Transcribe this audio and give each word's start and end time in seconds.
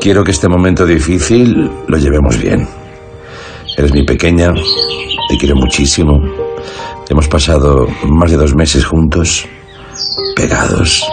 Quiero 0.00 0.22
que 0.22 0.30
este 0.30 0.48
momento 0.48 0.86
difícil 0.86 1.70
lo 1.88 1.98
llevemos 1.98 2.38
bien. 2.38 2.68
Eres 3.76 3.92
mi 3.92 4.04
pequeña, 4.04 4.52
te 5.28 5.36
quiero 5.36 5.56
muchísimo. 5.56 6.20
Hemos 7.08 7.26
pasado 7.26 7.86
más 8.04 8.30
de 8.30 8.36
dos 8.36 8.54
meses 8.54 8.84
juntos, 8.84 9.46
pegados. 10.36 11.04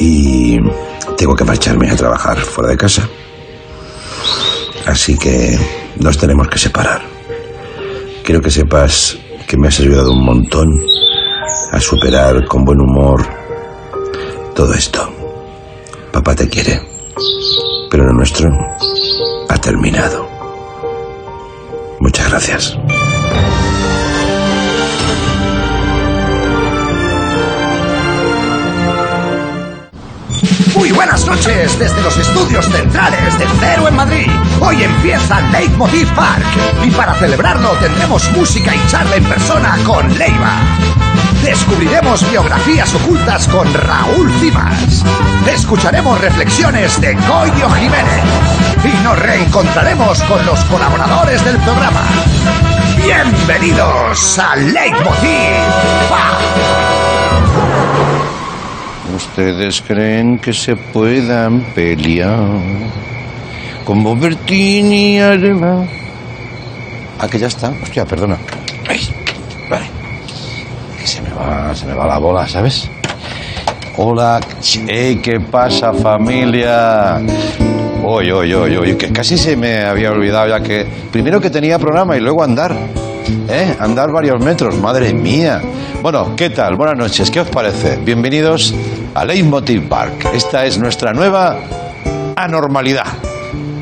Y 0.00 0.58
tengo 1.16 1.36
que 1.36 1.44
marcharme 1.44 1.90
a 1.90 1.96
trabajar 1.96 2.38
fuera 2.38 2.70
de 2.70 2.76
casa. 2.76 3.06
Así 4.86 5.18
que 5.18 5.58
nos 6.00 6.16
tenemos 6.16 6.48
que 6.48 6.58
separar. 6.58 7.02
Quiero 8.24 8.40
que 8.40 8.50
sepas 8.50 9.18
que 9.46 9.58
me 9.58 9.68
has 9.68 9.78
ayudado 9.78 10.12
un 10.12 10.24
montón 10.24 10.68
a 11.70 11.78
superar 11.80 12.46
con 12.46 12.64
buen 12.64 12.80
humor 12.80 13.26
todo 14.54 14.72
esto. 14.74 15.08
Papá 16.12 16.34
te 16.34 16.48
quiere, 16.48 16.91
pero 17.90 18.04
lo 18.04 18.12
nuestro 18.12 18.50
ha 19.48 19.58
terminado. 19.58 20.28
Muchas 22.00 22.28
gracias. 22.30 22.78
Muy 30.74 30.90
buenas 30.90 31.26
noches 31.26 31.78
desde 31.78 32.02
los 32.02 32.16
estudios 32.16 32.64
centrales 32.66 33.38
de 33.38 33.46
Cero 33.60 33.86
en 33.88 33.94
Madrid. 33.94 34.30
Hoy 34.60 34.82
empieza 34.82 35.40
Leitmotiv 35.52 36.08
Park 36.14 36.44
y 36.84 36.90
para 36.90 37.14
celebrarlo 37.14 37.70
tendremos 37.80 38.30
música 38.32 38.74
y 38.74 38.86
charla 38.90 39.16
en 39.16 39.24
persona 39.24 39.78
con 39.84 40.08
Leiva. 40.18 40.58
Descubriremos 41.44 42.30
biografías 42.30 42.94
ocultas 42.94 43.48
con 43.48 43.66
Raúl 43.74 44.30
Cimas. 44.40 45.04
Escucharemos 45.52 46.20
reflexiones 46.20 47.00
de 47.00 47.14
Goyo 47.14 47.68
Jiménez. 47.70 48.22
Y 48.84 49.04
nos 49.04 49.18
reencontraremos 49.18 50.22
con 50.22 50.44
los 50.46 50.60
colaboradores 50.64 51.44
del 51.44 51.56
programa. 51.58 52.04
Bienvenidos 52.96 54.38
a 54.38 54.54
Leitmotiv. 54.56 55.12
¿Ustedes 59.16 59.82
creen 59.82 60.38
que 60.38 60.52
se 60.52 60.76
puedan 60.76 61.60
pelear? 61.74 62.48
Como 63.84 64.16
Bertini 64.16 65.16
y 65.16 65.18
Arema. 65.18 65.84
Ah, 67.18 67.28
que 67.28 67.38
ya 67.38 67.48
está. 67.48 67.72
Hostia, 67.82 68.04
perdona. 68.04 68.38
Ay, 68.88 69.00
vale. 69.68 70.01
Se 71.04 71.20
me 71.20 71.30
va, 71.30 71.74
se 71.74 71.86
me 71.86 71.94
va 71.94 72.06
la 72.06 72.18
bola, 72.18 72.46
¿sabes? 72.46 72.88
Hola, 73.96 74.40
hey, 74.88 75.20
¿qué 75.22 75.40
pasa 75.40 75.92
familia? 75.92 77.20
Oye, 78.04 78.32
oye, 78.32 78.54
oye, 78.54 78.78
oye, 78.78 78.96
que 78.96 79.12
casi 79.12 79.36
se 79.36 79.56
me 79.56 79.84
había 79.84 80.10
olvidado 80.10 80.48
ya 80.48 80.60
que 80.60 80.86
primero 81.10 81.40
que 81.40 81.50
tenía 81.50 81.78
programa 81.78 82.16
y 82.16 82.20
luego 82.20 82.42
andar. 82.42 82.74
¿Eh? 83.48 83.76
Andar 83.78 84.10
varios 84.10 84.40
metros, 84.40 84.76
madre 84.78 85.12
mía. 85.12 85.60
Bueno, 86.02 86.34
¿qué 86.36 86.50
tal? 86.50 86.76
Buenas 86.76 86.96
noches, 86.96 87.30
¿qué 87.30 87.40
os 87.40 87.48
parece? 87.48 87.96
Bienvenidos 87.96 88.74
a 89.14 89.24
Leitmotiv 89.24 89.88
Park. 89.88 90.28
Esta 90.32 90.64
es 90.64 90.78
nuestra 90.78 91.12
nueva 91.12 91.56
anormalidad. 92.36 93.31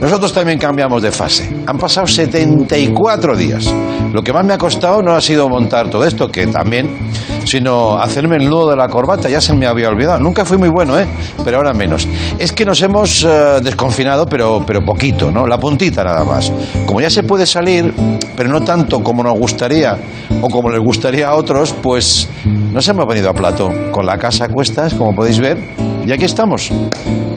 Nosotros 0.00 0.32
también 0.32 0.58
cambiamos 0.58 1.02
de 1.02 1.12
fase. 1.12 1.54
Han 1.66 1.76
pasado 1.76 2.06
74 2.06 3.36
días. 3.36 3.72
Lo 4.12 4.22
que 4.22 4.32
más 4.32 4.44
me 4.44 4.54
ha 4.54 4.58
costado 4.58 5.02
no 5.02 5.12
ha 5.12 5.20
sido 5.20 5.46
montar 5.48 5.90
todo 5.90 6.04
esto, 6.04 6.28
que 6.28 6.46
también, 6.46 7.10
sino 7.44 7.98
hacerme 7.98 8.36
el 8.36 8.48
nudo 8.48 8.70
de 8.70 8.76
la 8.76 8.88
corbata. 8.88 9.28
Ya 9.28 9.42
se 9.42 9.52
me 9.54 9.66
había 9.66 9.88
olvidado. 9.88 10.18
Nunca 10.18 10.46
fui 10.46 10.56
muy 10.56 10.70
bueno, 10.70 10.98
¿eh? 10.98 11.06
Pero 11.44 11.58
ahora 11.58 11.74
menos. 11.74 12.08
Es 12.38 12.52
que 12.52 12.64
nos 12.64 12.80
hemos 12.80 13.24
eh, 13.24 13.60
desconfinado, 13.62 14.26
pero, 14.26 14.64
pero 14.66 14.82
poquito, 14.82 15.30
¿no? 15.30 15.46
La 15.46 15.58
puntita 15.58 16.02
nada 16.02 16.24
más. 16.24 16.50
Como 16.86 17.02
ya 17.02 17.10
se 17.10 17.22
puede 17.22 17.44
salir, 17.44 17.92
pero 18.36 18.48
no 18.48 18.62
tanto 18.62 19.02
como 19.02 19.22
nos 19.22 19.38
gustaría 19.38 19.98
o 20.40 20.48
como 20.48 20.70
les 20.70 20.80
gustaría 20.80 21.28
a 21.28 21.34
otros, 21.34 21.74
pues 21.82 22.26
nos 22.72 22.88
hemos 22.88 23.06
venido 23.06 23.28
a 23.28 23.34
plato. 23.34 23.70
Con 23.92 24.06
la 24.06 24.16
casa 24.16 24.46
a 24.46 24.48
cuestas, 24.48 24.94
como 24.94 25.14
podéis 25.14 25.38
ver. 25.38 25.89
Y 26.10 26.12
aquí 26.12 26.24
estamos, 26.24 26.72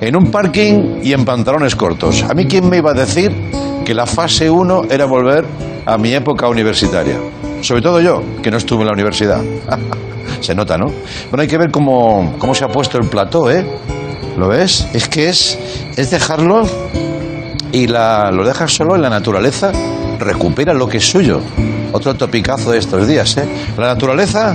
en 0.01 0.15
un 0.15 0.31
parking 0.31 1.01
y 1.03 1.13
en 1.13 1.25
pantalones 1.25 1.75
cortos. 1.75 2.23
A 2.27 2.33
mí, 2.33 2.47
¿quién 2.47 2.67
me 2.67 2.77
iba 2.77 2.89
a 2.89 2.95
decir 2.95 3.31
que 3.85 3.93
la 3.93 4.07
fase 4.07 4.49
1 4.49 4.85
era 4.89 5.05
volver 5.05 5.45
a 5.85 5.95
mi 5.99 6.11
época 6.11 6.47
universitaria? 6.47 7.19
Sobre 7.61 7.83
todo 7.83 8.01
yo, 8.01 8.23
que 8.41 8.49
no 8.49 8.57
estuve 8.57 8.79
en 8.81 8.87
la 8.87 8.93
universidad. 8.93 9.43
se 10.41 10.55
nota, 10.55 10.75
¿no? 10.79 10.87
Bueno, 11.29 11.43
hay 11.43 11.47
que 11.47 11.59
ver 11.59 11.69
cómo, 11.69 12.33
cómo 12.39 12.55
se 12.55 12.65
ha 12.65 12.67
puesto 12.67 12.97
el 12.97 13.07
plató, 13.07 13.51
¿eh? 13.51 13.63
¿Lo 14.39 14.47
ves? 14.47 14.87
Es 14.91 15.07
que 15.07 15.29
es, 15.29 15.59
es 15.95 16.09
dejarlo 16.09 16.63
y 17.71 17.85
la, 17.85 18.31
lo 18.31 18.43
dejas 18.43 18.73
solo 18.73 18.95
en 18.95 19.03
la 19.03 19.09
naturaleza, 19.11 19.71
recupera 20.17 20.73
lo 20.73 20.87
que 20.87 20.97
es 20.97 21.07
suyo. 21.07 21.41
Otro 21.93 22.15
topicazo 22.15 22.71
de 22.71 22.79
estos 22.79 23.07
días, 23.07 23.37
¿eh? 23.37 23.47
La 23.77 23.87
naturaleza 23.87 24.53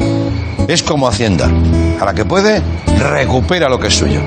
es 0.66 0.82
como 0.82 1.06
Hacienda. 1.08 1.48
A 2.00 2.04
la 2.04 2.12
que 2.12 2.24
puede, 2.24 2.60
recupera 2.98 3.68
lo 3.68 3.78
que 3.78 3.86
es 3.86 3.94
suyo. 3.96 4.20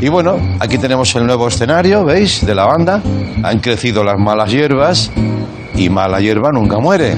Y 0.00 0.08
bueno, 0.08 0.36
aquí 0.60 0.78
tenemos 0.78 1.14
el 1.16 1.26
nuevo 1.26 1.48
escenario, 1.48 2.04
¿veis? 2.04 2.46
De 2.46 2.54
la 2.54 2.64
banda. 2.64 3.02
Han 3.42 3.58
crecido 3.58 4.04
las 4.04 4.18
malas 4.18 4.50
hierbas 4.50 5.10
y 5.74 5.88
mala 5.90 6.20
hierba 6.20 6.50
nunca 6.52 6.78
muere. 6.78 7.16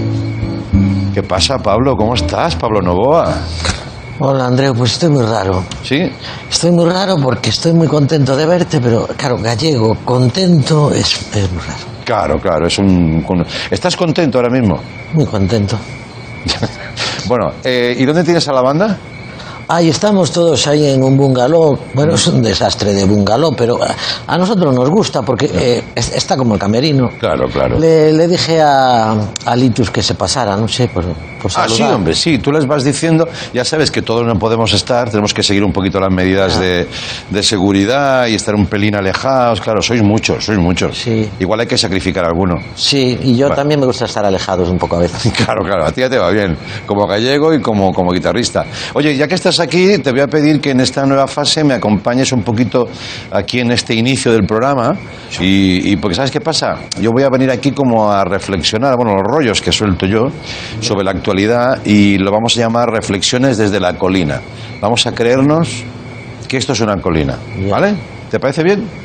¿Qué 1.12 1.22
pasa, 1.22 1.59
Pablo? 1.59 1.97
¿Cómo 1.97 2.14
estás, 2.14 2.56
Pablo 2.56 2.81
Novoa? 2.81 3.32
Hola, 4.20 4.47
Andreu, 4.47 4.75
pues 4.75 4.93
estoy 4.93 5.10
muy 5.10 5.25
raro. 5.25 5.64
¿Sí? 5.82 6.10
Estoy 6.50 6.70
muy 6.70 6.87
raro 6.87 7.16
porque 7.22 7.50
estoy 7.50 7.72
muy 7.72 7.88
contento 7.88 8.37
de 8.37 8.47
verte, 8.47 8.81
pero 8.81 9.06
claro, 9.16 9.37
gallego, 9.38 9.97
contento 10.04 10.93
es, 10.93 11.26
es 11.34 11.53
muy 11.53 11.60
raro. 11.62 11.94
Claro, 12.04 12.38
claro, 12.38 12.66
es 12.66 12.78
un... 12.78 13.25
¿Estás 13.70 13.97
contento 13.97 14.38
ahora 14.38 14.50
mismo? 14.50 14.81
Muy 15.12 15.26
contento. 15.26 15.78
Bueno, 17.26 17.53
eh, 17.65 17.94
¿y 17.97 18.04
dónde 18.04 18.22
tienes 18.22 18.47
a 18.48 18.53
la 18.53 18.60
banda? 18.60 18.98
Ahí 19.66 19.88
estamos 19.88 20.30
todos 20.30 20.66
ahí 20.66 20.86
en 20.86 21.02
un 21.02 21.16
bungalow. 21.16 21.78
Bueno, 21.94 22.14
es 22.14 22.26
un 22.26 22.42
desastre 22.42 22.92
de 22.92 23.04
bungalow, 23.04 23.54
pero 23.56 23.78
a, 24.26 24.36
nosotros 24.36 24.75
nos 24.75 24.91
gusta 24.91 25.22
porque 25.22 25.50
eh, 25.54 25.82
es- 25.94 26.12
está 26.14 26.36
como 26.36 26.54
el 26.54 26.60
camerino. 26.60 27.08
Claro, 27.19 27.48
claro. 27.48 27.78
Le, 27.78 28.12
le 28.12 28.28
dije 28.28 28.60
a, 28.60 29.12
a 29.47 29.56
Litus 29.56 29.91
que 29.91 30.02
se 30.02 30.14
pasara, 30.14 30.56
no 30.56 30.69
sé, 30.69 30.88
por, 30.88 31.04
por 31.04 31.50
Ah, 31.56 31.66
sí, 31.69 31.76
saludar. 31.76 31.94
hombre, 31.94 32.14
sí, 32.14 32.38
tú 32.38 32.52
les 32.52 32.66
vas 32.66 32.84
diciendo, 32.84 33.26
ya 33.54 33.64
sabes 33.64 33.91
que 33.91 34.02
todos 34.02 34.26
no 34.26 34.38
podemos 34.38 34.72
estar, 34.75 35.08
tenemos 35.10 35.32
que 35.32 35.42
seguir 35.42 35.64
un 35.64 35.72
poquito 35.72 35.98
las 36.00 36.10
medidas 36.12 36.58
de, 36.60 36.86
de 37.31 37.42
seguridad 37.42 38.26
y 38.26 38.34
estar 38.34 38.54
un 38.54 38.66
pelín 38.66 38.94
alejados, 38.96 39.60
claro, 39.60 39.81
sois 39.81 40.02
muchos, 40.02 40.44
sois 40.44 40.58
muchos. 40.58 40.96
Sí. 40.98 41.28
Igual 41.41 41.60
hay 41.60 41.66
que 41.66 41.78
sacrificar 41.78 42.25
a 42.25 42.28
alguno. 42.28 42.56
Sí, 42.75 43.19
y 43.22 43.36
yo 43.36 43.46
Vale. 43.48 43.56
también 43.56 43.81
me 43.81 43.86
gusta 43.86 44.04
estar 44.04 44.25
alejados 44.26 44.69
un 44.69 44.78
poco 44.78 44.96
a 44.96 45.00
veces. 45.00 45.32
Claro, 45.44 45.62
claro, 45.64 45.84
a 45.86 45.92
ti 45.92 46.00
ya 46.00 46.08
te 46.10 46.16
va 46.19 46.31
bien, 46.31 46.56
como 46.86 47.06
gallego 47.06 47.52
y 47.54 47.60
como, 47.60 47.92
como 47.92 48.12
guitarrista. 48.12 48.64
Oye, 48.94 49.16
ya 49.16 49.26
que 49.28 49.34
estás 49.34 49.53
aquí, 49.60 49.98
te 49.98 50.10
voy 50.10 50.20
a 50.20 50.26
pedir 50.26 50.60
que 50.60 50.70
en 50.70 50.81
esta 50.81 51.04
nueva 51.06 51.26
fase 51.26 51.65
me 51.65 51.75
acompañes 51.75 52.32
un 52.32 52.42
poquito 52.42 52.88
aquí 53.31 53.60
en 53.60 53.70
este 53.70 53.94
inicio 53.94 54.32
del 54.32 54.47
programa. 54.47 54.97
Y, 55.41 55.92
y 55.92 55.97
porque, 55.97 56.15
¿sabes 56.15 56.31
qué 56.31 56.41
pasa? 56.41 56.76
Yo 57.00 57.10
voy 57.12 57.22
a 57.22 57.28
venir 57.28 57.50
aquí 57.50 57.72
como 57.72 58.10
a 58.10 58.25
reflexionar, 58.25 58.97
bueno, 58.97 59.12
los 59.14 59.22
rollos 59.22 59.60
que 59.60 59.72
suelto 59.72 60.06
yo 60.06 60.26
sobre 60.81 61.04
la 61.04 61.12
actualidad 61.12 61.84
y 61.84 62.19
lo 62.19 62.31
vamos 62.31 62.56
a 62.56 62.60
llamar 62.60 62.88
reflexiones 62.91 63.59
desde 63.59 63.81
la 63.81 63.94
colina. 63.94 64.41
Vamos 64.81 65.06
a 65.06 65.12
creernos 65.12 65.84
que 66.48 66.56
esto 66.56 66.72
es 66.72 66.81
una 66.81 66.97
colina. 66.97 67.38
¿vale? 67.70 67.94
¿Te 68.31 68.38
parece 68.38 68.62
bien? 68.62 69.03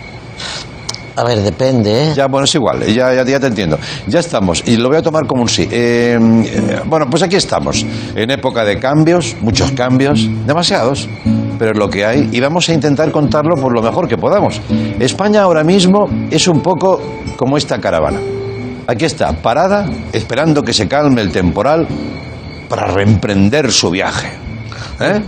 A 1.19 1.23
ver, 1.25 1.41
depende, 1.41 2.11
¿eh? 2.11 2.13
Ya, 2.15 2.27
bueno, 2.27 2.45
es 2.45 2.55
igual, 2.55 2.79
ya, 2.85 3.13
ya, 3.13 3.25
ya 3.25 3.39
te 3.41 3.47
entiendo. 3.47 3.77
Ya 4.07 4.21
estamos, 4.21 4.63
y 4.65 4.77
lo 4.77 4.87
voy 4.87 4.99
a 4.99 5.01
tomar 5.01 5.27
como 5.27 5.41
un 5.41 5.49
sí. 5.49 5.67
Eh, 5.69 6.17
eh, 6.17 6.81
bueno, 6.85 7.07
pues 7.09 7.21
aquí 7.23 7.35
estamos, 7.35 7.85
en 8.15 8.31
época 8.31 8.63
de 8.63 8.79
cambios, 8.79 9.35
muchos 9.41 9.73
cambios, 9.73 10.29
demasiados, 10.47 11.09
pero 11.57 11.71
es 11.71 11.77
lo 11.77 11.89
que 11.89 12.05
hay, 12.05 12.29
y 12.31 12.39
vamos 12.39 12.69
a 12.69 12.73
intentar 12.73 13.11
contarlo 13.11 13.57
por 13.57 13.73
lo 13.73 13.81
mejor 13.81 14.07
que 14.07 14.15
podamos. 14.17 14.61
España 14.97 15.41
ahora 15.41 15.61
mismo 15.61 16.07
es 16.31 16.47
un 16.47 16.61
poco 16.61 17.01
como 17.35 17.57
esta 17.57 17.81
caravana. 17.81 18.21
Aquí 18.87 19.03
está, 19.03 19.33
parada, 19.33 19.89
esperando 20.13 20.63
que 20.63 20.71
se 20.71 20.87
calme 20.87 21.19
el 21.19 21.33
temporal 21.33 21.85
para 22.69 22.85
reemprender 22.85 23.73
su 23.73 23.89
viaje. 23.89 24.29
¿Eh? 25.01 25.21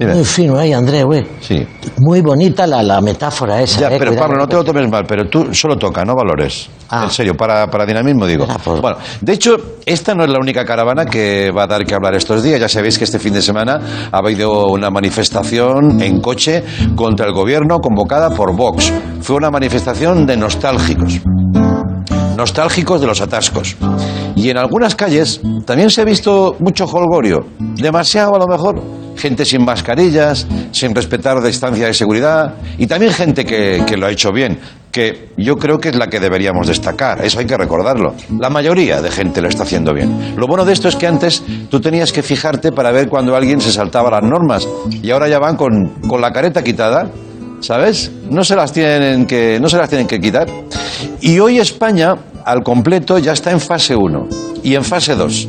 Muy 0.00 0.24
fino 0.24 0.58
ahí, 0.58 0.72
André, 0.72 1.04
güey. 1.04 1.24
Sí. 1.40 1.66
Muy 1.98 2.20
bonita 2.20 2.66
la, 2.66 2.82
la 2.82 3.00
metáfora 3.00 3.60
esa. 3.62 3.80
Ya, 3.80 3.88
eh, 3.88 3.96
pero. 3.98 4.14
Pablo, 4.14 4.38
no 4.38 4.48
te 4.48 4.56
lo 4.56 4.64
tomes 4.64 4.90
mal, 4.90 5.04
pero 5.06 5.28
tú 5.28 5.54
solo 5.54 5.76
toca, 5.76 6.04
no 6.04 6.14
valores. 6.14 6.68
Ah. 6.90 7.04
En 7.04 7.10
serio, 7.10 7.34
para, 7.34 7.68
para 7.68 7.86
dinamismo 7.86 8.26
digo. 8.26 8.46
Pues. 8.64 8.80
Bueno, 8.80 8.98
de 9.20 9.32
hecho, 9.32 9.56
esta 9.86 10.14
no 10.14 10.24
es 10.24 10.30
la 10.30 10.38
única 10.38 10.64
caravana 10.64 11.04
que 11.06 11.50
va 11.50 11.64
a 11.64 11.66
dar 11.66 11.84
que 11.84 11.94
hablar 11.94 12.14
estos 12.14 12.42
días. 12.42 12.60
Ya 12.60 12.68
sabéis 12.68 12.98
que 12.98 13.04
este 13.04 13.18
fin 13.18 13.34
de 13.34 13.42
semana 13.42 13.80
ha 14.10 14.18
habido 14.18 14.66
una 14.66 14.90
manifestación 14.90 16.00
en 16.02 16.20
coche 16.20 16.64
contra 16.94 17.26
el 17.26 17.32
gobierno 17.32 17.78
convocada 17.80 18.30
por 18.30 18.54
Vox. 18.56 18.92
Fue 19.20 19.36
una 19.36 19.50
manifestación 19.50 20.26
de 20.26 20.36
nostálgicos. 20.36 21.20
Nostálgicos 22.36 23.00
de 23.00 23.06
los 23.06 23.20
atascos. 23.20 23.76
Y 24.36 24.50
en 24.50 24.58
algunas 24.58 24.94
calles 24.94 25.40
también 25.64 25.90
se 25.90 26.02
ha 26.02 26.04
visto 26.04 26.56
mucho 26.58 26.84
holgorio. 26.86 27.46
Demasiado 27.58 28.34
a 28.34 28.38
lo 28.38 28.46
mejor. 28.46 28.82
gente 29.16 29.44
sin 29.44 29.64
mascarillas, 29.64 30.46
sin 30.72 30.94
respetar 30.94 31.36
la 31.36 31.46
distancia 31.46 31.86
de 31.86 31.94
seguridad 31.94 32.54
y 32.78 32.86
también 32.88 33.12
gente 33.12 33.44
que, 33.44 33.84
que 33.86 33.96
lo 33.96 34.06
ha 34.06 34.10
hecho 34.10 34.32
bien, 34.32 34.58
que 34.90 35.30
yo 35.36 35.56
creo 35.56 35.78
que 35.78 35.90
es 35.90 35.96
la 35.96 36.08
que 36.08 36.20
deberíamos 36.20 36.66
destacar, 36.66 37.24
eso 37.24 37.38
hay 37.38 37.46
que 37.46 37.56
recordarlo. 37.56 38.14
La 38.38 38.50
mayoría 38.50 39.00
de 39.00 39.10
gente 39.10 39.40
lo 39.40 39.48
está 39.48 39.62
haciendo 39.62 39.92
bien. 39.92 40.34
Lo 40.36 40.46
bueno 40.46 40.64
de 40.64 40.72
esto 40.72 40.88
es 40.88 40.96
que 40.96 41.06
antes 41.06 41.42
tú 41.70 41.80
tenías 41.80 42.12
que 42.12 42.22
fijarte 42.22 42.72
para 42.72 42.92
ver 42.92 43.08
cuando 43.08 43.36
alguien 43.36 43.60
se 43.60 43.72
saltaba 43.72 44.10
las 44.10 44.22
normas 44.22 44.68
y 44.90 45.10
ahora 45.10 45.28
ya 45.28 45.38
van 45.38 45.56
con, 45.56 45.94
con 46.08 46.20
la 46.20 46.32
careta 46.32 46.62
quitada 46.62 47.10
¿sabes? 47.64 48.10
No 48.30 48.44
se 48.44 48.54
las 48.54 48.72
tienen 48.72 49.26
que, 49.26 49.58
no 49.60 49.68
se 49.68 49.78
las 49.78 49.88
tienen 49.88 50.06
que 50.06 50.20
quitar. 50.20 50.46
Y 51.20 51.38
hoy 51.38 51.58
España, 51.58 52.14
al 52.44 52.62
completo, 52.62 53.18
ya 53.18 53.32
está 53.32 53.50
en 53.50 53.60
fase 53.60 53.96
1 53.96 54.28
y 54.62 54.74
en 54.74 54.84
fase 54.84 55.14
2. 55.14 55.48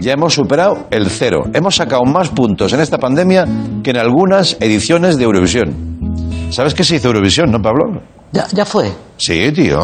Ya 0.00 0.12
hemos 0.12 0.34
superado 0.34 0.86
el 0.90 1.10
cero. 1.10 1.44
Hemos 1.52 1.76
sacado 1.76 2.04
más 2.04 2.28
puntos 2.28 2.72
en 2.72 2.80
esta 2.80 2.98
pandemia 2.98 3.44
que 3.82 3.90
en 3.90 3.96
algunas 3.96 4.56
ediciones 4.60 5.16
de 5.16 5.24
Eurovisión. 5.24 5.74
¿Sabes 6.50 6.74
qué 6.74 6.84
se 6.84 6.96
hizo 6.96 7.08
Eurovisión, 7.08 7.50
no, 7.50 7.60
Pablo? 7.60 8.00
Ya, 8.30 8.46
ya 8.52 8.64
fue. 8.64 8.92
Sí, 9.16 9.50
tío. 9.52 9.80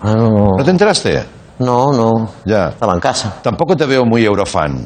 Ah, 0.00 0.14
no, 0.14 0.52
¿No 0.56 0.64
te 0.64 0.70
enteraste? 0.70 1.24
No, 1.58 1.92
no. 1.92 2.12
Ya. 2.44 2.68
Estaba 2.68 2.94
en 2.94 3.00
casa. 3.00 3.34
Tampoco 3.42 3.76
te 3.76 3.86
veo 3.86 4.04
muy 4.04 4.24
eurofan. 4.24 4.84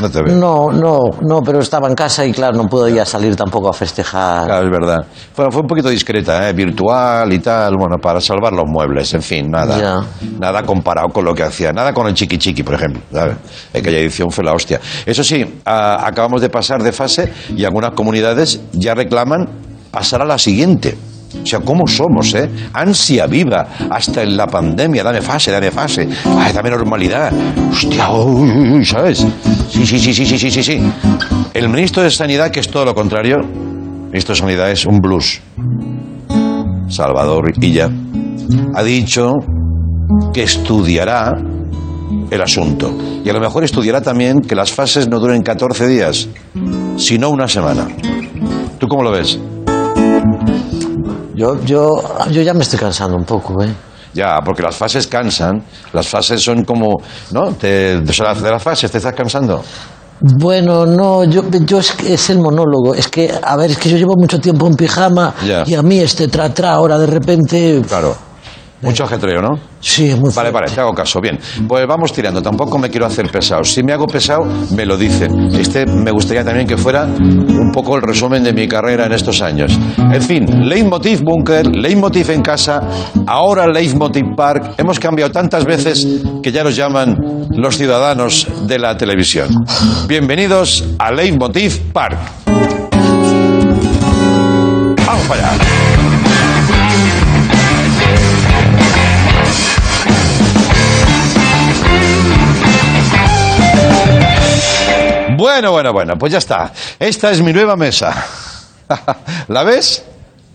No 0.00 0.08
te 0.10 0.22
veo. 0.22 0.34
No, 0.34 0.70
no, 0.72 0.98
no, 1.20 1.42
pero 1.42 1.58
estaba 1.60 1.86
en 1.88 1.94
casa 1.94 2.24
y 2.24 2.32
claro, 2.32 2.56
no 2.56 2.64
puedo 2.66 2.88
ya 2.88 3.04
salir 3.04 3.36
tampoco 3.36 3.68
a 3.68 3.74
festejar. 3.74 4.46
Claro, 4.46 4.64
es 4.64 4.70
verdad. 4.70 5.04
Fue, 5.34 5.50
fue 5.50 5.60
un 5.60 5.66
poquito 5.66 5.90
discreta, 5.90 6.48
¿eh? 6.48 6.54
virtual 6.54 7.30
y 7.32 7.38
tal, 7.40 7.74
bueno, 7.78 7.96
para 8.00 8.18
salvar 8.20 8.54
los 8.54 8.64
muebles, 8.66 9.12
en 9.12 9.22
fin, 9.22 9.50
nada. 9.50 9.78
Ya. 9.78 10.00
Nada 10.38 10.62
comparado 10.62 11.08
con 11.08 11.24
lo 11.26 11.34
que 11.34 11.42
hacía. 11.42 11.72
Nada 11.72 11.92
con 11.92 12.06
el 12.06 12.14
chiqui 12.14 12.38
chiqui, 12.38 12.62
por 12.62 12.74
ejemplo. 12.74 13.02
¿sabes? 13.12 13.36
Aquella 13.74 13.98
edición 13.98 14.30
fue 14.30 14.44
la 14.44 14.54
hostia. 14.54 14.80
Eso 15.04 15.22
sí, 15.22 15.60
a- 15.66 16.06
acabamos 16.06 16.40
de 16.40 16.48
pasar 16.48 16.82
de 16.82 16.92
fase 16.92 17.30
y 17.54 17.64
algunas 17.64 17.90
comunidades 17.90 18.60
ya 18.72 18.94
reclaman 18.94 19.46
pasar 19.90 20.22
a 20.22 20.24
la 20.24 20.38
siguiente. 20.38 20.96
O 21.42 21.46
sea, 21.46 21.60
¿cómo 21.60 21.86
somos, 21.86 22.34
eh? 22.34 22.48
Ansia 22.72 23.26
viva, 23.26 23.68
hasta 23.90 24.22
en 24.22 24.36
la 24.36 24.46
pandemia, 24.46 25.02
dame 25.04 25.22
fase, 25.22 25.50
dame 25.50 25.70
fase. 25.70 26.08
Ay, 26.38 26.52
dame 26.52 26.70
normalidad. 26.70 27.32
Hostia, 27.70 28.10
uy, 28.10 28.50
uy, 28.50 28.70
uy, 28.72 28.84
¿sabes? 28.84 29.26
Sí, 29.70 29.86
sí, 29.86 29.98
sí, 29.98 30.12
sí, 30.12 30.26
sí, 30.26 30.38
sí, 30.38 30.50
sí, 30.50 30.62
sí. 30.62 30.82
El 31.54 31.68
ministro 31.68 32.02
de 32.02 32.10
Sanidad, 32.10 32.50
que 32.50 32.60
es 32.60 32.68
todo 32.68 32.84
lo 32.84 32.94
contrario, 32.94 33.36
el 33.36 34.10
ministro 34.10 34.34
de 34.34 34.40
Sanidad 34.40 34.70
es 34.70 34.86
un 34.86 35.00
blues. 35.00 35.40
Salvador 36.88 37.52
Illa 37.60 37.90
ha 38.74 38.82
dicho 38.82 39.32
que 40.32 40.42
estudiará 40.42 41.32
el 42.30 42.42
asunto. 42.42 42.92
Y 43.24 43.28
a 43.28 43.32
lo 43.32 43.40
mejor 43.40 43.64
estudiará 43.64 44.00
también 44.00 44.40
que 44.40 44.54
las 44.54 44.72
fases 44.72 45.08
no 45.08 45.18
duren 45.18 45.42
14 45.42 45.86
días, 45.86 46.28
sino 46.96 47.30
una 47.30 47.48
semana. 47.48 47.88
¿Tú 48.78 48.86
cómo 48.88 49.02
lo 49.02 49.10
ves? 49.10 49.38
Yo, 51.36 51.62
yo, 51.64 52.02
yo 52.30 52.42
ya 52.42 52.54
me 52.54 52.62
estoy 52.62 52.78
cansando 52.78 53.16
un 53.16 53.24
poco, 53.24 53.62
¿eh? 53.62 53.72
Ya, 54.14 54.38
porque 54.44 54.62
las 54.62 54.74
fases 54.74 55.06
cansan. 55.06 55.62
Las 55.92 56.08
fases 56.08 56.42
son 56.42 56.64
como, 56.64 56.96
¿no? 57.32 57.52
Te, 57.52 58.00
de 58.00 58.14
las- 58.22 58.42
de 58.42 58.50
las 58.50 58.62
fases 58.62 58.90
te 58.90 58.96
estás 58.98 59.12
cansando. 59.12 59.62
Bueno, 60.20 60.86
no, 60.86 61.24
yo, 61.24 61.42
yo 61.66 61.78
es, 61.78 61.94
es 62.06 62.30
el 62.30 62.38
monólogo. 62.38 62.94
Es 62.94 63.08
que, 63.08 63.30
a 63.42 63.54
ver, 63.56 63.72
es 63.72 63.76
que 63.78 63.90
yo 63.90 63.98
llevo 63.98 64.14
mucho 64.16 64.38
tiempo 64.40 64.66
en 64.66 64.74
pijama 64.74 65.34
y 65.66 65.74
a 65.74 65.82
mí 65.82 65.98
este 65.98 66.28
tra-tra 66.30 66.70
ahora 66.72 66.98
de 66.98 67.06
repente. 67.06 67.82
Claro. 67.86 68.16
Mucho 68.86 69.02
ajetreo, 69.02 69.42
¿no? 69.42 69.58
Sí, 69.80 70.10
es 70.10 70.16
muy 70.16 70.32
Vale, 70.32 70.52
vale, 70.52 70.70
te 70.70 70.80
hago 70.80 70.94
caso. 70.94 71.20
Bien, 71.20 71.36
pues 71.66 71.84
vamos 71.88 72.12
tirando. 72.12 72.40
Tampoco 72.40 72.78
me 72.78 72.88
quiero 72.88 73.04
hacer 73.04 73.28
pesado. 73.28 73.64
Si 73.64 73.82
me 73.82 73.92
hago 73.92 74.06
pesado, 74.06 74.46
me 74.76 74.86
lo 74.86 74.96
dicen. 74.96 75.52
Este 75.56 75.84
me 75.86 76.12
gustaría 76.12 76.44
también 76.44 76.68
que 76.68 76.76
fuera 76.76 77.02
un 77.04 77.72
poco 77.72 77.96
el 77.96 78.02
resumen 78.02 78.44
de 78.44 78.52
mi 78.52 78.68
carrera 78.68 79.06
en 79.06 79.12
estos 79.12 79.42
años. 79.42 79.76
En 79.98 80.22
fin, 80.22 80.68
Leitmotiv 80.68 81.24
Bunker, 81.24 81.66
Leitmotiv 81.66 82.30
en 82.30 82.42
casa, 82.42 82.80
ahora 83.26 83.66
Leitmotiv 83.66 84.36
Park. 84.36 84.74
Hemos 84.78 85.00
cambiado 85.00 85.32
tantas 85.32 85.64
veces 85.64 86.06
que 86.40 86.52
ya 86.52 86.62
nos 86.62 86.76
llaman 86.76 87.16
los 87.50 87.76
ciudadanos 87.76 88.46
de 88.68 88.78
la 88.78 88.96
televisión. 88.96 89.48
Bienvenidos 90.06 90.84
a 91.00 91.10
Leitmotiv 91.10 91.92
Park. 91.92 92.18
Vamos 95.04 95.26
para 95.26 95.50
allá. 95.50 95.85
Bueno, 105.36 105.70
bueno, 105.72 105.92
bueno, 105.92 106.18
pues 106.18 106.32
ya 106.32 106.38
está. 106.38 106.72
Esta 106.98 107.30
es 107.30 107.40
mi 107.42 107.52
nueva 107.52 107.76
mesa. 107.76 108.14
¿La 109.48 109.62
ves? 109.62 110.02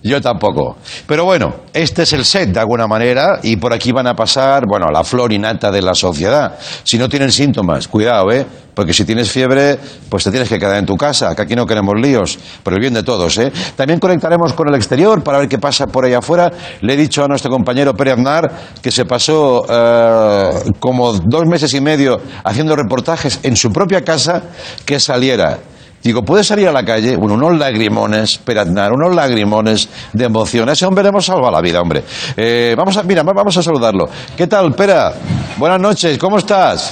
Yo 0.04 0.20
tampoco. 0.20 0.78
Pero 1.06 1.26
bueno, 1.26 1.54
este 1.74 2.04
es 2.04 2.14
el 2.14 2.26
set 2.26 2.50
de 2.50 2.60
alguna 2.60 2.88
manera 2.88 3.40
y 3.44 3.58
por 3.58 3.72
aquí 3.72 3.92
van 3.92 4.08
a 4.08 4.16
pasar, 4.16 4.64
bueno, 4.68 4.88
la 4.92 5.04
flor 5.04 5.32
innata 5.32 5.70
de 5.70 5.82
la 5.82 5.94
sociedad. 5.94 6.58
Si 6.84 6.98
no 6.98 7.08
tienen 7.08 7.32
síntomas, 7.32 7.88
cuidado, 7.88 8.32
¿eh? 8.32 8.46
Porque 8.74 8.94
si 8.94 9.06
tienes 9.06 9.30
fiebre, 9.30 9.78
pues 10.10 10.24
te 10.24 10.32
tienes 10.32 10.50
que 10.50 10.58
quedar 10.58 10.78
en 10.78 10.88
tu 10.88 10.96
casa, 10.96 11.36
que 11.36 11.44
aquí 11.44 11.56
no 11.56 11.68
queremos 11.68 12.00
líos, 12.00 12.40
por 12.64 12.74
el 12.74 12.80
bien 12.80 12.96
de 12.96 13.04
todos, 13.04 13.38
¿eh? 13.38 13.52
También 13.76 14.00
conectaremos 14.00 14.54
con 14.54 14.70
el 14.70 14.76
exterior 14.76 15.22
para 15.24 15.38
ver 15.38 15.48
qué 15.48 15.60
pasa 15.60 15.86
por 15.86 16.06
ahí 16.06 16.14
afuera. 16.14 16.52
Le 16.82 16.94
he 16.94 16.98
dicho 16.98 17.24
a 17.24 17.28
nuestro 17.28 17.52
compañero 17.52 17.94
Pere 17.94 18.14
Aznar 18.14 18.52
que 18.82 18.92
se 18.92 19.06
pasó 19.06 19.66
eh, 19.70 20.72
como 20.80 21.14
dos 21.14 21.46
meses 21.46 21.74
y 21.76 21.82
medio 21.82 22.20
haciendo 22.44 22.76
reportajes 22.76 23.40
en 23.44 23.56
su 23.56 23.72
propia 23.72 24.02
casa 24.04 24.42
que 24.84 25.00
saliera. 25.00 25.60
Digo, 26.04 26.24
¿puede 26.24 26.44
salir 26.44 26.68
a 26.68 26.72
la 26.72 26.84
calle? 26.84 27.16
Bueno, 27.16 27.36
unos 27.36 27.58
lagrimones, 27.60 28.38
Peraznar, 28.40 28.92
unos 28.92 29.14
lagrimones 29.16 29.88
de 30.14 30.26
emoción. 30.26 30.68
A 30.70 30.74
ese 30.74 30.86
hombre 30.86 31.04
le 31.04 31.10
hemos 31.10 31.26
salvado 31.26 31.52
la 31.52 31.62
vida, 31.62 31.80
hombre. 31.82 32.04
Eh, 32.36 32.74
vamos 32.78 32.98
a, 32.98 33.04
mira, 33.04 33.22
vamos 33.24 33.56
a 33.58 33.62
saludarlo. 33.64 34.10
¿Qué 34.36 34.48
tal, 34.48 34.74
Pera? 34.74 35.14
Buenas 35.58 35.80
noches, 35.80 36.18
¿cómo 36.18 36.38
estás? 36.40 36.92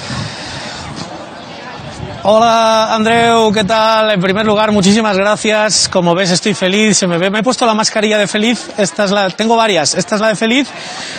Hola 2.22 2.94
Andreu, 2.94 3.52
¿qué 3.54 3.64
tal? 3.64 4.12
En 4.12 4.20
primer 4.22 4.46
lugar, 4.46 4.72
muchísimas 4.74 5.18
gracias. 5.18 5.88
Como 5.88 6.14
ves, 6.14 6.32
estoy 6.32 6.54
feliz. 6.54 6.98
Se 6.98 7.08
me 7.08 7.18
ve. 7.18 7.30
Me 7.30 7.40
he 7.40 7.44
puesto 7.44 7.66
la 7.66 7.74
mascarilla 7.74 8.18
de 8.18 8.28
feliz. 8.28 8.70
Esta 8.78 9.06
es 9.06 9.12
la. 9.12 9.30
Tengo 9.30 9.56
varias. 9.56 9.96
Esta 9.96 10.16
es 10.16 10.22
la 10.22 10.28
de 10.28 10.36
feliz. 10.36 10.68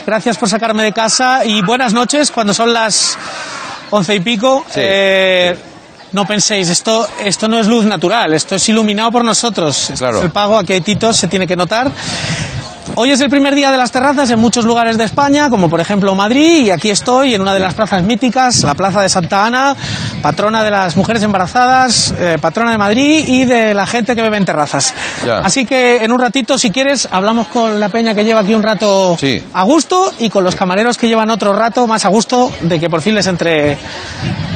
Gracias 0.06 0.36
por 0.36 0.48
sacarme 0.50 0.82
de 0.82 0.92
casa 0.92 1.40
y 1.44 1.62
buenas 1.62 1.94
noches 1.94 2.30
cuando 2.30 2.52
son 2.52 2.74
las 2.74 3.16
once 3.90 4.14
y 4.14 4.20
pico. 4.20 4.62
Sí, 4.68 4.80
Eh, 4.84 5.56
No 6.12 6.26
penséis, 6.26 6.68
esto, 6.68 7.08
esto 7.24 7.46
no 7.48 7.58
es 7.58 7.66
luz 7.66 7.84
natural, 7.84 8.32
esto 8.34 8.56
es 8.56 8.68
iluminado 8.68 9.12
por 9.12 9.24
nosotros. 9.24 9.92
Claro. 9.96 10.18
es 10.18 10.24
el 10.24 10.30
pago, 10.30 10.58
aquí 10.58 10.72
hay 10.72 10.80
titos, 10.80 11.16
se 11.16 11.28
tiene 11.28 11.46
que 11.46 11.56
notar. 11.56 11.90
Hoy 12.96 13.12
es 13.12 13.20
el 13.20 13.30
primer 13.30 13.54
día 13.54 13.70
de 13.70 13.78
las 13.78 13.92
terrazas 13.92 14.30
en 14.30 14.38
muchos 14.38 14.64
lugares 14.66 14.98
de 14.98 15.04
España, 15.04 15.48
como 15.48 15.70
por 15.70 15.80
ejemplo 15.80 16.14
Madrid, 16.14 16.66
y 16.66 16.70
aquí 16.70 16.90
estoy 16.90 17.34
en 17.34 17.40
una 17.40 17.54
de 17.54 17.60
las 17.60 17.72
plazas 17.72 18.02
míticas, 18.02 18.62
la 18.62 18.74
Plaza 18.74 19.00
de 19.00 19.08
Santa 19.08 19.46
Ana, 19.46 19.74
patrona 20.20 20.62
de 20.62 20.70
las 20.70 20.96
mujeres 20.96 21.22
embarazadas, 21.22 22.12
eh, 22.18 22.36
patrona 22.40 22.72
de 22.72 22.78
Madrid 22.78 23.24
y 23.26 23.44
de 23.46 23.72
la 23.72 23.86
gente 23.86 24.14
que 24.14 24.20
bebe 24.20 24.36
en 24.36 24.44
terrazas. 24.44 24.92
Ya. 25.24 25.38
Así 25.38 25.64
que 25.64 26.04
en 26.04 26.12
un 26.12 26.18
ratito, 26.20 26.58
si 26.58 26.70
quieres, 26.70 27.08
hablamos 27.10 27.46
con 27.46 27.80
la 27.80 27.88
peña 27.88 28.14
que 28.14 28.24
lleva 28.24 28.40
aquí 28.40 28.54
un 28.54 28.62
rato 28.62 29.16
Sí. 29.18 29.42
a 29.54 29.62
gusto 29.62 30.12
y 30.18 30.28
con 30.28 30.44
los 30.44 30.54
camareros 30.54 30.98
que 30.98 31.08
llevan 31.08 31.30
otro 31.30 31.54
rato 31.54 31.86
más 31.86 32.04
a 32.04 32.08
gusto 32.08 32.50
de 32.60 32.78
que 32.78 32.90
por 32.90 33.00
fin 33.00 33.14
les 33.14 33.26
entre 33.28 33.78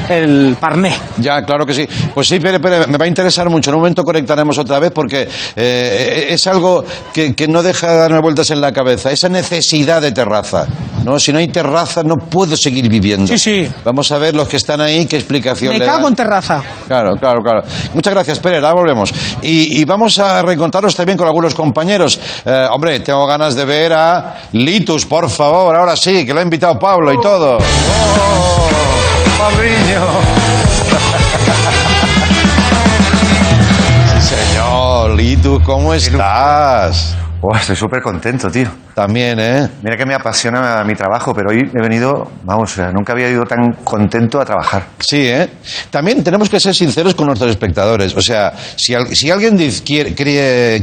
el 0.09 0.55
parné. 0.59 0.93
Ya, 1.17 1.41
claro 1.43 1.65
que 1.65 1.73
sí. 1.73 1.87
Pues 2.13 2.27
sí, 2.27 2.39
Pere, 2.39 2.59
Pere, 2.59 2.85
me 2.85 2.97
va 2.97 3.05
a 3.05 3.07
interesar 3.07 3.49
mucho. 3.49 3.71
En 3.71 3.75
un 3.75 3.81
momento 3.81 4.03
conectaremos 4.03 4.55
otra 4.59 4.77
vez 4.77 4.91
porque 4.91 5.27
eh, 5.55 6.27
es 6.29 6.45
algo 6.45 6.85
que, 7.11 7.33
que 7.33 7.47
no 7.47 7.63
deja 7.63 7.89
de 7.91 7.97
darme 7.97 8.19
vueltas 8.25 8.49
en 8.49 8.59
la 8.59 8.71
cabeza. 8.71 9.11
Esa 9.11 9.29
necesidad 9.29 10.01
de 10.01 10.11
terraza. 10.11 10.65
¿no? 11.03 11.19
Si 11.19 11.31
no 11.31 11.37
hay 11.37 11.47
terraza, 11.49 12.01
no 12.01 12.15
puedo 12.15 12.57
seguir 12.57 12.89
viviendo. 12.89 13.27
Sí, 13.27 13.37
sí. 13.37 13.71
Vamos 13.83 14.11
a 14.11 14.17
ver 14.17 14.33
los 14.35 14.47
que 14.47 14.57
están 14.57 14.81
ahí 14.81 15.05
qué 15.05 15.17
explicación 15.17 15.71
Me 15.73 15.77
le 15.77 15.85
cago 15.85 15.99
dan. 15.99 16.07
en 16.07 16.15
terraza. 16.15 16.63
Claro, 16.87 17.11
claro, 17.19 17.41
claro. 17.43 17.61
Muchas 17.93 18.11
gracias, 18.13 18.39
Pere. 18.39 18.57
Ahora 18.57 18.73
volvemos. 18.73 19.13
Y, 19.43 19.79
y 19.79 19.85
vamos 19.85 20.17
a 20.17 20.41
reencontrarnos 20.41 20.95
también 20.95 21.15
con 21.19 21.27
algunos 21.27 21.53
compañeros. 21.53 22.19
Eh, 22.43 22.67
hombre, 22.71 22.99
tengo 23.01 23.27
ganas 23.27 23.55
de 23.55 23.65
ver 23.65 23.93
a 23.93 24.35
Litus, 24.53 25.05
por 25.05 25.29
favor. 25.29 25.75
Ahora 25.75 25.95
sí, 25.95 26.25
que 26.25 26.33
lo 26.33 26.39
ha 26.39 26.43
invitado 26.43 26.79
Pablo 26.79 27.13
y 27.13 27.21
todo. 27.21 27.57
¡Oh, 27.59 28.69
Pabliño! 29.37 30.01
Sí, 34.21 34.35
señor. 34.35 35.11
Litus, 35.11 35.61
¿cómo 35.63 35.93
estás? 35.93 37.15
Estoy 37.53 37.75
súper 37.75 38.01
contento, 38.01 38.49
tío. 38.49 38.67
También, 38.93 39.39
¿eh? 39.39 39.67
Mira 39.83 39.97
que 39.97 40.05
me 40.05 40.13
apasiona 40.15 40.83
mi 40.83 40.95
trabajo, 40.95 41.33
pero 41.33 41.49
hoy 41.51 41.69
he 41.73 41.81
venido, 41.81 42.31
vamos, 42.43 42.71
o 42.71 42.75
sea, 42.75 42.91
nunca 42.91 43.13
había 43.13 43.29
ido 43.29 43.43
tan 43.43 43.73
contento 43.83 44.39
a 44.39 44.45
trabajar. 44.45 44.83
Sí, 44.99 45.27
¿eh? 45.27 45.49
También 45.89 46.23
tenemos 46.23 46.49
que 46.49 46.59
ser 46.59 46.73
sinceros 46.73 47.13
con 47.15 47.27
nuestros 47.27 47.51
espectadores. 47.51 48.15
O 48.15 48.21
sea, 48.21 48.53
si, 48.75 48.93
al- 48.93 49.15
si 49.15 49.29
alguien 49.31 49.57
quiere, 49.85 50.13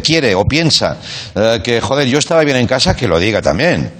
quiere 0.02 0.34
o 0.34 0.44
piensa 0.44 0.96
eh, 1.34 1.60
que, 1.64 1.80
joder, 1.80 2.06
yo 2.06 2.18
estaba 2.18 2.42
bien 2.44 2.56
en 2.58 2.66
casa, 2.66 2.94
que 2.94 3.08
lo 3.08 3.18
diga 3.18 3.40
también. 3.40 3.90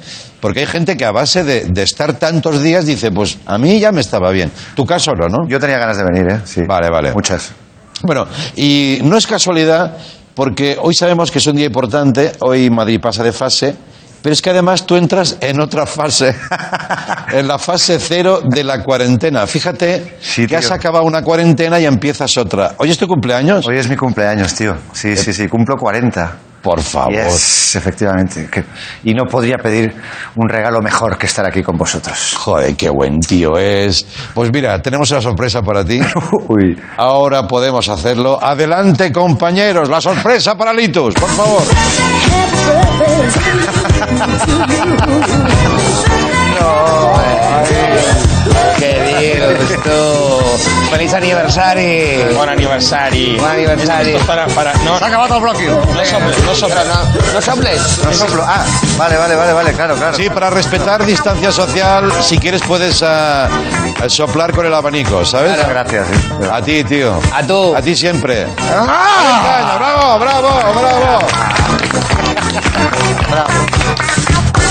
Porque 0.40 0.60
hay 0.60 0.66
gente 0.66 0.96
que 0.96 1.04
a 1.04 1.12
base 1.12 1.44
de, 1.44 1.66
de 1.66 1.82
estar 1.84 2.14
tantos 2.14 2.62
días 2.62 2.84
dice, 2.84 3.12
pues 3.12 3.38
a 3.46 3.58
mí 3.58 3.78
ya 3.78 3.92
me 3.92 4.00
estaba 4.00 4.30
bien. 4.30 4.50
Tu 4.74 4.84
caso 4.84 5.12
no, 5.12 5.28
¿no? 5.28 5.48
Yo 5.48 5.58
tenía 5.60 5.78
ganas 5.78 5.96
de 5.96 6.04
venir, 6.04 6.32
¿eh? 6.32 6.40
Sí. 6.44 6.62
Vale, 6.66 6.90
vale. 6.90 7.12
Muchas. 7.12 7.52
Bueno, 8.02 8.26
y 8.56 8.98
no 9.04 9.16
es 9.16 9.26
casualidad 9.28 9.96
porque 10.34 10.76
hoy 10.80 10.94
sabemos 10.94 11.30
que 11.30 11.38
es 11.38 11.46
un 11.46 11.56
día 11.56 11.66
importante, 11.66 12.32
hoy 12.40 12.70
Madrid 12.70 13.00
pasa 13.00 13.22
de 13.22 13.32
fase, 13.32 13.74
pero 14.22 14.32
es 14.32 14.40
que 14.40 14.50
además 14.50 14.86
tú 14.86 14.96
entras 14.96 15.36
en 15.40 15.60
otra 15.60 15.84
fase, 15.84 16.34
en 17.32 17.48
la 17.48 17.58
fase 17.58 17.98
cero 17.98 18.40
de 18.44 18.62
la 18.62 18.82
cuarentena. 18.82 19.46
Fíjate 19.46 20.16
Sí, 20.20 20.46
que 20.46 20.56
has 20.56 20.70
acabado 20.70 21.04
una 21.04 21.22
cuarentena 21.22 21.80
y 21.80 21.86
empiezas 21.86 22.36
otra. 22.38 22.74
¿Hoy 22.78 22.90
es 22.90 22.98
tu 22.98 23.08
cumpleaños? 23.08 23.66
Hoy 23.66 23.78
es 23.78 23.88
mi 23.88 23.96
cumpleaños, 23.96 24.54
tío. 24.54 24.76
Sí, 24.92 25.16
sí, 25.16 25.32
sí, 25.32 25.48
cumplo 25.48 25.76
40. 25.76 26.36
Por 26.62 26.80
favor. 26.80 27.12
Yes, 27.12 27.74
efectivamente. 27.74 28.48
Y 29.02 29.14
no 29.14 29.24
podría 29.24 29.58
pedir 29.58 29.94
un 30.36 30.48
regalo 30.48 30.80
mejor 30.80 31.18
que 31.18 31.26
estar 31.26 31.44
aquí 31.44 31.62
con 31.62 31.76
vosotros. 31.76 32.36
Joder, 32.38 32.76
qué 32.76 32.88
buen 32.88 33.18
tío 33.20 33.58
es. 33.58 34.06
Pues 34.32 34.52
mira, 34.52 34.80
tenemos 34.80 35.10
una 35.10 35.20
sorpresa 35.20 35.62
para 35.62 35.84
ti. 35.84 36.00
Uy. 36.48 36.80
Ahora 36.96 37.48
podemos 37.48 37.88
hacerlo. 37.88 38.38
Adelante, 38.40 39.12
compañeros, 39.12 39.88
la 39.88 40.00
sorpresa 40.00 40.56
para 40.56 40.72
Litus, 40.72 41.14
por 41.14 41.30
favor. 41.30 41.62
Que 48.78 48.92
dius, 49.06 49.82
tu? 49.82 50.00
Feliç 50.90 51.12
aniversari! 51.14 52.24
Bon 52.34 52.48
aniversari. 52.48 53.38
Bon 53.38 53.48
aniversari. 53.48 54.14
Esto 54.14 54.26
Para, 54.26 54.46
para, 54.48 54.72
no, 54.84 54.98
Se 54.98 55.04
ha 55.04 55.06
acabado 55.08 55.36
el 55.36 55.42
bloqueo. 55.42 55.76
no 55.76 56.04
soples, 56.04 56.44
no 56.44 56.54
soples. 56.54 56.86
No, 56.86 57.32
no 57.34 57.40
soples. 57.40 58.00
No 58.04 58.12
soplo. 58.12 58.44
Ah, 58.46 58.64
vale, 58.98 59.16
vale, 59.16 59.34
vale, 59.36 59.52
vale, 59.52 59.72
claro, 59.72 59.94
claro. 59.94 60.16
Sí, 60.16 60.28
para 60.30 60.50
respetar 60.50 61.04
distancia 61.06 61.52
social, 61.52 62.12
si 62.20 62.38
quieres 62.38 62.62
puedes 62.62 63.02
ah, 63.02 63.48
soplar 64.08 64.52
con 64.52 64.66
el 64.66 64.74
abanico, 64.74 65.24
¿sabes? 65.24 65.52
Muchas 65.52 65.68
gracias. 65.68 66.06
A 66.50 66.60
ti, 66.60 66.84
tío. 66.84 67.18
A 67.32 67.42
tú. 67.46 67.74
A 67.76 67.80
ti 67.82 67.94
siempre. 67.96 68.46
¡Ah! 68.70 69.76
¡Bravo, 69.78 70.18
bravo, 70.18 70.48
bravo! 70.80 71.18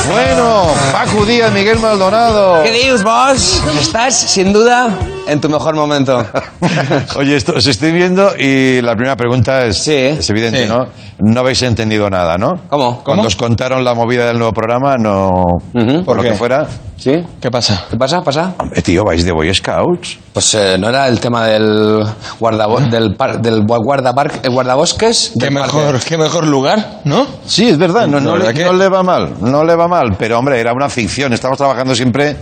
Bueno, 0.10 0.68
Paco 0.92 1.26
Díaz, 1.26 1.52
Miguel 1.54 1.80
Maldonado. 1.80 2.64
¿Qué 2.64 2.72
dius, 2.72 3.04
vos? 3.04 3.62
Estás, 3.80 4.18
sin 4.20 4.52
duda, 4.52 4.90
en 5.32 5.40
tu 5.42 5.50
mejor 5.50 5.76
momento. 5.76 6.24
Oye, 7.16 7.36
esto 7.36 7.54
os 7.56 7.66
estoy 7.66 7.92
viendo 7.92 8.32
y 8.38 8.82
la 8.82 8.94
primera 8.96 9.16
pregunta 9.16 9.66
es, 9.66 9.78
Sí. 9.78 9.94
es 9.96 10.30
evidente, 10.30 10.64
Sí. 10.64 10.70
¿no? 10.70 10.86
No 11.20 11.40
habéis 11.42 11.62
entendido 11.62 12.10
nada, 12.10 12.38
¿no? 12.38 12.54
¿Cómo? 12.68 13.04
Cuando 13.04 13.28
os 13.28 13.36
contaron 13.36 13.84
la 13.84 13.94
movida 13.94 14.26
del 14.26 14.38
nuevo 14.38 14.54
programa, 14.54 14.98
no... 14.98 15.44
Por 15.74 15.84
lo 15.86 16.04
¿Por 16.04 16.22
que 16.22 16.30
qué? 16.30 16.36
fuera... 16.36 16.68
¿Sí? 16.98 17.14
¿Qué 17.42 17.50
pasa? 17.50 17.86
¿Qué 17.90 17.98
pasa? 17.98 18.22
¿Pasa? 18.22 18.54
Hombre, 18.60 18.80
tío, 18.84 19.04
vais 19.04 19.26
de 19.26 19.32
Boy 19.32 19.52
Scouts. 19.52 20.20
Pues 20.34 20.54
eh, 20.54 20.78
no 20.78 20.88
era 20.88 21.08
el 21.08 21.20
tema 21.20 21.48
del 21.48 22.04
guardabo 22.40 22.80
del, 22.80 23.16
par- 23.16 23.42
del 23.42 23.64
guardabar- 23.66 24.32
el 24.44 24.52
guardabosques. 24.52 25.32
¿Qué 25.34 25.46
del 25.46 25.54
mejor, 25.56 26.00
qué 26.00 26.16
lugar, 26.46 27.00
¿no? 27.06 27.26
Sí, 27.48 27.70
es 27.70 27.80
verdad, 27.80 28.06
no, 28.06 28.20
no, 28.20 28.38
le, 28.38 28.54
que- 28.54 28.64
no 28.66 28.74
le 28.74 28.88
va 28.88 29.02
mal, 29.02 29.34
no 29.42 29.64
le 29.64 29.76
va 29.76 29.88
mal, 29.88 30.16
pero 30.20 30.38
hombre, 30.38 30.60
era 30.60 30.74
una 30.74 30.90
ficción, 30.90 31.34
estamos 31.34 31.58
trabajando 31.58 31.96
siempre 31.96 32.36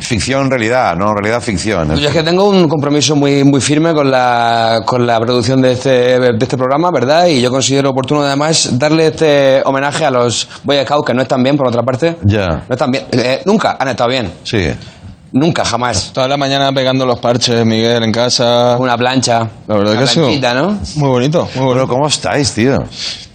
ficción, 0.00 0.48
realidad, 0.50 0.96
no 0.96 1.12
realidad, 1.12 1.42
ficción. 1.42 1.94
Yo 1.96 2.08
es 2.08 2.19
que 2.20 2.30
tengo 2.30 2.48
un 2.50 2.68
compromiso 2.68 3.16
muy, 3.16 3.44
muy 3.44 3.62
firme 3.62 3.94
con 3.94 4.10
la, 4.10 4.82
con 4.84 5.06
la 5.06 5.18
producción 5.18 5.62
de 5.62 5.72
este, 5.72 6.20
de 6.20 6.36
este 6.38 6.58
programa, 6.58 6.90
¿verdad? 6.92 7.26
Y 7.26 7.40
yo 7.40 7.50
considero 7.50 7.90
oportuno 7.90 8.20
además 8.22 8.78
darle 8.78 9.06
este 9.06 9.62
homenaje 9.64 10.04
a 10.04 10.10
los 10.10 10.46
Boy 10.62 10.76
Scouts, 10.84 11.06
que 11.06 11.14
no 11.14 11.22
están 11.22 11.42
bien, 11.42 11.56
por 11.56 11.68
otra 11.68 11.82
parte. 11.82 12.16
Ya. 12.24 12.46
No 12.68 12.74
están 12.74 12.90
bien. 12.90 13.06
Eh, 13.12 13.40
nunca 13.46 13.76
han 13.80 13.88
estado 13.88 14.10
bien. 14.10 14.30
Sí. 14.42 14.66
Nunca, 15.32 15.64
jamás. 15.64 16.10
Toda 16.12 16.28
la 16.28 16.36
mañana 16.36 16.72
pegando 16.72 17.06
los 17.06 17.18
parches, 17.20 17.64
Miguel, 17.64 18.02
en 18.02 18.12
casa. 18.12 18.76
Una 18.78 18.98
plancha. 18.98 19.48
La 19.66 19.76
verdad 19.76 19.92
una 19.92 20.00
que 20.02 20.06
sí. 20.06 20.18
planchita, 20.20 20.54
¿no? 20.54 20.78
Muy 20.96 21.08
bonito, 21.08 21.38
muy 21.54 21.64
Bueno, 21.64 21.68
bonito. 21.68 21.88
¿cómo 21.88 22.06
estáis, 22.06 22.52
tío? 22.52 22.76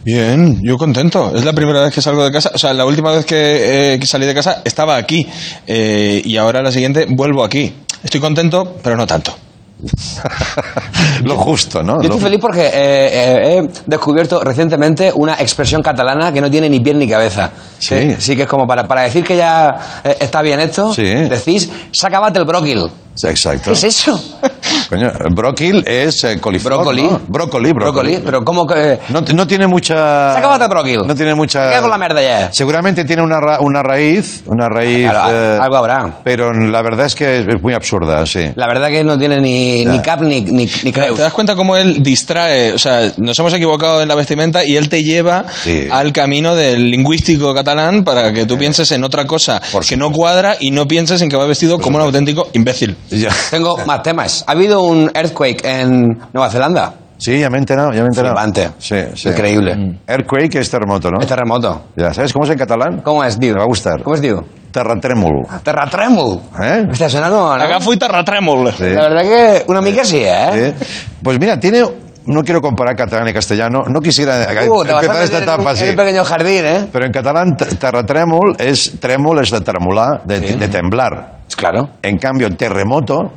Bien, 0.03 0.61
yo 0.61 0.77
contento. 0.77 1.31
Es 1.35 1.43
la 1.43 1.53
primera 1.53 1.81
vez 1.81 1.91
que 1.91 2.01
salgo 2.01 2.23
de 2.23 2.31
casa. 2.31 2.51
O 2.53 2.57
sea, 2.59 2.73
la 2.75 2.85
última 2.85 3.11
vez 3.11 3.25
que, 3.25 3.93
eh, 3.95 3.99
que 3.99 4.05
salí 4.05 4.27
de 4.27 4.35
casa 4.35 4.61
estaba 4.63 4.97
aquí. 4.97 5.25
Eh, 5.65 6.21
y 6.23 6.37
ahora 6.37 6.61
la 6.61 6.71
siguiente 6.71 7.07
vuelvo 7.09 7.43
aquí. 7.43 7.73
Estoy 8.05 8.21
contento, 8.21 8.77
pero 8.83 8.95
no 8.95 9.07
tanto. 9.07 9.44
Lo 11.23 11.35
justo, 11.37 11.81
¿no? 11.83 12.01
Yo 12.01 12.09
Lo- 12.09 12.15
estoy 12.15 12.21
feliz 12.29 12.39
porque 12.41 12.65
eh, 12.65 12.71
eh, 12.73 13.57
he 13.59 13.69
descubierto 13.85 14.43
recientemente 14.43 15.11
una 15.15 15.33
expresión 15.35 15.81
catalana 15.81 16.31
que 16.31 16.41
no 16.41 16.49
tiene 16.49 16.69
ni 16.69 16.79
pie 16.79 16.93
ni 16.93 17.07
cabeza. 17.07 17.51
Sí. 17.79 17.95
Que- 17.95 18.15
sí, 18.21 18.35
que 18.35 18.43
es 18.43 18.47
como 18.47 18.65
para, 18.67 18.87
para 18.87 19.01
decir 19.03 19.23
que 19.23 19.37
ya 19.37 20.01
eh, 20.03 20.17
está 20.19 20.41
bien 20.41 20.59
esto, 20.59 20.93
Sí. 20.93 21.03
decís, 21.03 21.69
sacabate 21.91 22.39
el 22.39 22.45
bróquil. 22.45 22.89
Sí, 23.15 23.27
Exacto. 23.27 23.71
¿Qué 23.71 23.71
es 23.71 23.83
eso? 23.85 24.21
Coño, 24.89 25.09
bróquil 25.31 25.83
es 25.87 26.21
eh, 26.25 26.37
coliflor, 26.39 26.73
Brócoli. 26.79 27.03
¿no? 27.03 27.21
Brócoli, 27.27 27.71
brócoli. 27.71 27.71
Brócoli, 28.11 28.21
pero 28.25 28.43
¿cómo 28.43 28.67
que...? 28.67 28.99
No, 29.09 29.21
no 29.21 29.47
tiene 29.47 29.67
mucha... 29.67 30.33
Sacabate 30.33 30.65
el 30.65 30.69
bróquil. 30.69 31.07
No 31.07 31.15
tiene 31.15 31.33
mucha... 31.33 31.69
¿Qué 31.69 31.75
hago 31.75 31.87
la 31.87 31.97
merda 31.97 32.21
ya? 32.21 32.51
Seguramente 32.53 33.05
tiene 33.05 33.21
una, 33.23 33.39
ra- 33.39 33.59
una 33.61 33.81
raíz, 33.81 34.43
una 34.47 34.67
raíz... 34.67 35.09
Claro, 35.09 35.33
eh, 35.33 35.59
algo 35.61 35.77
habrá. 35.77 36.19
Pero 36.25 36.51
la 36.53 36.81
verdad 36.81 37.05
es 37.05 37.15
que 37.15 37.39
es 37.39 37.61
muy 37.63 37.73
absurda, 37.73 38.25
sí. 38.25 38.51
La 38.55 38.67
verdad 38.67 38.89
que 38.89 39.03
no 39.03 39.17
tiene 39.17 39.39
ni, 39.39 39.74
ni 39.83 39.99
cap 40.01 40.21
ni, 40.21 40.41
ni, 40.41 40.69
ni 40.83 40.91
creus. 40.91 41.15
¿Te 41.17 41.23
das 41.23 41.33
cuenta 41.33 41.55
cómo 41.55 41.75
él 41.75 42.01
distrae? 42.03 42.71
O 42.73 42.77
sea, 42.79 43.11
nos 43.17 43.37
hemos 43.39 43.53
equivocado 43.53 44.01
en 44.01 44.07
la 44.07 44.15
vestimenta 44.15 44.63
y 44.63 44.77
él 44.77 44.87
te 44.87 45.03
lleva 45.03 45.45
Sí. 45.63 45.87
al 45.91 46.13
camino 46.13 46.55
del 46.55 46.89
lingüístico 46.91 47.53
catalán 47.53 48.03
para 48.03 48.31
que 48.31 48.45
tú 48.45 48.57
pienses 48.57 48.91
en 48.91 49.03
otra 49.03 49.25
cosa 49.25 49.61
Por 49.71 49.83
que 49.85 49.97
no 49.97 50.11
cuadra 50.11 50.55
y 50.59 50.71
no 50.71 50.87
pienses 50.87 51.21
en 51.21 51.29
que 51.29 51.35
va 51.35 51.45
vestido 51.45 51.79
como 51.79 51.97
un 51.97 52.03
auténtico 52.03 52.47
imbécil. 52.53 52.95
Ya. 53.09 53.29
Tengo 53.51 53.77
más 53.85 54.03
temas. 54.03 54.43
¿Ha 54.47 54.51
habido 54.51 54.83
un 54.83 55.11
earthquake 55.13 55.65
en 55.65 56.19
Nueva 56.31 56.49
Zelanda? 56.51 56.93
Sí, 57.17 57.39
ya 57.39 57.49
me 57.49 57.57
he 57.57 57.59
enterado, 57.59 57.91
ya 57.93 57.99
me 58.01 58.05
he 58.05 58.07
enterado. 58.07 58.35
Flipante. 58.35 58.69
Sí, 58.77 58.95
sí. 59.15 59.29
Increíble. 59.29 59.97
Earthquake 60.07 60.55
es 60.55 60.69
terremoto, 60.69 61.09
¿no? 61.11 61.19
Es 61.21 61.27
terremoto. 61.27 61.83
Ya, 61.95 62.13
¿sabes 62.13 62.33
cómo 62.33 62.45
es 62.45 62.51
en 62.51 62.57
catalán? 62.57 63.01
¿Cómo 63.03 63.23
es, 63.23 63.39
tío? 63.39 63.53
Te 63.53 63.57
va 63.59 63.63
a 63.63 63.67
gustar. 63.67 64.03
¿Cómo 64.03 64.15
es, 64.15 64.21
tío? 64.21 64.43
Terratrèmol. 64.73 65.47
Terratrèmol. 65.63 66.41
¿Eh? 66.61 66.87
Hòstia, 66.91 67.09
sona 67.09 67.29
no, 67.29 67.55
no? 67.57 67.63
Acá 67.63 67.79
fui 67.79 67.95
terratrèmol. 67.97 68.73
Sí. 68.75 68.83
La 68.89 69.07
verdad 69.07 69.21
que 69.23 69.63
una 69.71 69.81
mica 69.81 70.03
sí, 70.03 70.21
¿eh? 70.25 70.73
Sí. 70.79 70.85
Pues 71.23 71.39
mira, 71.39 71.57
tiene... 71.59 71.83
No 72.27 72.43
quiero 72.43 72.59
comparar 72.59 72.95
catalán 72.95 73.27
y 73.29 73.33
castellano. 73.33 73.83
No 73.87 74.01
quisiera 74.01 74.47
Uh, 74.67 74.83
te 74.83 74.91
vas 74.91 75.03
a 75.03 75.05
empezar 75.05 75.23
esta 75.23 75.37
etapa 75.37 75.61
un- 75.61 75.67
así. 75.69 75.83
en 75.83 75.89
un 75.91 75.95
pequeño 75.95 76.23
jardín, 76.25 76.65
¿eh? 76.65 76.87
Pero 76.91 77.05
en 77.05 77.11
catalán, 77.11 77.55
t- 77.55 77.65
terratrèmol 77.77 78.55
es... 78.59 78.99
Trèmol 78.99 79.41
es 79.43 79.51
de 79.51 79.61
tremolar, 79.61 80.23
de, 80.25 80.39
Sí. 80.47 80.55
de 80.55 80.67
temblar. 80.67 81.41
Claro. 81.55 81.89
En 82.01 82.17
cambio, 82.17 82.49
terremoto... 82.57 83.31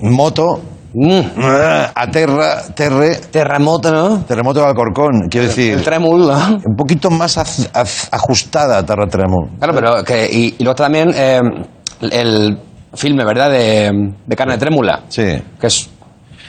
Moto... 0.00 0.60
Mm. 0.92 1.20
A 1.94 2.06
terra... 2.10 2.62
Terre... 2.74 3.16
Terremoto, 3.30 3.92
¿no? 3.92 4.24
Terremoto 4.24 4.60
de 4.60 4.66
Alcorcón. 4.66 5.28
Quiero 5.30 5.46
decir... 5.46 5.74
El 5.74 5.82
tremul, 5.84 6.26
¿no? 6.26 6.60
Un 6.64 6.76
poquito 6.76 7.10
más 7.10 7.38
az- 7.38 7.70
az- 7.72 8.08
ajustada 8.10 8.82
terratrèmol. 8.84 9.50
Claro, 9.58 9.74
pero 9.74 10.04
que... 10.04 10.26
Y, 10.30 10.54
y 10.58 10.64
luego 10.64 10.74
también 10.74 11.12
eh, 11.14 11.40
el 12.10 12.58
filme, 12.94 13.24
¿verdad? 13.24 13.50
De, 13.50 14.12
de 14.26 14.36
carne 14.36 14.58
trémula. 14.58 15.02
Sí. 15.08 15.40
Que 15.60 15.66
es 15.66 15.88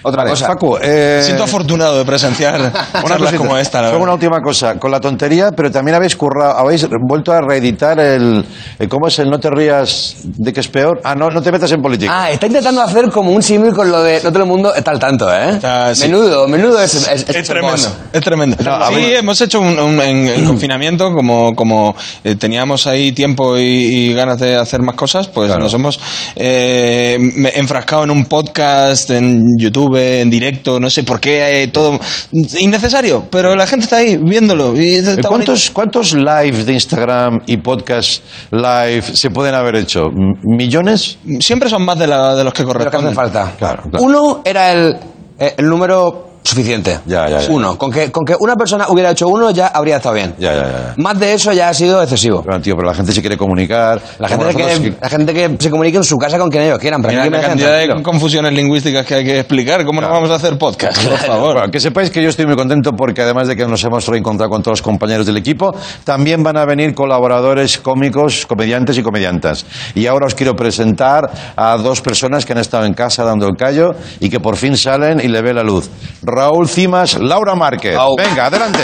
otra 0.04 0.24
Vale, 0.24 0.30
cosa. 0.32 0.48
Paco, 0.48 0.80
eh, 0.82 1.22
siento 1.24 1.44
afortunado 1.46 1.98
de 1.98 2.06
presenciar 2.06 2.60
una 2.94 3.04
charlas 3.08 3.34
como 3.36 3.58
esta. 3.58 3.82
la 3.82 3.90
Solo 3.90 4.04
una 4.04 4.14
última 4.14 4.40
cosa, 4.42 4.78
con 4.80 4.92
la 4.92 5.00
tontería, 5.00 5.52
pero 5.56 5.70
también 5.72 5.96
habéis 5.96 6.16
currado, 6.16 6.58
habéis 6.58 6.88
vuelto 7.08 7.32
a 7.32 7.42
reeditar 7.42 8.00
el, 8.00 8.44
el- 8.80 8.90
¿cómo 8.90 9.08
es 9.08 9.20
el 9.20 9.30
no 9.30 9.40
te 9.40 9.50
rías 9.50 10.16
de 10.24 10.52
que 10.54 10.60
es 10.60 10.68
peor? 10.68 11.00
Ah, 11.04 11.16
no, 11.16 11.30
no 11.30 11.42
te 11.42 11.52
metas 11.52 11.72
en 11.72 11.82
política. 11.82 12.12
Ah, 12.24 12.32
está 12.32 12.48
intentando 12.48 12.82
hacer 12.82 13.10
como 13.10 13.32
un 13.32 13.42
símil 13.44 13.74
con 13.74 13.90
lo 13.92 14.02
de 14.04 14.22
no 14.24 14.32
todo 14.32 14.44
el 14.44 14.50
mundo 14.50 14.74
está 14.74 14.92
al 14.92 15.00
tanto, 15.00 15.28
¿eh? 15.34 15.60
Sí. 15.94 16.04
Menudo, 16.04 16.48
menudo 16.48 16.82
es, 16.82 16.94
es, 17.08 17.30
Es 17.30 17.48
tremendo, 17.48 17.88
es 18.14 18.22
tremendo. 18.22 18.58
No, 18.64 18.88
sí, 18.88 18.96
ver. 18.96 19.14
hemos 19.16 19.40
hecho 19.42 19.60
un, 19.60 19.78
un- 19.80 20.02
en, 20.02 20.28
en 20.28 20.46
confinamiento, 20.46 21.12
como, 21.14 21.56
como 21.56 21.96
eh, 22.24 22.36
teníamos 22.36 22.88
ahí 22.88 23.12
tiempo 23.12 23.58
y, 23.58 23.62
y 23.64 24.14
ganas 24.14 24.40
de 24.40 24.56
hacer 24.56 24.82
más 24.82 24.96
cosas, 24.96 25.28
pues 25.28 25.48
Claro. 25.48 25.64
nos 25.64 25.74
hemos 25.74 26.00
eh, 26.36 27.18
enfrascado 27.56 28.04
en 28.04 28.12
un 28.12 28.26
podcast, 28.26 29.10
en 29.12 29.42
YouTube, 29.58 29.91
en 29.98 30.30
directo, 30.30 30.80
no 30.80 30.90
sé 30.90 31.04
por 31.04 31.20
qué, 31.20 31.64
eh, 31.64 31.68
todo 31.68 32.00
innecesario, 32.60 33.26
pero 33.30 33.56
la 33.56 33.66
gente 33.68 33.84
está 33.86 33.98
ahí 33.98 34.18
viéndolo. 34.18 34.76
Y 34.76 34.96
está 34.96 35.12
bonito. 35.14 35.30
¿Cuántos, 35.30 35.70
¿Cuántos 35.72 36.14
live 36.14 36.64
de 36.64 36.74
Instagram 36.74 37.42
y 37.46 37.58
podcast 37.58 38.24
live 38.52 39.02
se 39.02 39.30
pueden 39.32 39.56
haber 39.56 39.76
hecho? 39.76 40.06
¿Millones? 40.44 41.18
Siempre 41.40 41.70
son 41.70 41.84
más 41.84 41.98
de, 42.00 42.08
la- 42.08 42.36
de 42.36 42.44
los 42.44 42.54
que 42.54 42.64
de 42.64 42.68
lo 42.68 42.74
que 42.74 42.80
hace 42.80 42.90
corresponden. 42.90 43.16
falta. 43.16 43.54
Claro, 43.58 43.84
claro. 43.90 44.04
Uno 44.06 44.42
era 44.46 44.72
el, 44.72 44.96
eh, 45.40 45.56
el 45.58 45.66
número 45.68 46.31
suficiente. 46.44 47.00
Ya, 47.06 47.30
ya, 47.30 47.42
ya. 47.42 47.52
Uno. 47.52 47.78
Con 47.78 47.92
que, 47.92 48.12
con 48.12 48.26
que 48.26 48.36
una 48.40 48.56
persona 48.56 48.88
hubiera 48.90 49.12
hecho 49.12 49.28
uno 49.28 49.52
ya 49.52 49.68
habría 49.68 49.98
estado 49.98 50.16
bien. 50.16 50.36
Ya, 50.38 50.54
ya, 50.54 50.62
ya. 50.62 50.94
Más 50.98 51.20
de 51.20 51.34
eso 51.34 51.54
ya 51.54 51.70
ha 51.70 51.74
sido 51.74 52.02
excesivo. 52.02 52.42
Bueno, 52.44 52.62
tío, 52.62 52.76
pero 52.76 52.88
la 52.88 52.96
gente 52.96 53.12
se 53.12 53.22
quiere 53.22 53.38
comunicar. 53.38 54.02
La 54.20 54.28
gente, 54.28 54.46
que, 54.46 54.64
nosotros 54.64 54.94
la 55.02 55.10
gente 55.10 55.34
que 55.34 55.56
se 55.60 55.70
comunique 55.70 55.98
en 55.98 56.04
su 56.04 56.18
casa 56.18 56.38
con 56.38 56.50
quien 56.50 56.64
ellos 56.64 56.80
quieran. 56.80 57.02
Pero 57.02 57.24
Mira 57.24 57.42
la 57.42 57.48
cantidad 57.48 57.78
de 57.78 58.04
confusiones 58.04 58.54
lingüísticas 58.54 59.06
que 59.06 59.16
hay 59.16 59.24
que 59.24 59.40
explicar. 59.40 59.86
¿Cómo 59.86 60.02
no 60.02 60.10
vamos 60.10 60.30
a 60.32 60.36
hacer 60.36 60.58
podcast? 60.58 61.04
Por 61.08 61.18
favor. 61.18 61.54
Bueno, 61.54 61.72
que 61.72 61.80
sepáis 61.80 62.10
que 62.10 62.22
yo 62.22 62.30
estoy 62.30 62.46
muy 62.46 62.56
contento 62.56 62.94
porque 62.94 63.22
además 63.22 63.48
de 63.48 63.56
que 63.56 63.66
nos 63.66 63.84
hemos 63.84 64.08
reencontrado 64.08 64.50
con 64.50 64.62
todos 64.62 64.80
los 64.80 64.82
compañeros 64.82 65.26
del 65.26 65.38
equipo, 65.38 65.76
también 66.04 66.44
van 66.44 66.58
a 66.58 66.66
venir 66.66 66.94
colaboradores 66.94 67.78
cómicos, 67.78 68.46
comediantes 68.46 68.98
y 68.98 69.04
comediantas. 69.04 69.66
Y 69.96 70.08
ahora 70.08 70.28
os 70.28 70.36
quiero 70.36 70.56
presentar 70.56 71.30
a 71.56 71.78
dos 71.78 72.02
personas 72.02 72.46
que 72.46 72.54
han 72.54 72.60
estado 72.60 72.86
en 72.86 72.94
casa 72.94 73.24
dando 73.24 73.48
el 73.48 73.56
callo 73.56 73.92
y 74.20 74.30
que 74.30 74.40
por 74.40 74.56
fin 74.56 74.78
salen 74.78 75.20
y 75.20 75.28
le 75.28 75.42
ve 75.42 75.54
la 75.54 75.64
luz. 75.64 75.90
Raúl 76.32 76.68
Cimas, 76.70 77.20
Laura 77.20 77.56
Márquez. 77.56 77.96
Au. 77.98 78.16
Venga, 78.16 78.46
adelante. 78.46 78.80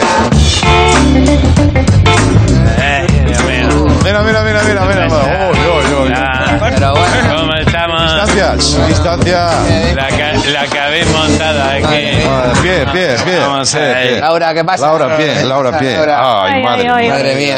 Eh, 2.79 3.07
Dios 3.25 3.43
mío. 3.45 3.87
Mira, 4.03 4.21
mira, 4.21 4.43
mira, 4.43 4.61
mira, 4.63 4.85
mira. 4.85 5.07
Uy, 5.07 5.57
uy, 5.57 5.93
uy. 6.03 6.13
Pero 6.59 6.91
bueno. 6.91 7.37
¿Cómo 7.37 7.53
estamos? 7.55 8.01
Distancias, 8.01 8.87
distancia. 8.87 9.47
La, 9.95 10.07
la 10.51 10.67
que 10.67 10.79
habéis 10.79 11.07
montado 11.07 11.61
aquí. 11.63 12.19
Ah, 12.27 12.53
Pie, 12.61 12.85
pie, 12.91 13.15
pie. 13.25 13.39
Vamos 13.39 13.73
a 13.75 13.79
ver. 13.79 14.19
Laura, 14.19 14.53
¿qué 14.53 14.63
pasa? 14.63 14.87
Laura, 14.87 15.17
pie, 15.17 15.43
Laura, 15.43 15.77
pie. 15.79 15.93
Laura. 15.97 16.43
Ay, 16.43 16.63
madre. 16.63 16.87
ay, 16.89 17.03
ay. 17.05 17.09
Madre 17.09 17.35
mía. 17.35 17.57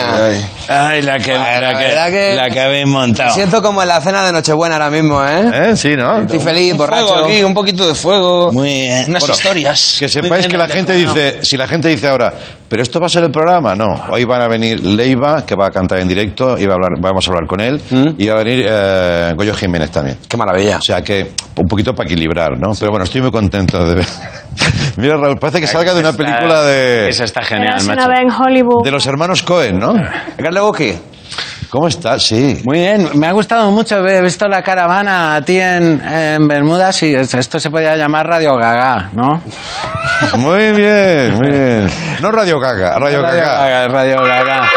Ay, 0.68 1.02
la 1.02 1.18
que, 1.20 1.34
la 1.34 1.60
la 1.62 1.80
que, 1.80 2.12
que- 2.12 2.36
la 2.36 2.50
que 2.50 2.60
habéis 2.62 2.86
montado. 2.88 3.34
Siento 3.34 3.62
como 3.62 3.82
en 3.82 3.88
la 3.88 4.00
cena 4.02 4.26
de 4.26 4.32
Nochebuena 4.32 4.76
ahora 4.76 4.90
mismo, 4.90 5.24
¿eh? 5.26 5.52
¿Eh? 5.72 5.76
Sí, 5.76 5.96
¿no? 5.96 6.22
Estoy 6.22 6.40
feliz, 6.40 6.76
Fuego 6.76 6.88
borracho. 6.88 7.26
aquí, 7.26 7.44
un 7.44 7.54
poquito 7.54 7.88
de 7.88 7.96
fuego. 7.96 8.52
Muy 8.52 8.70
bien. 8.70 9.06
Unas 9.10 9.22
Bueno, 9.22 9.34
historias. 9.36 9.96
Que 10.00 10.08
sepáis 10.08 10.48
que 10.48 10.58
la 10.58 10.68
gente 10.68 10.94
dice, 10.94 11.40
si 11.44 11.58
la 11.58 11.68
gente 11.68 11.88
dice 11.90 12.08
ahora, 12.08 12.34
pero 12.70 12.82
esto 12.84 13.00
va 13.00 13.08
a 13.08 13.10
ser 13.10 13.24
el 13.24 13.32
programa, 13.32 13.76
no. 13.76 14.06
Hoy 14.12 14.24
van 14.26 14.42
a 14.42 14.48
venir 14.48 14.80
Leiva, 14.86 15.46
que 15.46 15.56
va 15.56 15.68
a 15.68 15.72
cantar 15.72 16.00
en 16.00 16.08
directo, 16.08 16.58
y 16.58 16.66
va 16.66 16.74
a 16.74 16.76
hablar, 16.76 16.92
vamos 17.02 17.28
a 17.28 17.32
hablar 17.32 17.48
con 17.48 17.60
él, 17.60 17.82
y 18.18 18.28
va 18.28 18.36
a 18.36 18.44
venir 18.44 18.66
eh, 18.70 19.34
Goyo 19.36 19.54
Jiménez 19.56 19.92
también. 19.92 20.18
Qué 20.28 20.38
maravilla. 20.38 20.78
O 20.78 20.82
sea 20.82 21.02
que 21.02 21.32
un 21.58 21.68
poquito 21.68 21.94
para 21.94 22.08
equilibrar, 22.10 22.58
¿no? 22.60 22.72
Pero 22.80 22.92
bueno, 22.92 23.04
estoy 23.04 23.22
muy 23.22 23.32
contento 23.32 23.84
de 23.86 23.96
ver. 23.96 24.06
Mira, 24.98 25.18
Raúl, 25.18 25.38
parece 25.40 25.60
que 25.62 25.68
salga 25.68 25.94
de 25.94 26.00
una 26.02 26.10
Está- 26.10 26.24
película 26.24 26.62
de, 26.64 27.10
Eso 27.10 27.24
está 27.24 27.42
genial, 27.42 27.76
macho. 27.86 27.92
una 27.94 28.08
vez 28.08 28.20
en 28.22 28.32
Hollywood. 28.32 28.84
de 28.84 28.92
los 28.92 29.06
hermanos 29.08 29.42
Cohen, 29.44 29.80
¿no? 29.80 29.94
Busqui. 30.62 30.94
¿Cómo 31.70 31.88
estás? 31.88 32.24
Sí. 32.24 32.62
Muy 32.66 32.80
bien, 32.80 33.10
me 33.14 33.28
ha 33.28 33.32
gustado 33.32 33.70
mucho. 33.70 33.98
He 34.08 34.22
visto 34.22 34.48
la 34.48 34.64
caravana 34.64 35.36
a 35.36 35.42
ti 35.44 35.60
en, 35.60 36.02
en 36.02 36.48
Bermudas 36.48 37.04
y 37.04 37.14
esto 37.14 37.60
se 37.60 37.70
podía 37.70 37.96
llamar 37.96 38.26
Radio 38.28 38.56
Gaga, 38.56 39.10
¿no? 39.14 39.42
Muy 40.38 40.72
bien, 40.72 41.36
muy 41.38 41.50
bien. 41.50 41.90
No 42.22 42.32
Radio 42.32 42.60
Gaga, 42.60 42.98
Radio 43.00 43.22
Gaga. 43.22 43.88
Radio 43.88 44.22
Gaga. 44.24 44.70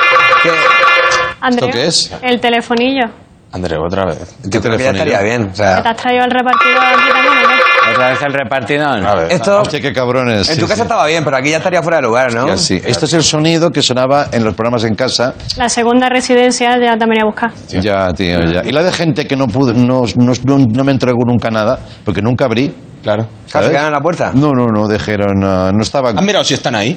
Andreu, 1.40 1.70
qué 1.70 1.87
es? 1.87 2.12
El 2.22 2.40
telefonillo. 2.40 3.06
André, 3.52 3.76
otra 3.76 4.04
vez. 4.06 4.37
Ya 4.44 4.61
telefonillo? 4.61 4.90
estaría 4.92 5.20
bien. 5.22 5.42
O 5.44 5.49
¿Que 5.50 5.56
sea, 5.56 5.82
te 5.82 5.88
has 5.88 5.96
traído 5.96 6.25
el 6.25 6.30
repartidor 6.30 6.84
aquí 6.84 7.08
también 7.12 7.34
qué? 7.49 7.62
Otra 7.90 8.10
vez 8.10 8.22
el 8.22 8.32
repartidor. 8.32 9.06
A 9.06 9.14
ver. 9.14 9.32
esto 9.32 9.60
Hostia, 9.60 9.80
qué 9.80 9.92
cabrones. 9.92 10.48
en 10.48 10.54
sí, 10.54 10.60
tu 10.60 10.66
casa 10.66 10.76
sí. 10.76 10.82
estaba 10.82 11.06
bien, 11.06 11.24
pero 11.24 11.36
aquí 11.36 11.50
ya 11.50 11.56
estaría 11.58 11.82
fuera 11.82 11.98
de 11.98 12.02
lugar, 12.04 12.32
¿no? 12.34 12.46
Ya, 12.48 12.56
sí. 12.56 12.80
Este 12.84 13.06
es 13.06 13.12
el 13.14 13.22
sonido 13.22 13.70
que 13.70 13.82
sonaba 13.82 14.26
en 14.32 14.44
los 14.44 14.54
programas 14.54 14.84
en 14.84 14.94
casa. 14.94 15.34
La 15.56 15.68
segunda 15.68 16.08
residencia 16.08 16.78
ya 16.78 16.96
venía 16.96 17.22
a 17.22 17.26
buscar. 17.26 17.50
Ya, 17.68 18.12
tío, 18.12 18.40
ya. 18.44 18.62
Y 18.64 18.72
la 18.72 18.82
de 18.82 18.92
gente 18.92 19.26
que 19.26 19.36
no 19.36 19.46
pude, 19.48 19.74
no, 19.74 20.02
no, 20.16 20.32
no- 20.44 20.58
no 20.66 20.84
me 20.84 20.92
entregó 20.92 21.24
nunca 21.26 21.50
nada, 21.50 21.78
porque 22.04 22.22
nunca 22.22 22.44
abrí. 22.46 22.72
Claro. 23.02 23.26
¿Se 23.46 23.58
quedaron 23.58 23.86
en 23.86 23.92
la 23.92 24.00
puerta? 24.00 24.30
No, 24.32 24.52
no, 24.52 24.66
no, 24.68 24.86
dijeron, 24.88 25.42
ah, 25.44 25.70
no 25.74 25.82
estaban. 25.82 26.16
¿Han 26.18 26.24
mirado 26.24 26.44
si 26.44 26.54
están 26.54 26.74
ahí? 26.76 26.96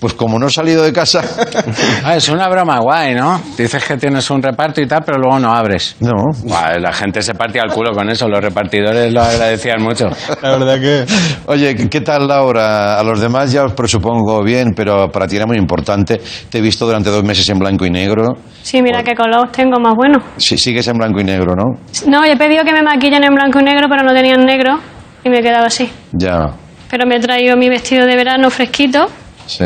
Pues 0.00 0.14
como 0.14 0.38
no 0.38 0.46
he 0.46 0.50
salido 0.50 0.82
de 0.82 0.92
casa. 0.92 1.22
Ah, 2.04 2.16
es 2.16 2.28
una 2.28 2.48
broma 2.48 2.78
guay, 2.78 3.14
¿no? 3.14 3.40
Dices 3.56 3.84
que 3.84 3.96
tienes 3.96 4.30
un 4.30 4.40
reparto 4.40 4.80
y 4.80 4.86
tal, 4.86 5.02
pero 5.04 5.18
luego 5.18 5.38
no 5.40 5.52
abres. 5.52 5.96
No. 6.00 6.12
La 6.78 6.92
gente 6.92 7.20
se 7.22 7.34
partía 7.34 7.62
el 7.62 7.72
culo 7.72 7.92
con 7.92 8.08
eso, 8.08 8.28
los 8.28 8.40
repartidores 8.40 9.12
lo 9.12 9.22
agradecían 9.22 9.82
mucho. 9.82 10.06
La 10.42 10.50
verdad 10.56 10.80
que... 10.80 11.04
Oye, 11.46 11.74
¿qué 11.88 12.00
tal, 12.00 12.28
Laura? 12.28 12.98
A 12.98 13.02
los 13.02 13.20
demás 13.20 13.50
ya 13.50 13.64
os 13.64 13.72
presupongo 13.72 14.42
bien, 14.42 14.72
pero 14.76 15.10
para 15.10 15.26
ti 15.26 15.36
era 15.36 15.46
muy 15.46 15.56
importante. 15.56 16.20
Te 16.48 16.58
he 16.58 16.60
visto 16.60 16.86
durante 16.86 17.10
dos 17.10 17.24
meses 17.24 17.48
en 17.48 17.58
blanco 17.58 17.84
y 17.86 17.90
negro. 17.90 18.28
Sí, 18.62 18.82
mira 18.82 19.02
qué 19.02 19.14
color 19.14 19.50
tengo 19.50 19.78
más 19.80 19.94
bueno. 19.94 20.18
Sí, 20.36 20.56
sigues 20.56 20.86
en 20.88 20.98
blanco 20.98 21.20
y 21.20 21.24
negro, 21.24 21.54
¿no? 21.56 21.64
No, 22.06 22.24
he 22.24 22.36
pedido 22.36 22.64
que 22.64 22.72
me 22.72 22.82
maquillen 22.82 23.24
en 23.24 23.34
blanco 23.34 23.60
y 23.60 23.64
negro, 23.64 23.86
pero 23.88 24.02
no 24.02 24.12
tenían 24.12 24.44
negro 24.44 24.78
y 25.24 25.28
me 25.28 25.38
he 25.38 25.42
quedado 25.42 25.66
así. 25.66 25.90
Ya, 26.12 26.46
Pero 26.90 27.06
me 27.06 27.16
he 27.16 27.20
traído 27.20 27.56
mi 27.56 27.68
vestido 27.68 28.06
de 28.06 28.16
verano 28.16 28.48
fresquito 28.50 29.08
sí. 29.46 29.64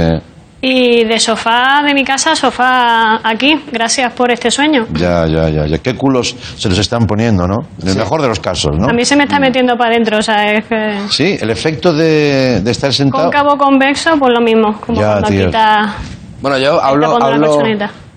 y 0.62 1.04
de 1.04 1.18
sofá 1.18 1.82
de 1.87 1.94
mi 1.94 2.04
casa 2.04 2.32
a 2.32 2.37
sofá 2.37 3.16
aquí. 3.28 3.58
Gracias 3.72 4.12
por 4.12 4.30
este 4.30 4.50
sueño. 4.50 4.87
Ya, 4.92 5.26
ya, 5.26 5.48
ya, 5.48 5.66
ya. 5.66 5.78
¿Qué 5.78 5.94
culos 5.96 6.37
se 6.57 6.68
los 6.68 6.78
están 6.78 7.07
poniendo, 7.07 7.46
no? 7.46 7.57
En 7.83 7.88
el 7.88 7.96
mejor 7.96 8.20
de 8.20 8.28
los 8.28 8.40
casos, 8.40 8.72
¿no? 8.78 8.87
A 8.88 8.92
mí 8.92 9.05
se 9.05 9.16
me 9.16 9.24
está 9.24 9.40
metiendo 9.40 9.74
para 9.76 9.90
adentro, 9.94 10.18
o 10.18 10.22
sea, 10.22 10.52
es 10.52 10.66
que... 10.66 10.98
Sí, 11.09 11.38
el 11.40 11.48
efecto 11.50 11.92
de, 11.94 12.61
de 12.61 12.70
estar 12.70 12.92
sentado. 12.92 13.24
Cóncavo 13.24 13.57
convexo, 13.57 14.11
pues 14.18 14.33
lo 14.35 14.40
mismo, 14.42 14.78
como 14.85 15.00
Ya, 15.00 15.12
cuando 15.12 15.28
tío. 15.28 15.46
quita... 15.46 15.94
Bueno, 16.42 16.59
yo 16.59 16.83
hablo, 16.83 17.16
hablo, 17.22 17.59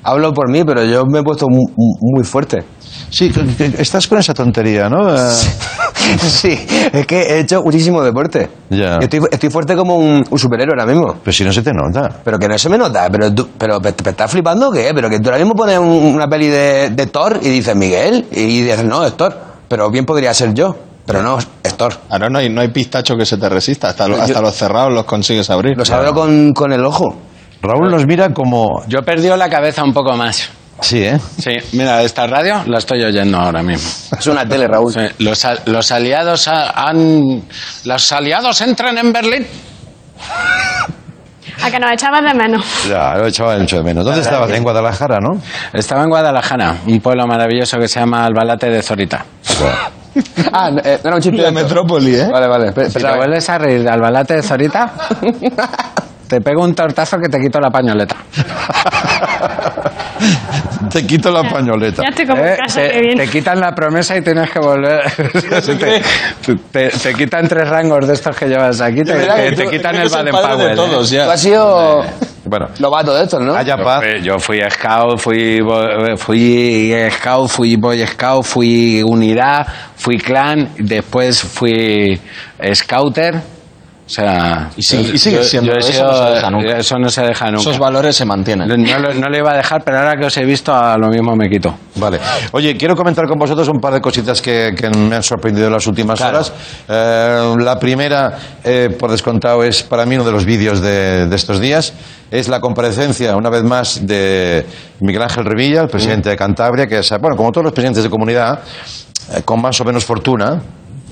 hablo 0.04 0.34
por 0.34 0.50
mí, 0.50 0.64
pero 0.66 0.84
yo 0.84 1.04
me 1.06 1.20
he 1.20 1.24
puesto 1.24 1.46
mu- 1.50 1.68
mu- 1.78 1.98
muy, 2.16 2.24
fuerte. 2.26 2.64
Sí, 3.14 3.32
estás 3.78 4.08
con 4.08 4.18
esa 4.18 4.34
tontería, 4.34 4.90
¿no? 4.90 5.14
Eh, 5.16 5.30
sí, 6.18 6.66
es 6.92 7.06
que 7.06 7.22
he 7.22 7.40
hecho 7.42 7.62
muchísimo 7.62 8.02
deporte. 8.02 8.50
Ya. 8.72 8.98
Estoy, 8.98 9.20
estoy 9.32 9.52
fuerte 9.52 9.76
como 9.76 9.98
un, 9.98 10.24
un 10.28 10.40
superhéroe 10.40 10.74
ahora 10.80 10.92
mismo. 10.92 11.18
Pero 11.24 11.32
si 11.32 11.44
no 11.44 11.54
se 11.54 11.62
te 11.62 11.72
nota. 11.74 12.10
Pero 12.24 12.40
que 12.40 12.48
no 12.48 12.58
se 12.58 12.70
me 12.70 12.78
nota, 12.78 13.08
pero 13.12 13.32
tú, 13.32 13.50
pero 13.56 13.80
¿te, 13.80 13.92
te 13.94 14.10
estás 14.10 14.32
flipando 14.32 14.70
o 14.70 14.72
qué? 14.72 14.92
Pero 14.96 15.12
que 15.12 15.20
tú 15.20 15.26
ahora 15.30 15.38
mismo 15.38 15.54
pones 15.54 15.78
un- 15.78 16.16
una 16.16 16.28
peli 16.28 16.48
de, 16.48 16.90
de 16.90 17.06
Thor 17.06 17.38
y 17.40 17.50
dices 17.50 17.76
Miguel, 17.76 18.26
y 18.32 18.62
dices, 18.64 18.84
no, 18.84 19.06
es 19.06 19.16
Thor. 19.16 19.38
Pero 19.68 19.92
bien 19.92 20.06
podría 20.06 20.34
ser 20.34 20.54
yo, 20.56 20.76
pero 21.06 21.22
no, 21.22 21.38
es 21.38 21.78
Thor. 21.78 21.94
Ahora 22.10 22.30
no 22.30 22.40
hay, 22.40 22.50
no 22.50 22.62
hay 22.62 22.70
pistacho 22.70 23.16
que 23.16 23.28
se 23.28 23.38
te 23.38 23.48
resista. 23.48 23.90
Hasta, 23.90 24.08
lo- 24.08 24.20
hasta 24.20 24.42
los 24.42 24.56
cerrados 24.56 24.92
los 24.92 25.06
consigues 25.06 25.52
abrir. 25.52 25.78
Lo 25.78 25.84
abro 25.96 26.14
con, 26.16 26.52
con 26.54 26.74
el 26.74 26.84
ojo. 26.84 27.16
Raúl 27.62 27.92
nos 27.92 28.08
mira 28.08 28.34
como. 28.34 28.84
Yo 28.88 29.00
he 29.00 29.04
perdido 29.04 29.38
la 29.38 29.50
cabeza 29.52 29.84
un 29.84 29.94
poco 29.94 30.18
más. 30.18 30.50
Sí, 30.84 31.04
¿eh? 31.04 31.18
Sí, 31.40 31.52
mira, 31.72 32.02
esta 32.04 32.28
radio 32.28 32.62
la 32.68 32.78
estoy 32.78 33.04
oyendo 33.04 33.38
ahora 33.40 33.64
mismo. 33.64 33.90
Es 34.20 34.28
una 34.28 34.46
tele, 34.48 34.68
Raúl. 34.68 34.94
Sí, 34.94 35.00
los, 35.20 35.44
al- 35.46 35.62
los 35.66 35.92
aliados 35.92 36.48
ha- 36.48 36.72
han... 36.90 37.44
Los 37.86 38.12
aliados 38.12 38.60
entran 38.62 38.98
en 38.98 39.12
Berlín. 39.14 39.48
A 41.64 41.72
que 41.72 41.80
nos 41.80 41.92
echabas 41.94 42.22
de 42.24 42.34
menos. 42.34 42.66
Ya, 42.90 43.16
lo 43.16 43.28
echaba 43.28 43.58
mucho 43.58 43.78
de 43.78 43.84
menos. 43.84 44.04
¿Dónde 44.06 44.22
estabas? 44.22 44.50
En 44.52 44.64
Guadalajara, 44.64 45.20
¿no? 45.22 45.40
Estaba 45.72 46.04
en 46.04 46.10
Guadalajara, 46.10 46.76
un 46.86 47.00
pueblo 47.00 47.26
maravilloso 47.26 47.78
que 47.80 47.88
se 47.88 48.00
llama 48.02 48.26
Albalate 48.26 48.70
de 48.70 48.82
Zorita. 48.84 49.26
Ah, 50.52 50.70
no, 50.70 50.78
eh, 50.84 51.00
no 51.04 51.08
era 51.10 51.16
un 51.16 51.22
chiste. 51.24 51.38
La 51.42 51.46
de 51.46 51.52
metrópoli, 51.54 52.16
¿eh? 52.16 52.28
Vale, 52.32 52.48
vale. 52.48 52.72
Pe- 52.72 52.88
Si 52.88 53.00
te 53.00 53.16
vuelves 53.16 53.50
a 53.50 53.58
reír 53.58 53.82
de 53.82 53.90
Albalate 53.90 54.36
de 54.36 54.44
Zorita, 54.44 54.94
te 56.28 56.40
pego 56.40 56.62
un 56.64 56.76
tortazo 56.76 57.18
que 57.18 57.30
te 57.30 57.40
quito 57.40 57.60
la 57.60 57.72
pañoleta. 57.72 58.16
Te 60.94 61.06
quito 61.08 61.32
la 61.32 61.44
pañoleta. 61.50 62.04
Ya 62.04 62.10
estoy 62.10 62.28
como 62.28 62.44
Eh, 62.46 62.52
en 62.52 62.56
casa, 62.58 62.82
te, 62.82 63.02
bien. 63.02 63.18
te 63.18 63.28
quitan 63.28 63.60
la 63.60 63.74
promesa 63.74 64.16
y 64.16 64.22
tienes 64.22 64.50
que 64.52 64.60
volver. 64.60 65.02
te, 65.12 66.02
te- 66.72 66.90
te 66.90 67.14
quitan 67.16 67.48
tres 67.48 67.68
rangos 67.68 68.08
de 68.08 68.14
estos 68.14 68.36
que 68.38 68.46
llevas 68.48 68.80
aquí, 68.80 69.02
te, 69.04 69.52
tú- 69.56 69.70
quitan 69.72 69.96
el 69.96 70.10
Baden 70.10 70.32
Powell. 70.32 70.72
¿eh? 70.72 70.76
todos, 70.76 71.10
ya. 71.10 71.26
Tú 71.26 71.32
has 71.32 71.42
sido 71.42 72.04
Bueno, 72.46 72.68
novato 72.80 73.16
de 73.16 73.24
estos, 73.24 73.42
¿no? 73.42 73.56
haya 73.56 73.76
Yo 73.78 73.84
paz. 73.84 74.04
fui, 74.04 74.22
yo 74.22 74.38
fui 74.40 74.62
scout, 74.70 75.18
fui, 75.20 75.62
bo- 75.62 76.16
fui 76.18 76.94
scout, 77.10 77.50
fui 77.50 77.76
boy 77.76 78.06
scout, 78.06 78.44
fui 78.46 79.02
unidad, 79.04 79.66
fui 79.96 80.18
clan, 80.20 80.70
después 80.78 81.42
fui 81.42 82.20
scouter. 82.74 83.42
O 84.06 84.10
sea, 84.10 84.70
Y 84.76 84.82
sigue- 84.84 85.04
yo- 85.06 85.14
y 85.14 85.18
sigue 85.18 85.38
yo- 85.38 85.44
siendo, 85.44 85.72
yo 85.72 85.78
he 85.78 85.80
eso 85.80 85.92
sido- 85.94 86.04
no 86.12 86.18
se 86.28 86.34
deja 86.34 86.50
nunca. 86.52 86.78
Eso 86.78 87.00
no 87.00 87.10
se 87.10 87.22
deja 87.22 87.46
nunca. 87.46 87.62
Esos 87.62 87.80
valores 87.80 88.16
se 88.16 88.26
mantienen. 88.26 88.68
No, 88.68 89.14
no 89.14 89.30
le 89.30 89.38
iba 89.38 89.52
a 89.54 89.56
dejar, 89.56 89.82
pero 89.84 90.00
ahora 90.00 90.18
que 90.18 90.26
os 90.26 90.38
he 90.38 90.44
visto, 90.44 90.74
a 90.76 90.98
lo 90.98 91.08
mismo 91.08 91.34
me 91.38 91.50
quito. 91.50 91.74
Vale. 91.96 92.20
Oye, 92.52 92.76
quiero 92.76 92.98
comentar 92.98 93.26
con 93.28 93.40
vosotros 93.40 93.68
un 93.70 93.80
par 93.80 93.94
de 93.94 94.02
cositas 94.02 94.42
que, 94.42 94.74
que 94.78 94.90
me 94.90 95.16
han 95.16 95.24
sorprendido 95.24 95.68
en 95.68 95.74
las 95.74 95.88
últimas 95.88 96.20
horas. 96.20 96.52
Eh, 96.88 97.56
la 97.60 97.80
primera, 97.80 98.38
eh, 98.64 98.94
por 99.00 99.10
descontado, 99.10 99.64
es 99.64 99.84
para 99.84 100.06
mí 100.06 100.16
uno 100.16 100.26
de 100.26 100.32
los 100.34 100.44
vídeos 100.44 100.82
de, 100.82 101.28
de 101.28 101.36
estos 101.36 101.62
días. 101.62 101.94
Es 102.30 102.50
la 102.50 102.60
comparecencia, 102.60 103.36
una 103.38 103.50
vez 103.50 103.64
más, 103.64 104.06
de 104.06 104.66
Miguel 105.00 105.22
Ángel 105.22 105.46
Revilla, 105.46 105.82
el 105.82 105.88
presidente 105.88 106.30
de 106.30 106.36
Cantabria, 106.36 106.88
que 106.88 107.00
es, 107.00 107.10
bueno, 107.22 107.38
como 107.38 107.52
todos 107.52 107.64
los 107.64 107.74
presidentes 107.74 108.04
de 108.04 108.10
comunidad, 108.10 108.60
eh, 109.34 109.44
con 109.46 109.62
más 109.62 109.80
o 109.80 109.86
menos 109.86 110.04
fortuna, 110.04 110.62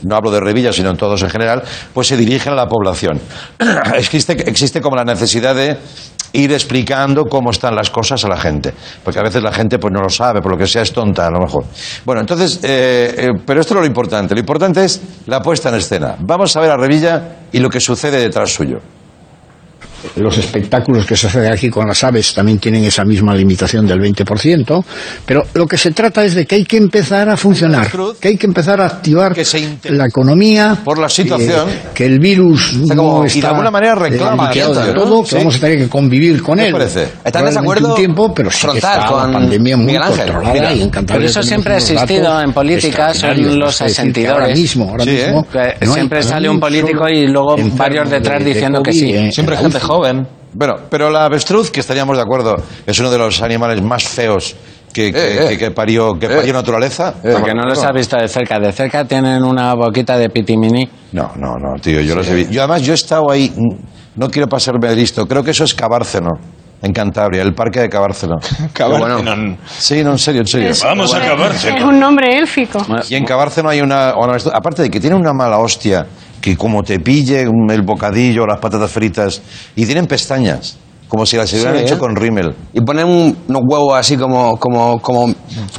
no 0.04 0.16
hablo 0.16 0.32
de 0.32 0.40
Revilla, 0.40 0.74
sino 0.74 0.90
en 0.90 0.98
todos 0.98 1.22
en 1.24 1.30
general, 1.30 1.64
pues 1.94 2.08
se 2.08 2.18
dirigen 2.18 2.54
a 2.54 2.56
la 2.56 2.68
población. 2.68 3.20
existe, 3.96 4.82
como 4.82 4.96
la 4.96 5.04
necesidad 5.04 5.56
de 5.56 5.78
ir 6.34 6.52
explicando 6.54 7.26
cómo 7.26 7.52
están 7.52 7.76
las 7.76 7.90
cosas 7.90 8.24
a 8.24 8.30
la 8.30 8.38
gente, 8.38 8.74
porque 9.04 9.20
a 9.20 9.24
veces 9.24 9.44
la 9.44 9.52
gente 9.52 9.80
pues 9.80 9.94
no 9.94 10.02
lo 10.02 10.10
sabe, 10.10 10.42
por 10.42 10.52
lo 10.52 10.58
que 10.58 10.68
sea 10.68 10.82
es 10.82 10.94
tonta 10.94 11.28
a 11.28 11.32
lo 11.32 11.40
mejor. 11.40 11.66
Bueno, 12.06 12.22
entonces, 12.22 12.60
eh, 12.64 13.16
eh, 13.18 13.28
pero 13.46 13.60
esto 13.60 13.74
no 13.74 13.82
es 13.82 13.86
lo 13.86 13.88
importante, 13.88 14.34
lo 14.34 14.40
importante 14.40 14.86
es 14.86 15.02
la 15.28 15.42
puesta 15.42 15.70
en 15.70 15.76
escena. 15.76 16.16
Vamos 16.20 16.56
a 16.56 16.62
ver 16.62 16.72
a 16.72 16.78
Revilla 16.78 17.38
y 17.52 17.60
lo 17.60 17.70
que 17.70 17.80
sucede 17.80 18.20
detrás 18.20 18.54
suyo. 18.54 18.80
Los 20.16 20.38
espectáculos 20.38 21.06
que 21.06 21.16
se 21.16 21.28
hacen 21.28 21.52
aquí 21.52 21.70
con 21.70 21.88
las 21.88 22.04
aves 22.04 22.34
también 22.34 22.60
tienen 22.60 22.84
esa 22.84 23.04
misma 23.06 23.34
limitación 23.36 23.86
del 23.88 24.00
20%, 24.00 24.84
pero 25.26 25.44
lo 25.54 25.66
que 25.68 25.78
se 25.78 25.92
trata 25.92 26.24
es 26.26 26.36
de 26.36 26.46
que 26.46 26.56
hay 26.56 26.66
que 26.66 26.78
empezar 26.78 27.30
a 27.30 27.38
funcionar, 27.38 27.90
que 28.20 28.28
hay 28.30 28.38
que 28.38 28.46
empezar 28.48 28.82
a 28.82 28.86
activar 28.88 29.36
la 29.86 30.06
economía, 30.08 30.78
por 30.84 30.98
la 31.00 31.10
situación, 31.10 31.68
que, 31.94 31.94
que 31.94 32.06
el 32.06 32.20
virus 32.20 32.76
O 32.84 32.86
sea, 32.88 32.96
como- 32.96 33.20
no 33.20 33.24
y 33.26 33.28
está 33.28 33.40
de 33.42 33.48
alguna 33.48 33.72
manera 33.72 33.96
reclama 33.96 34.44
eh, 34.44 34.48
liquidado 34.48 34.74
esto, 34.74 34.86
del 34.86 34.96
¿no? 34.96 35.02
todo, 35.04 35.24
que 35.24 35.30
Sí. 35.30 35.36
vamos 35.38 35.56
a 35.56 35.60
tener 35.60 35.78
que 35.80 35.90
convivir 35.90 36.42
con 36.44 36.58
¿Qué 36.58 36.68
él. 36.68 36.74
de 36.74 37.60
acuerdo 37.60 37.90
un 37.90 37.96
tiempo, 37.96 38.34
pero 38.34 38.52
sí 38.52 38.68
que 38.68 38.78
está 38.78 39.06
con 39.06 39.32
la 39.32 39.40
pandemia 39.40 39.78
muy 39.78 39.86
Miguel 39.88 40.02
Ángel? 40.04 40.18
controlada 40.26 40.54
Mira, 40.54 40.74
y 40.74 40.82
en 40.82 40.92
pero 40.92 41.26
eso 41.26 41.44
siempre 41.44 41.74
ha 41.74 41.78
existido 41.78 42.42
en 42.42 42.54
política, 42.54 43.06
son 43.06 43.10
extraordinarios. 43.12 43.58
los 43.58 43.78
que 43.78 43.84
asentidores. 43.86 44.42
Ahora 44.42 44.56
mismo, 44.56 44.90
ahora 44.90 45.04
Sí, 45.04 45.10
¿eh? 45.12 45.26
mismo 45.28 45.48
Que 45.52 45.58
no 45.60 45.92
hay 45.92 45.94
siempre 45.94 46.24
sale 46.24 46.50
un 46.50 46.60
político 46.60 47.08
y 47.10 47.28
luego 47.28 47.56
varios 47.76 48.10
detrás 48.10 48.40
de- 48.40 48.46
de 48.46 48.54
diciendo 48.54 48.82
que 48.84 48.94
sí. 48.94 49.12
en- 49.14 49.32
Siempre 49.32 49.56
en. 49.56 49.62
Joven. 49.92 50.28
Bueno, 50.54 50.76
pero 50.90 51.10
la 51.10 51.26
avestruz, 51.26 51.72
que 51.72 51.80
estaríamos 51.80 52.18
de 52.18 52.24
acuerdo, 52.24 52.56
es 52.86 53.00
uno 53.00 53.10
de 53.10 53.18
los 53.18 53.42
animales 53.42 53.82
más 53.82 54.04
feos 54.04 54.56
que, 54.94 55.14
que, 55.14 55.18
Eh, 55.20 55.44
eh. 55.46 55.48
que- 55.50 55.58
que 55.58 55.72
parió, 55.72 56.14
que 56.20 56.28
parió 56.28 56.52
naturaleza. 56.54 57.14
Porque 57.22 57.54
no 57.54 57.64
los 57.64 57.82
ha 57.84 57.92
visto 57.94 58.18
de 58.18 58.28
cerca. 58.28 58.60
De 58.60 58.72
cerca 58.74 59.06
tienen 59.06 59.44
una 59.44 59.74
boquita 59.74 60.18
de 60.18 60.30
pitimini. 60.30 60.90
No, 61.14 61.32
no, 61.38 61.56
no, 61.58 61.80
tío, 61.82 62.02
yo 62.02 62.16
los 62.16 62.28
he 62.28 62.36
visto. 62.36 62.52
Yo 62.52 62.62
además, 62.62 62.82
yo 62.82 62.92
he 62.92 62.96
estado 62.96 63.32
ahí, 63.32 63.54
no 64.16 64.30
quiero 64.30 64.48
pasarme 64.50 64.90
de 64.90 64.96
listo, 64.98 65.26
creo 65.26 65.42
que 65.42 65.52
eso 65.52 65.64
es 65.64 65.74
Cabárceno, 65.74 66.30
en 66.82 66.92
Cantabria, 66.92 67.42
el 67.44 67.54
parque 67.54 67.80
de 67.80 67.88
Cabárceno. 67.88 68.36
Cabárceno. 68.74 69.58
Sí, 69.78 70.04
no, 70.04 70.12
en 70.12 70.18
serio, 70.20 70.42
en 70.42 70.48
serio. 70.48 70.70
Es- 70.72 70.84
Vamos 70.84 71.14
a 71.14 71.18
acabarse. 71.18 71.70
Es 71.78 71.82
un 71.84 71.98
nombre 71.98 72.38
élfico. 72.38 72.86
Y 73.10 73.16
en 73.16 73.24
Cabárceno 73.24 73.70
hay 73.70 73.80
una, 73.80 74.10
aparte 74.54 74.82
de 74.82 74.90
que 74.90 75.00
tiene 75.00 75.16
una 75.16 75.32
mala 75.32 75.60
hostia, 75.60 76.06
que 76.42 76.58
como 76.58 76.84
te 76.84 77.00
pille 77.00 77.42
el 77.42 77.82
bocadillo, 77.84 78.46
las 78.46 78.60
patatas 78.60 78.92
fritas, 78.92 79.42
y 79.76 79.86
tienen 79.86 80.08
pestañas, 80.08 80.78
como 81.12 81.26
si 81.26 81.36
las 81.36 81.52
hubieran 81.52 81.76
Sí, 81.78 81.84
hecho 81.84 81.96
¿eh? 81.96 81.98
con 81.98 82.16
rímel. 82.16 82.56
Y 82.72 82.80
ponen 82.80 83.06
un- 83.06 83.38
unos 83.50 83.62
huevos 83.68 83.96
así 84.00 84.16
como, 84.16 84.56
como, 84.56 85.02
como, 85.02 85.28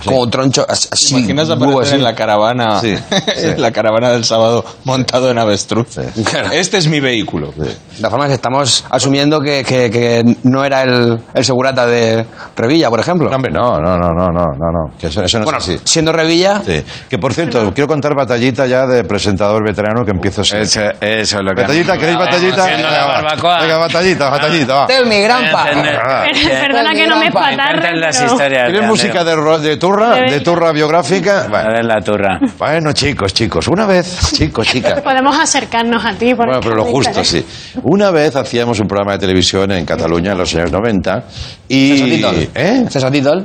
como 0.04 0.28
troncho, 0.28 0.66
as- 0.68 0.90
¿Te 0.90 0.94
así. 0.94 1.16
imaginas 1.16 1.48
aparecer 1.48 1.82
así? 1.84 1.94
en 1.94 2.02
la 2.02 2.14
caravana, 2.14 2.80
Sí, 2.80 2.94
sí. 3.36 3.46
en 3.48 3.62
la 3.62 3.70
caravana 3.72 4.10
del 4.10 4.24
sábado 4.26 4.62
montado 4.84 5.30
en 5.30 5.38
avestruz? 5.38 5.98
Claro. 6.30 6.50
Este 6.52 6.76
es 6.76 6.86
mi 6.86 7.00
vehículo. 7.00 7.50
De 7.56 7.74
todas 7.96 8.10
formas, 8.10 8.30
estamos 8.30 8.84
asumiendo 8.90 9.40
que, 9.40 9.64
que, 9.64 9.90
que 9.90 10.22
no 10.42 10.64
era 10.66 10.82
el, 10.82 11.18
el 11.32 11.44
segurata 11.46 11.86
de 11.86 12.26
Revilla, 12.54 12.90
por 12.90 13.00
ejemplo. 13.00 13.30
No, 13.30 13.36
hombre, 13.36 13.50
no, 13.50 13.78
no, 13.80 13.96
no, 13.96 14.08
no, 14.12 14.26
no, 14.26 14.44
no, 14.58 14.70
no, 14.70 14.98
que 15.00 15.06
eso, 15.06 15.22
eso 15.22 15.38
no 15.38 15.44
bueno, 15.44 15.58
es 15.60 15.64
así. 15.68 15.78
siendo 15.84 16.12
Revilla, 16.12 16.60
Sí. 16.66 16.82
Que 17.08 17.16
por 17.18 17.32
cierto, 17.32 17.72
quiero 17.74 17.88
contar 17.88 18.14
batallita 18.14 18.66
ya 18.66 18.86
de 18.86 19.02
presentador 19.04 19.64
veterano 19.64 20.04
que 20.04 20.10
empiezo 20.10 20.42
a 20.42 20.44
ser. 20.44 20.60
Eso, 20.60 20.80
eso 21.00 21.38
es 21.38 21.42
lo 21.42 21.54
que... 21.54 21.62
Batallita, 21.62 21.96
¿queréis 21.96 22.18
batallita? 22.18 22.64
Venga, 22.66 23.78
batallita, 23.78 24.28
batallita, 24.30 24.74
va. 24.74 24.86
Tell 24.86 25.06
me, 25.06 25.21
grandpa. 25.22 25.66
Ah. 26.04 26.24
Perdona 26.60 26.92
que 26.94 27.06
no 27.06 27.16
me 27.16 27.26
historias. 27.26 28.70
¿Tienes 28.70 28.88
música 28.88 29.24
de, 29.24 29.36
de 29.60 29.76
turra? 29.76 30.14
¿De 30.16 30.40
turra 30.40 30.72
biográfica? 30.72 31.44
A 31.44 31.48
Bueno, 31.48 31.72
ver 31.72 31.84
la 31.84 32.00
turra. 32.00 32.38
bueno, 32.58 32.92
chicos, 32.92 33.32
chicos, 33.34 33.68
una 33.68 33.86
vez, 33.86 34.32
chicos, 34.32 34.66
chicas. 34.66 35.00
Podemos 35.00 35.38
acercarnos 35.38 36.04
a 36.04 36.12
ti. 36.14 36.32
Bueno, 36.34 36.60
pero 36.62 36.76
lo 36.76 36.84
justo, 36.84 37.24
sí. 37.24 37.44
Una 37.82 38.10
vez 38.10 38.36
hacíamos 38.36 38.78
un 38.80 38.86
programa 38.86 39.12
de 39.12 39.18
televisión 39.18 39.70
en 39.72 39.84
Cataluña 39.84 40.32
en 40.32 40.38
los 40.38 40.54
años 40.54 40.72
90 40.72 41.24
y... 41.68 42.22
¿Eh? 42.54 42.84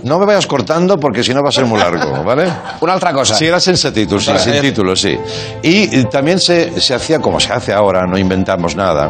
No 0.03 0.19
me 0.19 0.25
vayas 0.25 0.47
cortando 0.47 0.97
porque 0.97 1.23
si 1.23 1.33
no 1.33 1.41
va 1.41 1.49
a 1.49 1.51
ser 1.51 1.65
muy 1.65 1.79
largo, 1.79 2.23
¿vale? 2.23 2.47
Una 2.81 2.95
otra 2.95 3.13
cosa. 3.13 3.35
Sí, 3.35 3.45
era 3.45 3.59
sensatitud, 3.59 4.19
sí, 4.19 4.31
sin 4.37 4.59
título, 4.61 4.95
sí. 4.95 5.17
Y, 5.63 5.99
y 5.99 6.03
también 6.05 6.39
se, 6.39 6.79
se 6.79 6.93
hacía 6.93 7.19
como 7.19 7.39
se 7.39 7.53
hace 7.53 7.73
ahora, 7.73 8.05
no 8.05 8.17
inventamos 8.17 8.75
nada. 8.75 9.09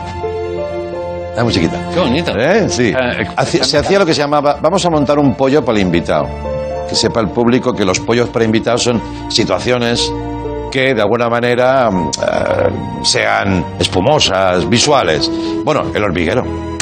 Qué 1.93 1.99
bonito. 1.99 2.31
¿Eh? 2.37 2.67
Sí. 2.69 2.89
Eh, 2.89 3.27
Hacía- 3.35 3.63
se 3.63 3.77
hacía 3.77 3.99
lo 3.99 4.05
que 4.05 4.13
se 4.13 4.21
llamaba, 4.21 4.57
vamos 4.61 4.85
a 4.85 4.89
montar 4.89 5.17
un 5.19 5.35
pollo 5.35 5.63
para 5.63 5.77
el 5.77 5.83
invitado. 5.85 6.27
Que 6.89 6.95
sepa 6.95 7.19
el 7.19 7.29
público 7.29 7.73
que 7.73 7.83
los 7.85 7.99
pollos 7.99 8.29
para 8.29 8.45
invitados 8.45 8.83
son 8.83 9.01
situaciones 9.29 10.11
que 10.71 10.93
de 10.93 11.01
alguna 11.01 11.29
manera 11.29 11.89
mm, 11.91 12.09
eh, 12.09 12.69
sean 13.03 13.65
espumosas, 13.79 14.67
visuales. 14.69 15.29
Bueno, 15.63 15.83
el 15.93 16.03
hormiguero. 16.03 16.76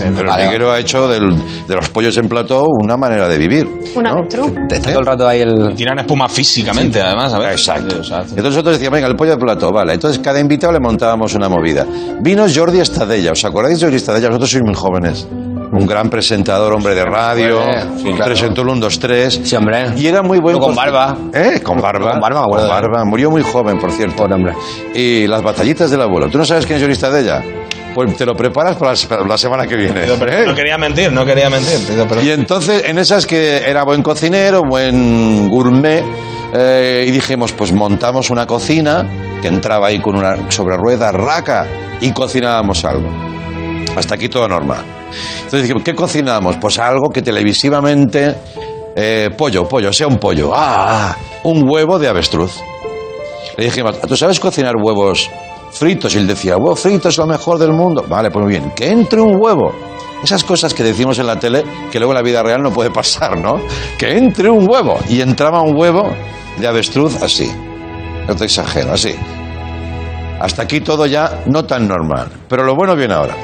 El 0.00 0.28
hormiguero 0.28 0.70
ha 0.72 0.78
hecho 0.78 1.08
del- 1.08 1.34
de 1.66 1.74
los 1.74 1.88
pollos 1.90 2.16
en 2.18 2.28
plató 2.28 2.66
una 2.68 2.96
manera 2.96 3.28
de 3.28 3.38
vivir. 3.38 3.68
Una 3.94 4.12
¿no? 4.12 4.22
Está 4.70 4.90
todo 4.90 5.00
el 5.00 5.06
rato 5.06 5.26
ahí 5.28 5.40
el... 5.40 5.74
Tiran 5.74 5.98
espuma 6.00 6.28
físicamente, 6.28 7.00
además, 7.00 7.32
a 7.34 7.38
ver. 7.38 7.52
Exacto. 7.52 7.96
Entonces 7.96 8.34
nosotros 8.44 8.74
decíamos, 8.74 8.96
venga, 8.96 9.08
el 9.08 9.16
pollo 9.16 9.32
de 9.32 9.38
plato, 9.38 9.70
vale. 9.72 9.94
Entonces 9.94 10.20
cada 10.22 10.38
invitado 10.40 10.72
le 10.72 10.80
montábamos 10.80 11.34
una 11.34 11.48
movida. 11.48 11.86
Vino 12.20 12.46
Jordi 12.52 12.80
Estadella, 12.80 13.32
¿os 13.32 13.44
acordáis 13.44 13.78
de 13.80 13.86
Jordi 13.86 13.96
Estadella? 13.96 14.28
Nosotros 14.28 14.50
sois 14.50 14.64
muy 14.64 14.74
jóvenes. 14.74 15.26
Un 15.70 15.86
gran 15.86 16.08
presentador, 16.08 16.72
hombre 16.72 16.94
de 16.94 17.04
radio, 17.04 17.60
Sí, 17.98 18.04
claro. 18.04 18.24
presentó 18.24 18.62
el 18.62 18.68
1, 18.68 18.80
2, 18.80 18.98
3. 18.98 19.40
Sí, 19.44 19.54
hombre. 19.54 19.88
Y 19.98 20.06
era 20.06 20.22
muy 20.22 20.38
buen... 20.38 20.58
Con 20.58 20.74
barba. 20.74 21.14
¿Eh? 21.34 21.60
Con 21.62 21.78
barba. 21.78 22.12
Con 22.12 22.20
barba, 22.20 22.40
me 22.40 22.46
acuerdo 22.46 22.68
Con 22.68 22.76
de 22.80 22.88
barba. 22.88 23.04
Murió 23.04 23.30
muy 23.30 23.42
joven, 23.42 23.78
por 23.78 23.92
cierto. 23.92 24.16
Pobre 24.16 24.34
hombre. 24.34 24.54
Y 24.94 25.26
las 25.26 25.42
batallitas 25.42 25.90
del 25.90 26.00
abuelo. 26.00 26.30
¿Tú 26.30 26.38
no 26.38 26.46
sabes 26.46 26.64
quién 26.64 26.76
es 26.76 26.82
Jordi 26.82 26.94
Estadella? 26.94 27.42
Pues 27.98 28.16
te 28.16 28.24
lo 28.24 28.36
preparas 28.36 28.76
para 28.76 28.94
la, 29.26 29.36
semana 29.36 29.66
que 29.66 29.74
viene. 29.74 30.04
¿eh? 30.04 30.44
No 30.46 30.54
quería 30.54 30.78
mentir, 30.78 31.10
no 31.10 31.26
quería 31.26 31.50
mentir. 31.50 31.80
Y 32.22 32.30
entonces, 32.30 32.84
en 32.86 32.96
esas 32.96 33.26
que 33.26 33.56
era 33.68 33.82
buen 33.82 34.04
cocinero, 34.04 34.62
buen 34.62 35.48
gourmet, 35.48 36.04
eh, 36.54 37.06
y 37.08 37.10
dijimos, 37.10 37.52
pues 37.54 37.72
montamos 37.72 38.30
una 38.30 38.46
cocina 38.46 39.04
que 39.42 39.48
entraba 39.48 39.88
ahí 39.88 39.98
con 39.98 40.14
una 40.14 40.48
sobre 40.48 40.76
ruedas, 40.76 41.12
raca, 41.12 41.66
y 42.00 42.12
cocinábamos 42.12 42.84
algo. 42.84 43.10
Hasta 43.96 44.14
aquí 44.14 44.28
todo 44.28 44.46
normal. 44.46 44.84
Entonces 45.38 45.62
dijimos, 45.62 45.82
¿qué 45.82 45.96
cocinamos? 45.96 46.54
Pues 46.58 46.78
algo 46.78 47.10
que 47.10 47.20
televisivamente, 47.20 48.32
eh, 48.94 49.30
pollo, 49.36 49.66
pollo, 49.66 49.92
sea 49.92 50.06
un 50.06 50.18
pollo. 50.18 50.52
Ah, 50.54 51.16
un 51.42 51.68
huevo 51.68 51.98
de 51.98 52.06
avestruz. 52.06 52.60
Le 53.56 53.64
dijimos, 53.64 54.00
¿tú 54.02 54.16
sabes 54.16 54.38
cocinar 54.38 54.74
huevos 54.80 55.28
fritos? 55.70 56.14
Y 56.14 56.18
él 56.18 56.26
decía, 56.26 56.56
huevo 56.56 56.76
frito 56.76 57.08
es 57.08 57.18
lo 57.18 57.26
mejor 57.26 57.58
del 57.58 57.72
mundo. 57.72 58.04
Vale, 58.08 58.30
pues 58.30 58.42
muy 58.44 58.52
bien, 58.52 58.72
que 58.74 58.88
entre 58.90 59.20
un 59.20 59.36
huevo. 59.40 59.72
Esas 60.22 60.42
cosas 60.42 60.74
que 60.74 60.82
decimos 60.82 61.18
en 61.18 61.26
la 61.26 61.38
tele 61.38 61.64
que 61.92 61.98
luego 61.98 62.12
en 62.12 62.16
la 62.16 62.22
vida 62.22 62.42
real 62.42 62.62
no 62.62 62.72
puede 62.72 62.90
pasar, 62.90 63.38
¿no? 63.38 63.60
Que 63.96 64.16
entre 64.16 64.50
un 64.50 64.68
huevo. 64.68 64.98
Y 65.08 65.20
entraba 65.20 65.62
un 65.62 65.76
huevo 65.76 66.10
de 66.58 66.66
avestruz 66.66 67.22
así. 67.22 67.50
No 68.26 68.34
te 68.34 68.44
exagero, 68.44 68.92
así. 68.92 69.14
Hasta 70.40 70.62
aquí 70.62 70.80
todo 70.80 71.06
ya 71.06 71.42
no 71.46 71.64
tan 71.64 71.86
normal. 71.86 72.28
Pero 72.48 72.64
lo 72.64 72.74
bueno 72.74 72.96
viene 72.96 73.14
ahora. 73.14 73.36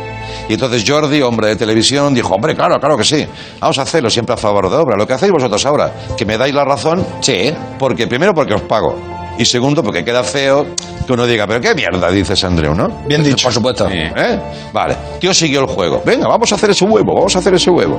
Y 0.49 0.55
entonces 0.55 0.85
Jordi, 0.87 1.23
hombre 1.23 1.49
de 1.49 1.57
televisión, 1.57 2.13
dijo, 2.13 2.35
hombre, 2.35 2.55
claro, 2.55 2.79
claro 2.79 2.97
que 2.97 3.05
sí. 3.05 3.27
Vamos 3.61 3.79
a 3.79 3.83
hacerlo 3.83 4.11
siempre 4.11 4.35
a 4.35 4.37
favor 4.37 4.69
de 4.69 4.77
obra. 4.77 4.97
Lo 4.97 5.07
que 5.07 5.15
hacéis 5.15 5.33
vosotros 5.33 5.65
ahora, 5.65 5.93
que 6.17 6.27
me 6.27 6.37
dais 6.37 6.55
la 6.55 6.65
razón. 6.65 7.05
Sí. 7.21 7.53
Porque, 7.79 8.07
primero, 8.07 8.35
porque 8.35 8.55
os 8.55 8.63
pago. 8.63 8.97
Y 9.39 9.45
segundo, 9.45 9.83
porque 9.83 10.05
queda 10.05 10.23
feo 10.23 10.67
que 11.07 11.13
uno 11.13 11.27
diga, 11.27 11.47
pero 11.47 11.61
qué 11.61 11.75
mierda, 11.75 12.11
dices 12.11 12.43
Andreu, 12.45 12.75
¿no? 12.75 12.89
Bien 13.07 13.23
dicho. 13.23 13.45
Por 13.45 13.53
supuesto. 13.53 13.89
¿Eh? 13.91 14.41
Vale, 14.73 14.97
tío 15.21 15.35
siguió 15.35 15.61
el 15.61 15.67
juego. 15.67 16.03
Venga, 16.05 16.29
vamos 16.29 16.51
a 16.53 16.55
hacer 16.55 16.71
ese 16.71 16.85
huevo, 16.85 17.15
vamos 17.15 17.35
a 17.35 17.41
hacer 17.41 17.55
ese 17.55 17.71
huevo. 17.71 17.99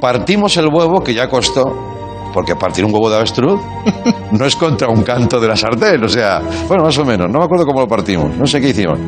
Partimos 0.00 0.56
el 0.56 0.68
huevo 0.68 1.00
que 1.00 1.14
ya 1.14 1.28
costó, 1.28 1.64
porque 2.32 2.54
partir 2.54 2.84
un 2.84 2.92
huevo 2.92 3.08
de 3.10 3.16
avestruz 3.16 3.60
no 4.32 4.44
es 4.44 4.54
contra 4.56 4.88
un 4.88 5.02
canto 5.02 5.40
de 5.40 5.48
la 5.48 5.56
sartén, 5.56 6.04
o 6.04 6.08
sea, 6.08 6.40
bueno, 6.68 6.84
más 6.84 6.96
o 6.98 7.04
menos, 7.04 7.30
no 7.30 7.38
me 7.38 7.44
acuerdo 7.44 7.64
cómo 7.64 7.80
lo 7.80 7.88
partimos, 7.88 8.36
no 8.36 8.46
sé 8.46 8.60
qué 8.60 8.68
hicimos. 8.68 8.98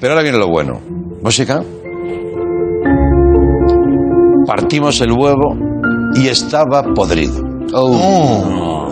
Pero 0.00 0.12
ahora 0.12 0.22
viene 0.22 0.38
lo 0.38 0.48
bueno. 0.48 0.80
Música. 1.22 1.62
Partimos 4.46 5.00
el 5.00 5.12
huevo 5.12 5.56
y 6.14 6.28
estaba 6.28 6.82
podrido. 6.94 7.42
Oh. 7.74 8.88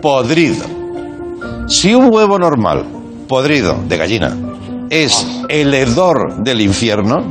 Podrido. 0.00 0.75
Si 1.66 1.94
un 1.94 2.12
huevo 2.12 2.38
normal, 2.38 2.84
podrido, 3.28 3.76
de 3.88 3.96
gallina, 3.96 4.36
es 4.90 5.26
el 5.48 5.74
hedor 5.74 6.36
del 6.42 6.60
infierno, 6.60 7.24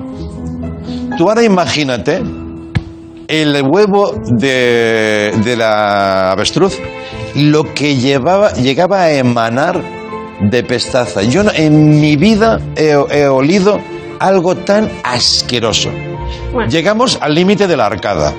tú 1.17 1.29
ahora 1.29 1.43
imagínate 1.43 2.21
el 3.27 3.61
huevo 3.63 4.13
de, 4.37 5.33
de 5.43 5.55
la 5.55 6.31
avestruz, 6.31 6.77
lo 7.35 7.73
que 7.73 7.95
llevaba, 7.95 8.51
llegaba 8.53 9.03
a 9.03 9.11
emanar 9.13 9.81
de 10.41 10.63
pestaza. 10.63 11.21
Yo 11.23 11.43
no- 11.43 11.51
en 11.55 11.99
mi 12.01 12.17
vida 12.17 12.59
he, 12.75 12.89
he 13.11 13.27
olido 13.27 13.79
algo 14.19 14.55
tan 14.55 14.89
asqueroso. 15.03 15.89
Llegamos 16.69 17.17
al 17.21 17.33
límite 17.35 17.67
de 17.67 17.77
la 17.77 17.85
arcada. 17.87 18.33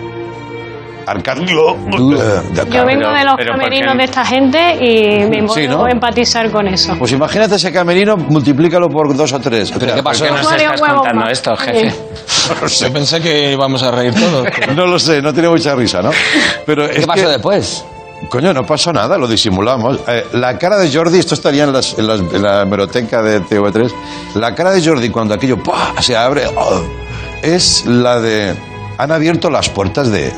Arcangelo. 1.06 1.74
eh, 1.76 2.42
de 2.52 2.70
Yo 2.70 2.84
vengo 2.84 3.10
de 3.10 3.24
los 3.24 3.34
pero 3.36 3.52
¿por 3.52 3.60
camerinos 3.62 3.96
de 3.96 4.04
esta 4.04 4.24
gente 4.24 4.58
y 4.84 5.24
me 5.28 5.42
puedo 5.44 5.54
Sí, 5.54 5.68
¿no? 5.68 5.86
empatizar 5.88 6.50
con 6.50 6.66
eso. 6.68 6.94
Pues 6.98 7.12
imagínate 7.12 7.54
ese 7.56 7.72
camerino, 7.72 8.16
multiplícalo 8.16 8.88
por 8.88 9.14
dos 9.16 9.32
o 9.32 9.38
tres. 9.40 9.72
¿Pero 9.78 9.94
qué 9.94 10.02
pasó? 10.02 10.24
¿Por 10.24 10.28
qué 10.34 10.42
nos 10.42 10.50
Vale, 10.50 10.64
estás 10.64 10.80
contando 10.80 11.20
más. 11.22 11.32
esto, 11.32 11.56
jefe? 11.56 11.94
Yo 12.80 12.92
pensé 12.92 13.20
que 13.20 13.52
íbamos 13.52 13.82
a 13.82 13.90
reír 13.90 14.14
todos. 14.14 14.46
No 14.76 14.86
lo 14.86 14.98
sé, 14.98 15.22
no 15.22 15.32
tiene 15.32 15.48
mucha 15.48 15.74
risa, 15.74 16.02
¿no? 16.02 16.10
Pero 16.66 16.88
¿Qué 16.90 17.06
pasó 17.06 17.22
que- 17.26 17.28
después? 17.32 17.84
Coño, 18.30 18.52
no 18.54 18.64
pasó 18.64 18.92
nada, 18.94 19.18
lo 19.18 19.28
disimulamos. 19.28 20.00
Eh, 20.08 20.24
la 20.32 20.56
cara 20.58 20.78
de 20.78 20.90
Jordi, 20.92 21.18
esto 21.18 21.34
estaría 21.34 21.64
en, 21.64 21.72
las- 21.72 21.98
en 21.98 22.06
las- 22.06 22.20
en 22.20 22.42
la 22.42 22.62
hemeroteca 22.62 23.20
de 23.22 23.42
TV3, 23.42 23.92
la 24.36 24.54
cara 24.54 24.70
de 24.72 24.82
Jordi 24.84 25.10
cuando 25.10 25.34
aquello 25.34 25.58
¡pua! 25.62 25.92
se 26.00 26.16
abre 26.16 26.44
oh, 26.56 26.80
es 27.42 27.84
la 27.86 28.18
de... 28.20 28.54
Han 28.98 29.12
abierto 29.12 29.50
las 29.50 29.68
puertas 29.68 30.10
de, 30.10 30.32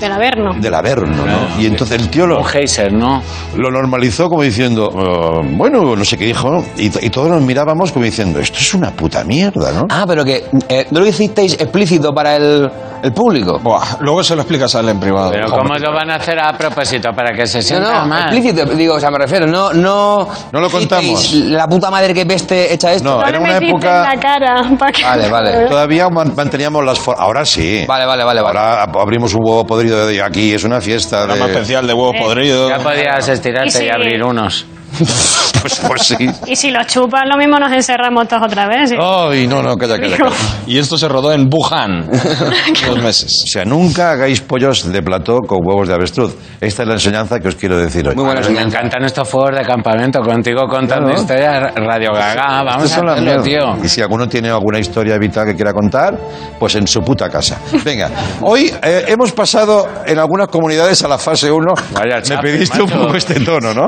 Del 0.00 0.12
Averno. 0.12 0.54
del 0.60 0.74
Averno, 0.74 1.24
¿no? 1.26 1.60
Y 1.60 1.66
entonces 1.66 2.00
el 2.00 2.08
tío 2.08 2.26
lo, 2.26 2.38
Un 2.38 2.44
geyser, 2.44 2.92
¿no? 2.92 3.22
lo 3.56 3.70
normalizó 3.70 4.28
como 4.28 4.42
diciendo, 4.42 4.88
"Oh, 4.94 5.42
bueno, 5.44 5.96
no 5.96 6.04
sé 6.04 6.16
qué 6.16 6.26
dijo, 6.26 6.64
y, 6.76 6.86
y 7.06 7.10
todos 7.10 7.28
nos 7.28 7.42
mirábamos 7.42 7.92
como 7.92 8.04
diciendo, 8.04 8.38
esto 8.40 8.58
es 8.58 8.74
una 8.74 8.90
puta 8.90 9.24
mierda, 9.24 9.72
¿no? 9.72 9.86
Ah, 9.90 10.04
pero 10.06 10.24
que 10.24 10.44
eh, 10.68 10.86
no 10.90 11.00
lo 11.00 11.06
hicisteis 11.06 11.54
explícito 11.54 12.12
para 12.12 12.36
el, 12.36 12.70
el 13.02 13.12
público. 13.12 13.58
Buah, 13.62 13.96
luego 14.00 14.22
se 14.22 14.34
lo 14.36 14.42
explicas 14.42 14.74
a 14.74 14.80
él 14.80 14.88
en 14.90 15.00
privado. 15.00 15.30
Pero 15.30 15.48
¿cómo 15.50 15.74
lo 15.74 15.92
van 15.92 16.10
a 16.10 16.16
hacer 16.16 16.38
a 16.38 16.52
propósito? 16.56 17.10
Para 17.12 17.32
que 17.32 17.46
se 17.46 17.58
No, 17.58 17.62
sienta 17.62 18.00
no, 18.02 18.06
mal. 18.06 18.22
explícito, 18.34 18.64
digo, 18.74 18.94
o 18.94 19.00
sea, 19.00 19.10
me 19.10 19.18
refiero, 19.18 19.46
no, 19.46 19.72
no. 19.72 20.28
No 20.52 20.60
lo 20.60 20.70
contamos. 20.70 21.32
La 21.32 21.66
puta 21.66 21.90
madre 21.90 22.12
que 22.14 22.24
peste 22.26 22.72
echa 22.72 22.92
esto. 22.92 23.08
No, 23.08 23.20
No 23.22 23.26
era 23.28 23.40
una 23.40 23.56
época... 23.58 24.04
en 24.12 24.16
la 24.16 24.20
cara 24.20 24.62
para 24.78 24.92
que... 24.92 25.02
Vale, 25.04 25.28
vale. 25.28 25.66
Todavía 25.68 26.08
man- 26.08 26.32
manteníamos 26.36 26.84
las 26.84 26.98
formas. 26.98 27.22
Ahora 27.24 27.44
sí. 27.44 27.84
Vale, 27.86 28.04
vale, 28.06 28.24
vale, 28.24 28.42
vale. 28.42 28.58
Ahora 28.58 28.84
ab- 28.86 29.00
abrimos 29.02 29.32
un 29.34 29.40
huevo 29.44 29.64
podrido 29.64 29.87
de 29.96 30.22
aquí, 30.22 30.52
es 30.54 30.64
una 30.64 30.80
fiesta 30.80 31.18
Programa 31.24 31.46
de... 31.46 31.52
especial 31.52 31.86
de 31.86 31.92
huevos 31.94 32.14
Eh, 32.16 32.20
podridos. 32.20 32.70
Ya 32.70 32.78
podías 32.78 33.28
Y 33.28 33.30
estirarte 33.30 33.70
si- 33.70 33.84
y 33.84 33.88
abrir 33.88 34.22
unos. 34.22 34.66
Pues, 35.60 35.80
pues 35.84 36.02
sí. 36.02 36.30
Y 36.46 36.54
si 36.54 36.70
los 36.70 36.86
chupas, 36.86 37.22
lo 37.28 37.36
mismo 37.36 37.58
nos 37.58 37.72
encerramos 37.72 38.28
todos 38.28 38.44
otra 38.44 38.68
vez. 38.68 38.90
¿sí? 38.90 38.96
Ay, 38.96 39.48
no, 39.48 39.60
no, 39.60 39.76
calla, 39.76 39.98
calla, 39.98 40.16
calla. 40.16 40.30
Y 40.68 40.78
esto 40.78 40.96
se 40.96 41.08
rodó 41.08 41.32
en 41.32 41.50
Wuhan. 41.52 42.08
Dos 42.86 43.02
meses. 43.02 43.42
O 43.44 43.46
sea, 43.48 43.64
nunca 43.64 44.12
hagáis 44.12 44.40
pollos 44.40 44.90
de 44.92 45.02
plató 45.02 45.38
con 45.40 45.58
huevos 45.66 45.88
de 45.88 45.94
avestruz. 45.94 46.36
Esta 46.60 46.82
es 46.82 46.88
la 46.88 46.94
enseñanza 46.94 47.40
que 47.40 47.48
os 47.48 47.56
quiero 47.56 47.76
decir 47.76 48.06
hoy. 48.08 48.14
Muy 48.14 48.24
buena 48.26 48.48
Me 48.48 48.60
encantan 48.60 49.04
estos 49.04 49.28
fuegos 49.28 49.56
de 49.58 49.64
campamento 49.64 50.20
contigo 50.20 50.62
contando 50.68 51.06
Claro. 51.08 51.20
historias 51.22 51.74
Radio 51.74 52.12
Gaga. 52.12 52.62
Vamos 52.62 52.82
a 52.82 53.00
hacerlo, 53.00 53.42
tío. 53.42 53.76
Y 53.82 53.88
si 53.88 54.00
alguno 54.00 54.28
tiene 54.28 54.50
alguna 54.50 54.78
historia 54.78 55.18
vital 55.18 55.44
que 55.44 55.56
quiera 55.56 55.72
contar, 55.72 56.16
pues 56.60 56.76
en 56.76 56.86
su 56.86 57.00
puta 57.02 57.28
casa. 57.28 57.58
Venga, 57.84 58.08
hoy 58.42 58.72
eh, 58.80 59.06
hemos 59.08 59.32
pasado 59.32 59.88
en 60.06 60.20
algunas 60.20 60.46
comunidades 60.46 61.02
a 61.02 61.08
la 61.08 61.18
fase 61.18 61.50
1. 61.50 61.66
Vaya 61.94 62.16
Me 62.16 62.22
chape, 62.22 62.42
pediste 62.42 62.80
un 62.80 62.88
macho. 62.90 63.02
poco 63.02 63.16
este 63.16 63.40
tono, 63.40 63.74
¿no? 63.74 63.86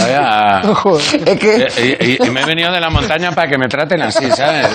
Vaya. 0.00 0.19
Es 1.26 1.38
que. 1.38 1.68
Y, 2.00 2.12
y- 2.12 2.26
y 2.26 2.30
me 2.30 2.42
he 2.42 2.46
venido 2.46 2.72
de 2.72 2.80
la 2.80 2.90
montaña 2.90 3.32
para 3.32 3.48
que 3.48 3.58
me 3.58 3.68
traten 3.68 4.02
así, 4.02 4.30
¿sabes? 4.30 4.68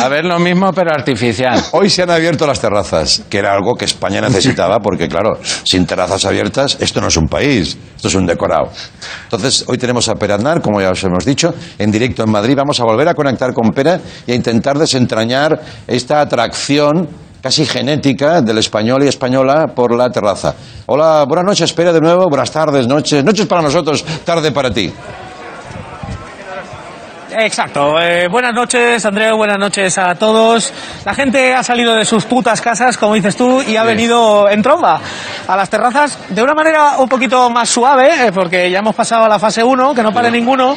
A 0.00 0.08
ver 0.08 0.24
lo 0.24 0.38
mismo, 0.38 0.72
pero 0.72 0.92
artificial. 0.92 1.60
Hoy 1.72 1.88
se 1.90 2.02
han 2.02 2.10
abierto 2.10 2.46
las 2.46 2.60
terrazas, 2.60 3.22
que 3.28 3.38
era 3.38 3.52
algo 3.52 3.74
que 3.74 3.84
España 3.86 4.20
necesitaba, 4.20 4.78
porque 4.82 5.08
claro, 5.08 5.38
sin 5.42 5.86
terrazas 5.86 6.24
abiertas, 6.24 6.76
esto 6.80 7.00
no 7.00 7.08
es 7.08 7.16
un 7.16 7.26
país, 7.26 7.76
esto 7.96 8.08
es 8.08 8.14
un 8.14 8.26
decorado. 8.26 8.70
Entonces, 9.24 9.64
hoy 9.66 9.78
tenemos 9.78 10.08
a 10.08 10.14
Pere 10.14 10.34
Aznar, 10.34 10.60
como 10.60 10.80
ya 10.80 10.90
os 10.90 11.02
hemos 11.04 11.24
dicho, 11.24 11.54
en 11.78 11.90
directo 11.90 12.22
en 12.22 12.30
Madrid. 12.30 12.54
Vamos 12.56 12.78
a 12.80 12.84
volver 12.84 13.08
a 13.08 13.14
conectar 13.14 13.52
con 13.52 13.70
Pere 13.70 13.98
y 14.26 14.32
a 14.32 14.34
intentar 14.34 14.78
desentrañar 14.78 15.58
esta 15.86 16.20
atracción 16.20 17.08
casi 17.48 17.64
genética 17.64 18.42
del 18.42 18.58
español 18.58 19.04
y 19.04 19.08
española 19.08 19.68
por 19.74 19.96
la 19.96 20.10
terraza. 20.10 20.54
Hola, 20.84 21.24
buenas 21.26 21.46
noches, 21.46 21.72
Pere, 21.72 21.94
de 21.94 22.00
nuevo. 22.02 22.26
Buenas 22.28 22.50
tardes, 22.50 22.86
noches. 22.86 23.24
Noches 23.24 23.46
para 23.46 23.62
nosotros, 23.62 24.04
tarde 24.22 24.52
para 24.52 24.70
ti. 24.70 24.92
Exacto. 27.30 28.00
Eh, 28.00 28.26
buenas 28.28 28.54
noches, 28.54 29.04
Andreu. 29.04 29.36
Buenas 29.36 29.58
noches 29.58 29.98
a 29.98 30.14
todos. 30.14 30.72
La 31.04 31.14
gente 31.14 31.54
ha 31.54 31.62
salido 31.62 31.94
de 31.94 32.04
sus 32.04 32.24
putas 32.24 32.60
casas, 32.60 32.96
como 32.96 33.14
dices 33.14 33.36
tú, 33.36 33.62
y 33.62 33.76
ha 33.76 33.82
venido 33.84 34.48
en 34.48 34.62
tromba 34.62 35.00
a 35.46 35.56
las 35.56 35.68
terrazas 35.68 36.18
de 36.28 36.42
una 36.42 36.54
manera 36.54 36.96
un 36.98 37.08
poquito 37.08 37.50
más 37.50 37.68
suave, 37.68 38.28
eh, 38.28 38.32
porque 38.32 38.70
ya 38.70 38.78
hemos 38.78 38.94
pasado 38.94 39.24
a 39.24 39.28
la 39.28 39.38
fase 39.38 39.62
1, 39.62 39.94
que 39.94 40.02
no 40.02 40.12
pare 40.12 40.30
ninguno, 40.30 40.74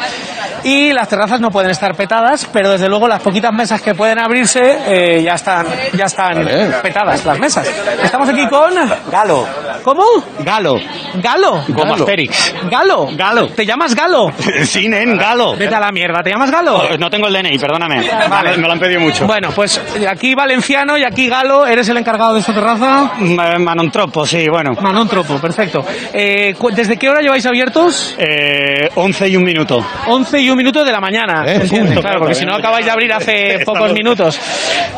y 0.64 0.92
las 0.94 1.08
terrazas 1.08 1.40
no 1.40 1.50
pueden 1.52 1.72
estar 1.72 1.96
petadas, 1.96 2.48
pero 2.52 2.72
desde 2.72 2.88
luego 2.90 3.08
las 3.08 3.22
poquitas 3.22 3.54
mesas 3.54 3.82
que 3.82 3.96
pueden 3.96 4.20
abrirse 4.20 4.62
eh, 4.88 5.24
ya 5.24 5.34
están, 5.36 5.66
ya 5.94 6.06
están 6.06 6.36
Vale. 6.44 6.68
petadas 6.82 7.26
las 7.26 7.40
mesas. 7.40 7.68
Estamos 8.04 8.30
aquí 8.30 8.46
con 8.48 8.74
Galo. 9.10 9.48
¿Cómo? 9.84 10.04
Galo. 10.40 10.76
Galo. 11.16 11.64
Como 11.66 11.84
Galo. 11.84 11.94
Asterix. 11.96 12.54
Galo. 12.70 13.08
Galo. 13.16 13.48
¿Te 13.50 13.66
llamas 13.66 13.96
Galo? 13.96 14.32
Sí, 14.66 14.88
nen, 14.88 15.18
Galo. 15.18 15.56
Vete 15.58 15.76
a 15.76 15.80
la 15.80 15.92
mierda. 15.92 16.22
¿Te 16.24 16.30
llamas 16.30 16.41
Galo? 16.50 16.82
No 16.98 17.10
tengo 17.10 17.28
el 17.28 17.34
DNI, 17.34 17.58
perdóname. 17.60 18.02
Vale. 18.30 18.58
Me 18.58 18.68
lo 18.68 18.72
han 18.74 18.80
pedido 18.80 19.02
mucho. 19.02 19.28
Bueno, 19.28 19.50
pues 19.54 19.80
aquí 20.10 20.34
Valenciano 20.34 20.98
y 20.98 21.04
aquí 21.04 21.28
Galo, 21.28 21.66
¿eres 21.68 21.88
el 21.90 21.98
encargado 21.98 22.34
de 22.34 22.40
esta 22.40 22.54
terraza? 22.54 23.12
Ma- 23.20 23.60
Manontropo, 23.60 24.26
sí, 24.26 24.48
bueno. 24.50 24.72
Manón 24.82 25.08
Tropo, 25.08 25.38
perfecto. 25.40 25.86
Eh, 26.14 26.56
¿Desde 26.74 26.98
qué 26.98 27.10
hora 27.10 27.22
lleváis 27.22 27.46
abiertos? 27.46 28.16
Eh, 28.18 28.90
11 28.96 29.28
y 29.30 29.36
un 29.36 29.44
minuto. 29.44 29.86
11 30.08 30.40
y 30.40 30.50
un 30.50 30.58
minuto 30.58 30.84
de 30.84 30.92
la 30.92 31.00
mañana. 31.02 31.44
Eh, 31.46 31.60
punto. 31.70 32.02
Claro, 32.02 32.20
porque 32.20 32.36
si 32.36 32.46
no 32.46 32.56
acabáis 32.56 32.86
de 32.86 32.92
abrir 32.92 33.12
hace 33.14 33.60
pocos 33.66 33.92
minutos. 33.94 34.40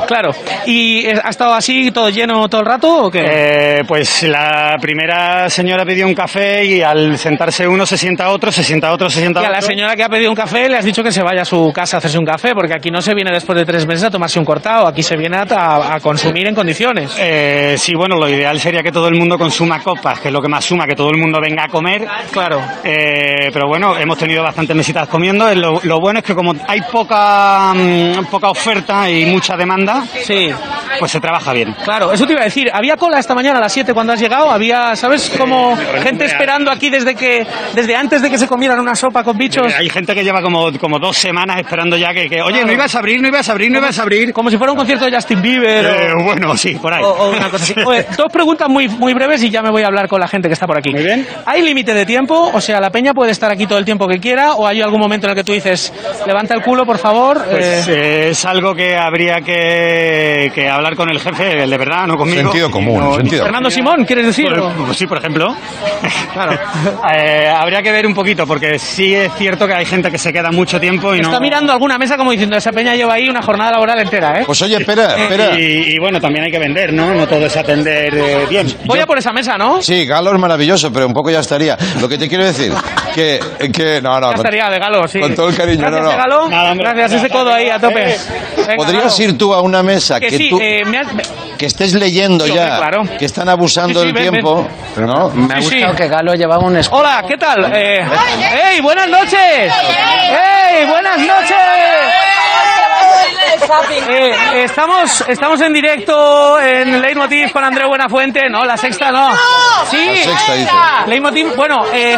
Claro. 0.08 0.32
¿Y 0.66 1.06
eh, 1.08 1.20
ha 1.24 1.30
estado 1.30 1.54
así 1.54 1.92
todo 1.92 2.10
lleno 2.10 2.48
todo 2.48 2.62
el 2.62 2.68
rato 2.68 3.06
o 3.06 3.12
qué? 3.12 3.24
Eh, 3.26 3.84
pues 3.88 4.24
la 4.24 4.78
primera 4.80 5.50
señora 5.50 5.86
pidió 5.86 6.06
un 6.08 6.14
café 6.14 6.64
y 6.66 6.82
al 6.82 7.18
sentarse 7.18 7.68
uno 7.68 7.86
se 7.86 7.98
sienta 7.98 8.30
otro, 8.30 8.52
se 8.52 8.64
sienta 8.64 8.92
otro, 8.92 9.10
se 9.10 9.20
sienta 9.20 9.42
Y 9.42 9.46
a 9.46 9.48
otro. 9.50 9.56
la 9.56 9.62
señora 9.62 9.96
que 9.96 10.04
ha 10.04 10.10
pedido 10.10 10.30
un 10.30 10.36
café 10.36 10.70
le 10.70 10.78
has 10.78 10.86
dicho 10.86 11.04
que 11.04 11.12
se 11.12 11.24
vaya 11.34 11.42
a 11.42 11.46
su 11.46 11.72
casa 11.74 11.98
a 11.98 12.00
hacerse 12.00 12.20
un 12.20 12.26
café, 12.26 12.52
porque 12.54 12.76
aquí 12.76 12.92
no 12.92 13.02
se 13.02 13.14
viene 13.16 13.32
después 13.32 13.58
de 13.58 13.66
tres 13.66 13.88
meses 13.88 14.04
a 14.04 14.12
tomarse 14.12 14.38
un 14.38 14.46
cortado, 14.46 14.86
aquí 14.88 15.02
se 15.02 15.18
viene 15.18 15.38
a, 15.38 15.96
a- 15.96 16.00
consumir 16.00 16.48
en 16.48 16.54
condiciones. 16.54 17.16
Eh, 17.20 17.76
sí, 17.78 17.94
bueno, 17.96 18.18
lo 18.18 18.30
ideal 18.30 18.60
sería 18.60 18.84
que 18.84 18.92
todo 18.92 19.08
el 19.08 19.16
mundo 19.16 19.38
consuma 19.38 19.80
copas, 19.82 20.20
que 20.20 20.28
es 20.28 20.34
lo 20.34 20.42
que 20.42 20.48
más 20.48 20.64
suma, 20.64 20.86
que 20.86 20.96
todo 20.96 21.10
el 21.10 21.18
mundo 21.18 21.40
venga 21.42 21.64
a 21.64 21.68
comer. 21.70 22.06
Claro. 22.32 22.62
Eh, 22.84 23.50
pero 23.52 23.68
bueno, 23.68 23.98
hemos 23.98 24.18
tenido 24.18 24.44
bastantes 24.44 24.76
mesitas 24.76 25.08
comiendo. 25.08 25.50
Eh, 25.50 25.56
Lo, 25.56 25.80
lo 25.84 26.00
bueno 26.00 26.20
es 26.20 26.26
que 26.26 26.36
como 26.36 26.54
hay 26.68 26.82
poca, 26.92 27.74
mm, 27.74 28.26
poca 28.30 28.50
oferta 28.50 29.10
y 29.10 29.26
mucha 29.26 29.56
demanda, 29.58 30.04
Sí. 30.24 30.50
pues 31.00 31.12
se 31.12 31.20
trabaja 31.20 31.52
bien. 31.54 31.74
Claro, 31.84 32.12
eso 32.12 32.26
te 32.28 32.34
iba 32.34 32.42
a 32.42 32.46
decir. 32.46 32.70
Había 32.72 32.96
cola 32.98 33.18
esta 33.20 33.34
mañana 33.34 33.58
a 33.58 33.62
las 33.62 33.72
7 33.74 33.94
cuando 33.94 34.14
has 34.14 34.20
llegado. 34.20 34.52
Había, 34.52 34.96
¿sabes? 34.96 35.32
Como 35.38 35.76
gente 36.02 36.26
esperando 36.26 36.70
aquí 36.70 36.90
desde 36.90 37.16
que 37.16 37.46
desde 37.74 37.96
antes 37.96 38.22
de 38.22 38.30
que 38.30 38.38
se 38.38 38.48
comieran 38.48 38.80
una 38.80 38.94
sopa 38.96 39.24
con 39.24 39.38
bichos. 39.38 39.74
Hay 39.74 39.90
gente 39.90 40.14
que 40.14 40.24
lleva 40.24 40.42
como, 40.42 40.72
como 40.80 41.00
dos 41.00 41.18
semanas 41.24 41.58
esperando 41.60 41.98
ya 41.98 42.14
que, 42.14 42.30
que, 42.30 42.42
oye, 42.42 42.52
Claro. 42.54 42.68
no 42.68 42.74
ibas 42.74 42.94
a 42.96 43.00
abrir, 43.00 43.22
no 43.22 43.28
ibas 43.30 43.50
a 43.50 43.52
abrir, 43.54 43.72
no 43.72 43.80
ibas 43.80 43.98
a 43.98 44.02
abrir. 44.04 44.32
Como 44.34 44.50
si 44.52 44.58
fuera 44.58 44.72
un 44.74 44.78
concierto 44.78 45.06
de 45.06 45.12
Justin 45.16 45.42
Bieber. 45.42 45.86
Eh, 45.86 46.14
o- 46.14 46.24
bueno, 46.24 46.56
sí, 46.58 46.76
por 46.76 46.94
ahí. 46.94 47.04
O, 47.04 47.10
o 47.10 47.30
una 47.32 47.50
cosa 47.50 47.64
así. 47.64 47.74
Oye, 47.86 48.06
dos 48.18 48.32
preguntas 48.32 48.70
muy, 48.70 48.88
muy 48.88 49.14
breves 49.14 49.42
y 49.44 49.50
ya 49.50 49.62
me 49.62 49.72
voy 49.72 49.82
a 49.84 49.88
hablar 49.88 50.08
con 50.08 50.20
la 50.20 50.28
gente 50.28 50.48
que 50.48 50.54
está 50.54 50.68
por 50.68 50.78
aquí. 50.78 50.92
Muy 50.92 51.04
bien. 51.04 51.26
¿Hay 51.46 51.62
límite 51.62 51.94
de 51.94 52.06
tiempo? 52.06 52.52
O 52.54 52.62
sea, 52.62 52.80
¿la 52.80 52.90
peña 52.92 53.14
puede 53.14 53.32
estar 53.32 53.52
aquí 53.52 53.66
todo 53.66 53.80
el 53.80 53.86
tiempo 53.86 54.08
que 54.08 54.20
quiera? 54.20 54.54
¿O 54.54 54.68
hay 54.68 54.82
algún 54.82 55.00
momento 55.00 55.28
en 55.28 55.32
el 55.32 55.36
que 55.38 55.44
tú 55.44 55.54
dices, 55.54 55.92
levanta 56.28 56.54
el 56.54 56.62
culo, 56.62 56.86
por 56.86 56.98
favor? 56.98 57.44
Pues 57.50 57.88
eh, 57.88 57.94
eh, 57.94 58.30
es 58.32 58.46
algo 58.46 58.76
que 58.76 58.96
habría 58.96 59.42
que, 59.42 60.52
que 60.54 60.70
hablar 60.70 60.96
con 60.96 61.10
el 61.10 61.20
jefe, 61.20 61.64
el 61.64 61.70
de 61.70 61.78
verdad, 61.78 62.06
no 62.08 62.18
conmigo. 62.18 62.42
Sentido 62.44 62.70
común, 62.70 63.00
No, 63.00 63.16
sentido. 63.16 63.44
Fernando 63.46 63.70
Simón, 63.72 64.04
¿quieres 64.06 64.26
decir? 64.28 64.48
Por- 64.54 64.74
pues 64.86 64.98
sí, 64.98 65.08
por 65.08 65.18
ejemplo. 65.20 65.56
claro. 66.34 66.58
Eh, 67.16 67.48
habría 67.48 67.82
que 67.82 67.92
ver 67.92 68.08
un 68.08 68.14
poquito, 68.14 68.48
porque 68.48 68.80
sí 68.80 69.14
es 69.14 69.32
cierto 69.36 69.68
que 69.68 69.74
hay 69.74 69.86
gente 69.86 70.10
que 70.10 70.18
se 70.18 70.32
queda 70.34 70.52
mucho 70.52 70.80
tiempo 70.80 71.13
y 71.16 71.22
no. 71.22 71.28
Está 71.30 71.40
mirando 71.40 71.72
alguna 71.74 71.98
mesa 71.98 72.18
como 72.18 72.32
diciendo, 72.32 72.56
esa 72.58 72.72
peña 72.72 72.96
lleva 72.96 73.14
ahí 73.16 73.28
una 73.30 73.42
jornada 73.42 73.72
laboral 73.72 74.00
entera, 74.00 74.40
¿eh? 74.42 74.44
Pues 74.46 74.62
oye, 74.62 74.78
espera, 74.78 75.16
espera. 75.18 75.60
Y, 75.60 75.96
y 75.96 76.00
bueno, 76.00 76.20
también 76.20 76.46
hay 76.46 76.52
que 76.52 76.60
vender, 76.60 76.94
¿no? 76.94 77.14
No 77.14 77.28
todo 77.28 77.46
es 77.46 77.56
atender 77.58 78.14
eh, 78.16 78.46
bien. 78.50 78.68
Voy 78.86 79.00
a 79.00 79.06
por 79.06 79.18
esa 79.18 79.32
mesa, 79.32 79.58
¿no? 79.58 79.82
Sí, 79.82 80.06
Galo 80.06 80.34
es 80.34 80.40
maravilloso, 80.40 80.92
pero 80.92 81.08
un 81.08 81.14
poco 81.14 81.30
ya 81.30 81.40
estaría. 81.40 81.78
Lo 82.02 82.08
que 82.10 82.18
te 82.18 82.28
quiero 82.28 82.44
decir, 82.46 82.72
que, 83.14 83.40
que 83.74 84.02
no, 84.02 84.20
no, 84.20 84.28
Ya 84.28 84.36
con- 84.38 84.46
estaría 84.46 84.70
de 84.70 84.80
Galo, 84.80 85.08
sí. 85.08 85.20
con 85.20 85.36
todo 85.36 85.50
el 85.50 85.56
cariño, 85.56 85.82
Gracias, 85.82 86.02
no, 86.02 86.08
no. 86.08 86.12
eh, 86.12 86.18
Galo. 86.18 86.50
Nada, 86.50 86.72
hombre. 86.72 86.88
Gracias, 86.94 87.14
ese 87.14 87.30
codo 87.30 87.54
ahí 87.54 87.70
a 87.70 87.80
tope. 87.80 88.16
Venga, 88.58 88.76
podrías 88.76 89.18
Galo. 89.20 89.30
ir 89.32 89.38
tú 89.38 89.54
a 89.54 89.62
una 89.62 89.84
mesa 89.84 90.20
Que 90.20 90.28
que, 90.28 90.38
sí, 90.38 90.50
tú, 90.50 90.60
eh, 90.62 90.84
me 90.86 90.98
has- 91.00 91.08
que 91.58 91.66
estés 91.68 91.94
leyendo 91.94 92.46
Sí, 92.46 92.54
ya, 92.54 92.78
claro. 92.78 93.04
que 93.18 93.26
están 93.26 93.48
abusando 93.50 94.02
Sí, 94.02 94.08
sí, 94.08 94.14
del 94.14 94.24
ven, 94.24 94.32
tiempo, 94.32 94.68
¿no? 94.98 95.30
Me 95.30 95.54
ha 95.54 95.62
Sí, 95.62 95.68
sí. 95.70 95.76
gustado 95.76 95.96
que 95.96 96.08
Galo 96.08 96.34
llevaba 96.34 96.64
un 96.66 96.76
escudo. 96.78 97.00
Hola, 97.02 97.24
¿qué 97.28 97.38
tal? 97.38 97.72
Eh, 97.76 98.06
¡Ey, 98.74 98.82
buenas 98.82 99.08
noches! 99.10 99.40
¡Ey, 99.40 100.86
buenas 100.88 101.03
noches! 101.04 102.53
Eh, 104.10 104.64
estamos, 104.66 105.24
estamos 105.28 105.62
en 105.62 105.74
directo 105.74 106.60
en 106.60 107.02
Leitmotiv 107.02 107.52
con 107.52 107.64
Andreu 107.64 107.88
Buenafuente. 107.88 108.50
No, 108.50 108.64
la 108.66 108.76
sexta 108.78 109.12
no. 109.12 109.30
Sí. 109.90 110.06
La 110.08 110.16
sexta, 110.38 110.54
dice. 110.56 110.72
Leitmotiv, 111.08 111.56
bueno, 111.56 111.84
eh, 111.94 112.18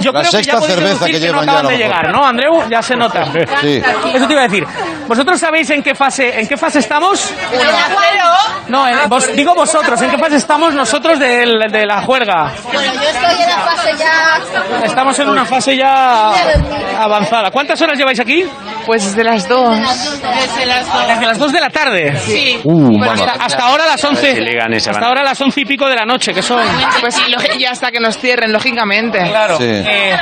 yo 0.00 0.12
La 0.12 0.20
creo 0.20 0.30
que 0.30 0.36
sexta 0.36 0.52
ya 0.52 0.58
podéis 0.58 0.74
cerveza 0.74 1.04
deducir 1.06 1.14
que 1.14 1.20
que 1.26 1.32
no 1.32 1.42
llevan 1.42 1.46
ya, 1.46 1.52
acaban 1.52 1.66
de 1.72 1.78
llegar, 1.78 2.12
¿no, 2.12 2.24
Andreu? 2.26 2.68
Ya 2.68 2.82
se 2.82 2.96
nota. 2.96 3.24
Sí. 3.60 3.82
Eso 4.14 4.26
te 4.26 4.32
iba 4.32 4.42
a 4.42 4.48
decir. 4.48 4.66
¿Vosotros 5.06 5.38
sabéis 5.40 5.68
en 5.70 5.82
qué 5.82 5.94
fase, 5.94 6.40
en 6.40 6.46
qué 6.48 6.56
fase 6.56 6.78
estamos? 6.80 7.32
No, 8.68 8.84
No, 8.84 8.88
eh, 8.88 8.94
vos- 9.08 9.32
digo 9.34 9.54
vosotros, 9.54 10.00
¿en 10.02 10.10
qué 10.10 10.18
fase 10.18 10.36
estamos 10.36 10.74
nosotros 10.74 11.18
de 11.18 11.86
la 11.86 12.02
juerga? 12.02 12.52
Bueno, 12.72 12.92
yo 12.94 13.00
estoy 13.02 13.42
en 13.42 13.48
la 13.48 13.58
fase 13.58 13.90
ya. 13.98 14.40
Estamos 14.84 15.18
en 15.18 15.28
una 15.28 15.44
fase 15.44 15.76
ya 15.76 16.30
avanzada. 17.00 17.50
¿Cuántas 17.50 17.80
horas 17.82 17.96
lleváis 17.98 18.20
aquí? 18.20 18.44
Pues 18.86 19.04
desde 19.04 19.24
las 19.24 19.48
dos. 19.48 19.78
Desde 20.10 20.66
las 20.66 21.08
Desde 21.08 21.26
las 21.26 21.38
2 21.38 21.52
de 21.52 21.60
la 21.60 21.70
tarde. 21.70 22.16
Sí. 22.16 22.60
Uh, 22.64 23.02
hasta, 23.02 23.32
hasta 23.32 23.66
ahora 23.66 23.86
las 23.86 24.02
11. 24.04 24.34
Si 24.34 24.40
y 24.42 24.58
Hasta 24.58 24.92
van. 24.92 25.04
ahora 25.04 25.22
las 25.22 25.40
11 25.40 25.60
y 25.60 25.64
pico 25.64 25.88
de 25.88 25.96
la 25.96 26.04
noche, 26.04 26.32
que 26.32 26.42
son. 26.42 26.60
Pues 27.00 27.16
ya 27.58 27.70
hasta 27.70 27.90
que 27.90 28.00
nos 28.00 28.18
cierren, 28.18 28.52
lógicamente. 28.52 29.18
Claro. 29.18 29.56
Sí. 29.58 29.64
Eh, 29.64 30.16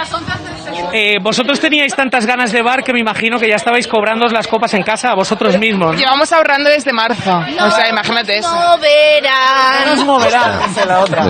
eh, 0.92 1.18
vosotros 1.22 1.60
teníais 1.60 1.94
tantas 1.94 2.26
ganas 2.26 2.52
de 2.52 2.62
bar 2.62 2.82
que 2.82 2.92
me 2.92 3.00
imagino 3.00 3.38
que 3.38 3.48
ya 3.48 3.56
estabais 3.56 3.86
cobrando 3.86 4.26
las 4.26 4.46
copas 4.46 4.72
en 4.74 4.82
casa 4.82 5.10
a 5.10 5.14
vosotros 5.14 5.58
mismos. 5.58 5.92
¿no? 5.92 5.98
Llevamos 5.98 6.32
ahorrando 6.32 6.70
desde 6.70 6.92
marzo. 6.92 7.30
o 7.60 7.70
sea, 7.70 7.88
imagínate 7.88 8.38
eso. 8.38 8.50
No 8.54 8.78
verán. 8.78 9.86
Nos 9.86 10.04
moverán 10.04 10.60
dice 10.68 10.86
la 10.86 11.00
otra. 11.00 11.24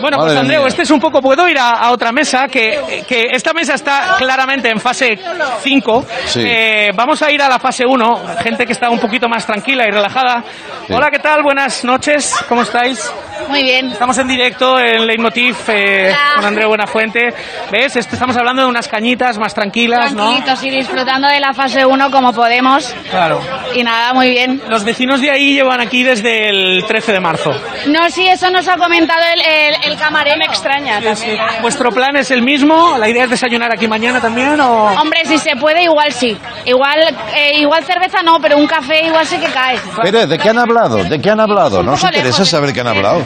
Bueno, 0.00 0.18
pues 0.18 0.36
Andreu, 0.36 0.60
mía. 0.60 0.68
este 0.68 0.82
es 0.82 0.90
un 0.90 1.00
poco. 1.00 1.20
Puedo 1.20 1.48
ir 1.48 1.58
a, 1.58 1.70
a 1.70 1.90
otra 1.90 2.12
mesa, 2.12 2.46
que, 2.48 3.04
que 3.08 3.28
esta 3.32 3.52
mesa 3.52 3.74
está 3.74 4.16
claramente 4.18 4.70
en 4.70 4.80
fase 4.80 5.18
5. 5.62 6.06
Sí. 6.26 6.42
Eh, 6.44 6.90
vamos 6.94 7.22
a 7.22 7.30
ir 7.30 7.42
a 7.42 7.48
la 7.48 7.55
fase 7.58 7.84
1, 7.86 8.22
gente 8.42 8.66
que 8.66 8.72
está 8.72 8.90
un 8.90 8.98
poquito 8.98 9.28
más 9.28 9.46
tranquila 9.46 9.84
y 9.86 9.90
relajada. 9.90 10.42
Sí. 10.86 10.92
Hola, 10.92 11.10
¿qué 11.10 11.18
tal? 11.18 11.42
Buenas 11.42 11.84
noches, 11.84 12.34
¿cómo 12.48 12.62
estáis? 12.62 13.12
Muy 13.48 13.62
bien. 13.62 13.92
Estamos 13.92 14.16
en 14.18 14.26
directo 14.28 14.78
en 14.80 15.06
Leitmotiv 15.06 15.56
eh, 15.68 16.12
con 16.34 16.44
Andreu 16.44 16.68
Buenafuente. 16.68 17.28
¿Ves? 17.70 17.94
Estamos 17.96 18.36
hablando 18.36 18.62
de 18.62 18.68
unas 18.68 18.88
cañitas 18.88 19.38
más 19.38 19.54
tranquilas, 19.54 20.12
¿no? 20.14 20.24
Tranquilitos 20.24 20.64
y 20.64 20.70
disfrutando 20.70 21.28
de 21.28 21.38
la 21.38 21.52
fase 21.52 21.84
1 21.84 22.10
como 22.10 22.32
podemos. 22.32 22.94
Claro. 23.10 23.40
Y 23.74 23.82
nada, 23.84 24.12
muy 24.14 24.30
bien. 24.30 24.60
Los 24.68 24.84
vecinos 24.84 25.20
de 25.20 25.30
ahí 25.30 25.54
llevan 25.54 25.80
aquí 25.80 26.02
desde 26.02 26.48
el 26.48 26.84
13 26.86 27.12
de 27.12 27.20
marzo. 27.20 27.50
No, 27.88 28.08
sí, 28.10 28.26
eso 28.26 28.50
nos 28.50 28.66
ha 28.68 28.76
comentado 28.76 29.20
el, 29.34 29.40
el, 29.40 29.92
el 29.92 29.98
camarero. 29.98 30.36
Me 30.38 30.46
extraña 30.46 31.00
también. 31.00 31.38
¿Vuestro 31.62 31.90
plan 31.90 32.16
es 32.16 32.30
el 32.30 32.42
mismo? 32.42 32.96
¿La 32.98 33.08
idea 33.08 33.24
es 33.24 33.30
desayunar 33.30 33.72
aquí 33.72 33.86
mañana 33.86 34.20
también 34.20 34.60
o...? 34.60 34.86
Hombre, 35.00 35.20
si 35.24 35.38
se 35.38 35.54
puede, 35.56 35.84
igual 35.84 36.12
sí. 36.12 36.36
Igual, 36.64 37.14
eh, 37.36 37.58
igual 37.58 37.84
cerveza 37.84 38.22
no, 38.22 38.40
pero 38.40 38.56
un 38.56 38.66
café 38.66 39.04
igual 39.04 39.26
sí 39.26 39.38
que 39.38 39.46
cae. 39.48 39.78
Pero, 40.02 40.26
¿de 40.26 40.38
qué 40.38 40.48
han 40.50 40.58
hablado? 40.58 40.96
¿De 41.04 41.20
qué 41.20 41.30
han 41.30 41.40
hablado? 41.40 41.82
Nos 41.82 42.00
poco 42.00 42.08
interesa 42.12 42.38
lejos. 42.38 42.48
saber 42.48 42.72
qué 42.72 42.80
han 42.80 42.88
hablado. 42.88 43.22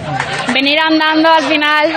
Venir 0.49 0.79
andando 0.81 1.31
al 1.31 1.45
final. 1.45 1.95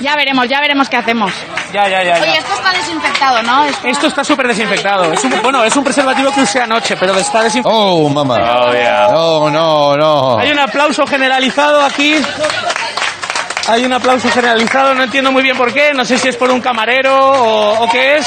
Ya 0.00 0.16
veremos, 0.16 0.48
ya 0.48 0.60
veremos 0.60 0.88
qué 0.88 0.96
hacemos. 0.96 1.32
Ya, 1.72 1.88
ya, 1.88 2.02
ya. 2.02 2.16
ya. 2.16 2.22
Oye, 2.22 2.38
esto 2.38 2.54
está 2.54 2.72
desinfectado, 2.72 3.42
¿no? 3.42 3.64
Esto- 3.64 3.88
Esto 3.88 4.06
está 4.08 4.24
súper 4.24 4.48
desinfectado. 4.48 5.12
Es 5.12 5.24
un- 5.24 5.42
bueno, 5.42 5.64
es 5.64 5.74
un 5.76 5.84
preservativo 5.84 6.30
que 6.32 6.40
usé 6.42 6.60
anoche, 6.60 6.96
pero 6.96 7.14
está 7.16 7.42
desinfectado. 7.42 7.80
Oh, 7.82 8.08
mamá. 8.08 8.36
Oh, 8.36 8.72
yeah. 8.72 9.08
No, 9.10 9.50
no, 9.50 9.96
no. 9.96 10.38
Hay 10.38 10.50
un 10.50 10.58
aplauso 10.58 11.06
generalizado 11.06 11.82
aquí. 11.84 12.16
Hay 13.68 13.84
un 13.84 13.92
aplauso 13.94 14.28
generalizado, 14.28 14.94
no 14.94 15.04
entiendo 15.04 15.32
muy 15.32 15.42
bien 15.42 15.56
por 15.56 15.72
qué. 15.72 15.92
No 15.94 16.04
sé 16.04 16.18
si 16.18 16.28
es 16.28 16.36
por 16.36 16.50
un 16.50 16.60
camarero 16.60 17.16
o, 17.16 17.84
o 17.84 17.88
qué 17.88 18.16
es. 18.16 18.26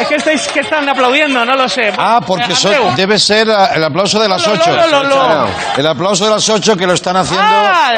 Es 0.00 0.06
que 0.08 0.14
estáis 0.16 0.46
que 0.48 0.60
están 0.60 0.88
aplaudiendo, 0.88 1.44
no 1.44 1.54
lo 1.56 1.68
sé. 1.68 1.92
Ah, 1.98 2.20
porque 2.24 2.52
Eh, 2.52 2.56
so- 2.56 2.70
debe 2.96 3.18
ser 3.18 3.50
ah, 3.50 3.70
el 3.74 3.82
aplauso 3.82 4.20
de 4.20 4.28
las 4.28 4.46
Lo, 4.46 4.54
lo, 4.54 4.62
8. 4.62 4.70
lo, 4.72 4.86
lo, 4.88 5.02
lo. 5.04 5.48
El 5.76 5.86
aplauso 5.86 6.24
de 6.26 6.30
las 6.30 6.48
8 6.48 6.76
que 6.76 6.86
lo 6.86 6.92
están 6.94 7.16
haciendo. 7.16 7.44
Ah, 7.44 7.92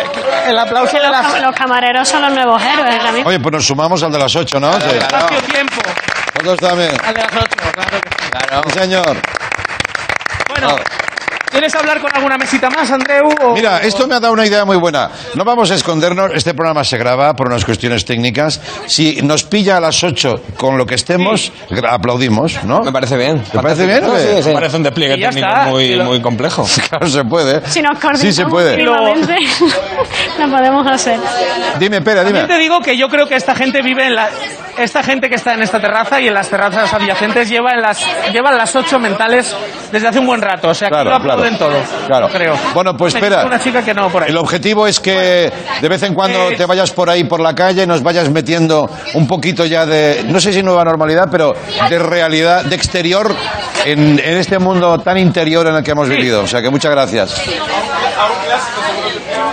el 0.46 0.59
aplauso 0.59 0.96
de 0.98 1.09
las 1.09 1.40
los 1.40 1.55
camareros 1.55 2.09
son 2.09 2.22
los 2.22 2.33
nuevos 2.33 2.62
héroes 2.62 2.94
ahora 2.98 3.12
mismo. 3.12 3.29
Oye, 3.29 3.38
pues 3.40 3.53
nos 3.53 3.66
sumamos 3.66 4.03
al 4.03 4.12
de 4.12 4.18
las 4.18 4.35
8, 4.35 4.59
¿no? 4.61 4.72
Sí. 4.81 4.88
espacio-tiempo. 4.96 5.81
Nosotros 6.42 6.57
también. 6.70 6.90
Al 7.05 7.14
de 7.14 7.20
las 7.22 7.33
ocho, 7.33 7.72
claro 7.74 8.00
que 8.00 8.09
sí. 8.09 8.72
Sí, 8.72 8.79
señor. 8.79 9.16
Bueno, 10.48 10.76
¿quieres 11.50 11.74
hablar 11.74 12.00
con 12.00 12.10
alguna 12.14 12.36
mesita 12.38 12.70
más, 12.70 12.90
Andreu? 12.90 13.28
o- 13.42 13.54
Mira, 13.54 13.78
esto 13.78 14.06
me 14.06 14.14
ha 14.14 14.20
dado 14.20 14.32
una 14.32 14.46
idea 14.46 14.64
muy 14.64 14.76
buena. 14.76 15.10
No 15.34 15.44
vamos 15.44 15.70
a 15.70 15.74
escondernos, 15.74 16.30
este 16.34 16.54
programa 16.54 16.84
se 16.84 16.96
graba 16.98 17.34
por 17.34 17.48
unas 17.48 17.64
cuestiones 17.64 18.04
técnicas. 18.04 18.60
Si 18.86 19.20
nos 19.22 19.44
pilla 19.44 19.76
a 19.76 19.80
las 19.80 20.02
8 20.02 20.42
con 20.56 20.78
lo 20.78 20.86
que 20.86 20.94
estemos, 20.94 21.52
gra- 21.70 21.92
aplaudimos, 21.92 22.62
¿no? 22.64 22.80
Me 22.80 22.92
parece 22.92 23.16
bien. 23.16 23.42
¿Te 23.42 23.58
parece 23.58 23.86
bien? 23.86 24.02
Sí, 24.04 24.42
sí. 24.42 24.50
Parece 24.52 24.76
un 24.76 24.82
despliegue 24.82 25.16
Y 25.16 25.20
ya 25.20 25.28
técnico 25.30 25.48
está. 25.48 25.64
muy, 25.66 25.84
Y 25.84 25.94
lo- 25.96 26.04
muy 26.04 26.20
complejo. 26.20 26.66
Claro, 26.90 27.06
se 27.08 27.24
puede. 27.24 27.66
Si 27.68 27.80
nos 27.82 27.98
coordinamos 27.98 28.20
Sí, 28.20 28.32
se 28.32 28.46
puede. 28.46 28.76
mínimamente, 28.76 29.36
lo 30.38 30.48
podemos 30.50 30.86
hacer. 30.86 31.18
Dime, 31.78 32.00
Pera, 32.02 32.22
También 32.24 32.46
dime. 32.46 32.54
te 32.56 32.60
digo 32.60 32.80
que 32.80 32.96
yo 32.96 33.08
creo 33.08 33.26
que 33.26 33.36
esta 33.36 33.54
gente 33.54 33.82
vive 33.82 34.06
en 34.06 34.14
la... 34.14 34.28
Esta 34.78 35.02
gente 35.02 35.28
que 35.28 35.34
está 35.34 35.52
en 35.54 35.62
esta 35.62 35.78
terraza 35.80 36.20
y 36.20 36.28
en 36.28 36.32
las 36.34 36.48
terrazas 36.48 36.92
adyacentes 36.94 37.48
lleva 37.50 37.72
en 37.72 37.82
las, 37.82 38.00
llevan 38.32 38.56
las 38.56 38.74
ocho 38.74 38.98
mentales 38.98 39.54
desde 39.92 40.08
hace 40.08 40.18
un 40.20 40.26
buen 40.26 40.40
rato. 40.40 40.68
O 40.68 40.74
sea, 40.74 40.88
que 40.88 40.94
Claro, 40.94 41.10
lo 41.10 41.16
aplauden 41.16 41.39
claro. 41.40 41.57
todos. 41.59 41.88
Claro. 42.07 42.29
Creo. 42.29 42.55
Bueno, 42.74 42.96
pues 42.96 43.14
Me 43.14 43.20
espera. 43.20 43.44
Una 43.44 43.59
chica 43.59 43.83
que 43.85 43.94
no, 43.94 44.09
por 44.09 44.22
ahí. 44.22 44.31
El 44.31 44.37
objetivo 44.37 44.87
es 44.87 45.00
que 45.00 45.53
de 45.81 45.88
vez 45.88 46.03
en 46.03 46.14
cuando 46.14 46.50
te 46.57 46.64
vayas 46.66 46.90
por 46.90 47.11
ahí 47.11 47.24
por 47.24 47.40
la 47.40 47.55
calle, 47.55 47.87
nos 47.87 48.03
vayas 48.03 48.31
metiendo 48.31 48.88
un 49.14 49.26
poquito 49.26 49.64
ya 49.64 49.87
de, 49.87 50.24
no 50.26 50.40
sé 50.40 50.53
si 50.53 50.62
nueva 50.62 50.85
normalidad, 50.85 51.29
pero 51.31 51.55
de 51.88 51.98
realidad, 51.98 52.64
de 52.64 52.76
exterior 52.76 53.35
en, 53.85 54.18
en 54.18 54.37
este 54.37 54.59
mundo 54.59 54.98
tan 54.98 55.18
interior 55.18 55.66
en 55.66 55.76
el 55.76 55.83
que 55.83 55.92
hemos 55.92 56.09
vivido. 56.09 56.42
O 56.42 56.46
sea 56.46 56.61
que 56.61 56.70
muchas 56.70 56.90
gracias. 56.90 57.40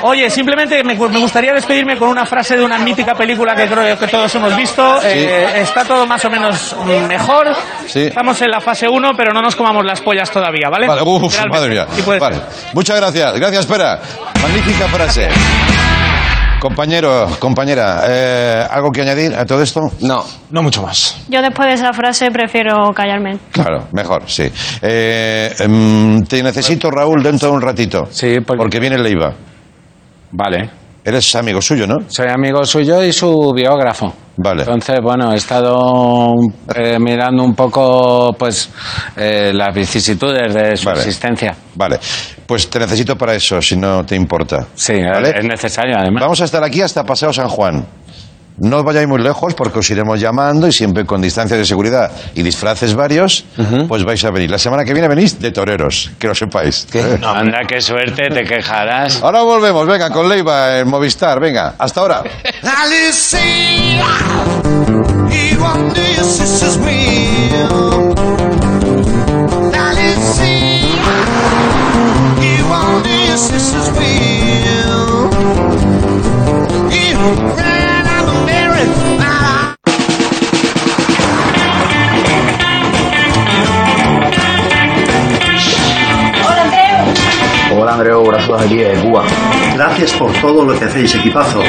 Oye, 0.03 0.29
simplemente 0.29 0.83
me, 0.83 0.95
me 0.95 1.19
gustaría 1.19 1.53
despedirme 1.53 1.97
con 1.97 2.09
una 2.09 2.25
frase 2.25 2.55
de 2.55 2.63
una 2.63 2.77
mítica 2.77 3.15
película 3.15 3.55
que 3.55 3.67
creo 3.67 3.97
que 3.97 4.07
todos 4.07 4.33
hemos 4.35 4.55
visto. 4.55 5.01
Eh, 5.03 5.61
está 5.61 5.83
todo 5.83 6.05
más 6.05 6.23
o 6.25 6.29
menos 6.29 6.75
mejor. 7.07 7.47
Sí. 7.87 8.03
Estamos 8.03 8.41
en 8.41 8.51
la 8.51 8.61
fase 8.61 8.87
1, 8.87 9.11
pero 9.17 9.33
no 9.33 9.41
nos 9.41 9.55
comamos 9.55 9.83
las 9.85 10.01
pollas 10.01 10.29
todavía, 10.29 10.69
¿vale? 10.69 10.87
Vale, 10.87 11.01
uf, 11.03 11.35
madre 11.49 11.69
mía. 11.85 11.95
Sí 11.95 12.01
puede 12.01 12.19
Vale. 12.19 12.35
ser. 12.37 12.45
Muchas 12.73 12.97
gracias. 12.97 13.33
Gracias, 13.39 13.59
espera. 13.61 13.99
Magnífica 14.41 14.87
frase. 14.87 15.29
Compañero, 16.59 17.27
compañera, 17.37 18.01
eh, 18.07 18.65
¿algo 18.71 18.89
que 18.91 19.01
añadir 19.01 19.35
a 19.35 19.45
todo 19.45 19.61
esto? 19.61 19.91
No. 20.01 20.23
No 20.49 20.63
mucho 20.63 20.81
más. 20.81 21.15
Yo 21.29 21.39
después 21.41 21.67
de 21.67 21.75
esa 21.75 21.93
frase 21.93 22.31
prefiero 22.31 22.91
callarme. 22.95 23.37
Claro, 23.51 23.87
mejor, 23.91 24.23
sí. 24.25 24.51
Eh, 24.81 25.53
em, 25.59 26.23
te 26.23 26.41
necesito, 26.41 26.89
Raúl, 26.89 27.21
dentro 27.21 27.49
de 27.49 27.53
un 27.55 27.61
ratito. 27.61 28.07
Sí, 28.09 28.39
porque- 28.45 28.57
Porque 28.57 28.79
viene 28.79 28.97
Leiva. 28.97 29.33
Vale. 30.31 30.69
Eres 31.07 31.33
amigo 31.37 31.61
suyo, 31.61 31.87
¿no? 31.87 31.95
Soy 32.09 32.27
amigo 32.27 32.65
suyo 32.65 33.01
y 33.01 33.13
su 33.13 33.53
biógrafo. 33.55 34.13
Vale. 34.35 34.63
Entonces, 34.63 34.99
bueno, 35.01 35.31
he 35.31 35.37
estado 35.37 36.33
eh, 36.75 36.97
mirando 36.99 37.45
un 37.45 37.55
poco, 37.55 38.35
pues, 38.37 38.69
eh, 39.15 39.53
las 39.53 39.73
vicisitudes 39.73 40.53
de 40.53 40.75
su 40.75 40.85
Vale. 40.85 40.99
existencia. 40.99 41.55
Vale. 41.75 41.97
Pues 42.45 42.69
te 42.69 42.77
necesito 42.79 43.15
para 43.15 43.35
eso, 43.35 43.61
si 43.61 43.77
no 43.77 44.05
te 44.05 44.17
importa. 44.17 44.67
Sí, 44.75 44.95
¿Vale? 45.01 45.29
es 45.29 45.45
necesario, 45.45 45.95
además. 45.97 46.23
Vamos 46.23 46.41
a 46.41 46.43
estar 46.43 46.61
aquí 46.61 46.81
hasta 46.81 47.05
Paseo 47.05 47.31
San 47.31 47.47
Juan. 47.47 47.85
No 48.57 48.77
os 48.77 48.83
vayáis 48.83 49.07
muy 49.07 49.21
lejos 49.21 49.53
porque 49.53 49.79
os 49.79 49.89
iremos 49.89 50.19
llamando 50.19 50.67
y 50.67 50.71
siempre 50.71 51.05
con 51.05 51.21
distancia 51.21 51.55
de 51.57 51.65
seguridad 51.65 52.11
y 52.33 52.41
disfraces 52.41 52.95
varios, 52.95 53.45
pues 53.87 54.03
vais 54.03 54.23
a 54.25 54.31
venir. 54.31 54.49
La 54.49 54.57
semana 54.57 54.83
que 54.83 54.93
viene 54.93 55.07
venís 55.07 55.39
de 55.39 55.51
toreros, 55.51 56.11
que 56.17 56.27
lo 56.27 56.33
sepáis. 56.33 56.87
¿Eh? 56.93 57.19
Anda, 57.23 57.61
qué 57.67 57.79
suerte, 57.81 58.29
te 58.29 58.43
quejarás. 58.43 59.21
Ahora 59.21 59.43
volvemos, 59.43 59.85
venga, 59.87 60.09
con 60.09 60.27
Leiva 60.27 60.79
en 60.79 60.87
Movistar, 60.87 61.39
venga, 61.39 61.75
hasta 61.77 62.01
ahora. 62.01 62.23
Andreu, 87.87 88.23
brazos 88.23 88.61
aquí 88.61 88.77
de 88.77 88.93
Cuba. 89.01 89.23
Gracias 89.73 90.13
por 90.13 90.31
todo 90.33 90.65
lo 90.65 90.77
que 90.77 90.85
hacéis, 90.85 91.15
equipazo. 91.15 91.61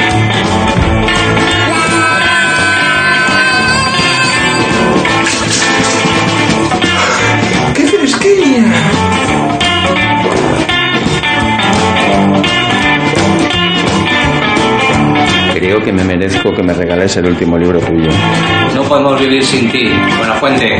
¡Qué 7.73 7.87
fresquilla! 7.87 8.65
Creo 15.53 15.79
que 15.81 15.91
me 15.93 16.03
merezco 16.03 16.53
que 16.53 16.63
me 16.63 16.73
regales 16.73 17.15
el 17.17 17.27
último 17.27 17.57
libro 17.57 17.79
tuyo. 17.79 18.09
No 18.75 18.83
podemos 18.83 19.19
vivir 19.19 19.43
sin 19.43 19.71
ti. 19.71 19.89
Buena 20.17 20.33
fuente. 20.35 20.79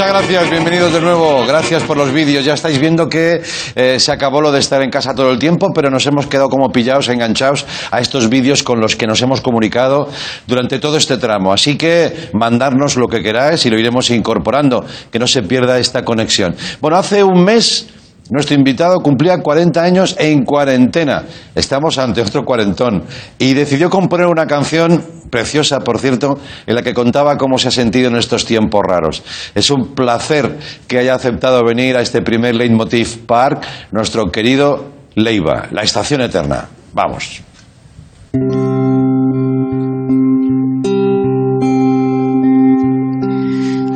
Muchas 0.00 0.14
gracias, 0.14 0.50
bienvenidos 0.50 0.94
de 0.94 1.00
nuevo. 1.02 1.44
Gracias 1.46 1.82
por 1.82 1.94
los 1.94 2.10
vídeos. 2.10 2.42
Ya 2.42 2.54
estáis 2.54 2.78
viendo 2.80 3.06
que 3.06 3.42
eh, 3.74 4.00
se 4.00 4.10
acabó 4.10 4.40
lo 4.40 4.50
de 4.50 4.58
estar 4.58 4.80
en 4.80 4.88
casa 4.88 5.14
todo 5.14 5.30
el 5.30 5.38
tiempo, 5.38 5.72
pero 5.74 5.90
nos 5.90 6.06
hemos 6.06 6.26
quedado 6.26 6.48
como 6.48 6.70
pillados, 6.70 7.10
enganchados 7.10 7.66
a 7.90 8.00
estos 8.00 8.30
vídeos 8.30 8.62
con 8.62 8.80
los 8.80 8.96
que 8.96 9.06
nos 9.06 9.20
hemos 9.20 9.42
comunicado 9.42 10.08
durante 10.46 10.78
todo 10.78 10.96
este 10.96 11.18
tramo. 11.18 11.52
Así 11.52 11.76
que 11.76 12.30
mandarnos 12.32 12.96
lo 12.96 13.08
que 13.08 13.22
queráis 13.22 13.66
y 13.66 13.68
lo 13.68 13.78
iremos 13.78 14.08
incorporando, 14.08 14.86
que 15.12 15.18
no 15.18 15.26
se 15.26 15.42
pierda 15.42 15.78
esta 15.78 16.02
conexión. 16.02 16.56
Bueno, 16.80 16.96
hace 16.96 17.22
un 17.22 17.44
mes 17.44 17.86
nuestro 18.30 18.54
invitado 18.56 19.00
cumplía 19.00 19.38
40 19.38 19.82
años 19.82 20.16
en 20.18 20.44
cuarentena. 20.44 21.24
Estamos 21.54 21.98
ante 21.98 22.22
otro 22.22 22.44
cuarentón. 22.44 23.04
Y 23.38 23.54
decidió 23.54 23.90
componer 23.90 24.26
una 24.26 24.46
canción 24.46 25.02
preciosa, 25.30 25.80
por 25.80 25.98
cierto, 25.98 26.38
en 26.66 26.74
la 26.74 26.82
que 26.82 26.94
contaba 26.94 27.36
cómo 27.36 27.58
se 27.58 27.68
ha 27.68 27.70
sentido 27.70 28.08
en 28.08 28.16
estos 28.16 28.44
tiempos 28.44 28.82
raros. 28.86 29.22
Es 29.54 29.70
un 29.70 29.94
placer 29.94 30.58
que 30.86 30.98
haya 30.98 31.14
aceptado 31.14 31.64
venir 31.64 31.96
a 31.96 32.00
este 32.00 32.22
primer 32.22 32.54
Leitmotiv 32.54 33.26
Park 33.26 33.62
nuestro 33.90 34.30
querido 34.30 34.86
Leiva, 35.14 35.66
la 35.72 35.82
estación 35.82 36.20
eterna. 36.22 36.68
Vamos. 36.92 37.42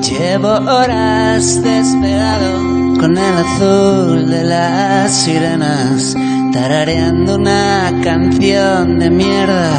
Llevo 0.03 0.49
horas 0.49 1.62
despegado 1.62 2.74
con 3.05 3.19
el 3.19 3.35
azul 3.37 4.31
de 4.31 4.45
las 4.45 5.13
sirenas, 5.13 6.17
tarareando 6.55 7.35
una 7.35 7.93
canción 8.03 8.99
de 8.99 9.11
mierda. 9.11 9.73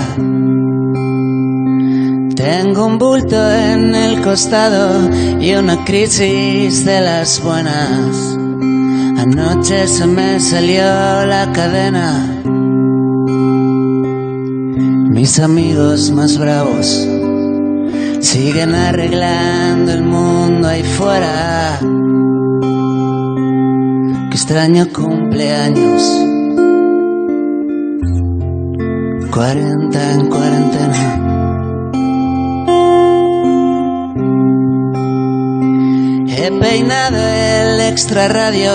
Tengo 2.35 2.85
un 2.85 2.99
bulto 2.99 3.51
en 3.51 3.95
el 3.95 4.21
costado 4.21 5.09
y 5.41 5.55
una 5.55 5.83
crisis 5.85 6.85
de 6.85 7.01
las 7.01 7.41
buenas. 7.41 8.37
Anoche 9.17 9.87
se 9.87 10.05
me 10.05 10.39
salió 10.39 10.85
la 11.25 11.51
cadena. 11.51 12.43
Mis 15.09 15.39
amigos 15.39 16.11
más 16.11 16.37
bravos 16.37 17.07
siguen 18.19 18.75
arreglando 18.75 19.93
el 19.93 20.03
mundo 20.03 20.67
ahí 20.67 20.83
fuera. 20.83 21.79
Qué 24.35 24.41
extraño 24.41 24.85
cumpleaños. 24.91 26.01
40 29.31 30.11
en 30.11 30.27
cuarentena. 30.27 31.01
He 36.27 36.51
peinado 36.51 37.17
el 37.17 37.79
extra 37.79 38.27
radio 38.27 38.73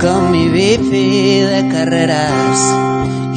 con 0.00 0.30
mi 0.32 0.48
bici 0.48 1.40
de 1.40 1.68
carreras 1.70 2.74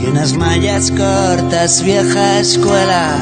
y 0.02 0.06
unas 0.06 0.38
mallas 0.38 0.90
cortas 0.92 1.84
vieja 1.84 2.40
escuela. 2.40 3.18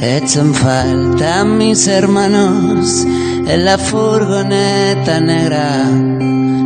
Echan 0.00 0.54
falta 0.54 1.44
mis 1.44 1.86
hermanos 1.86 3.06
en 3.52 3.64
la 3.64 3.78
furgoneta 3.78 5.18
negra, 5.18 5.84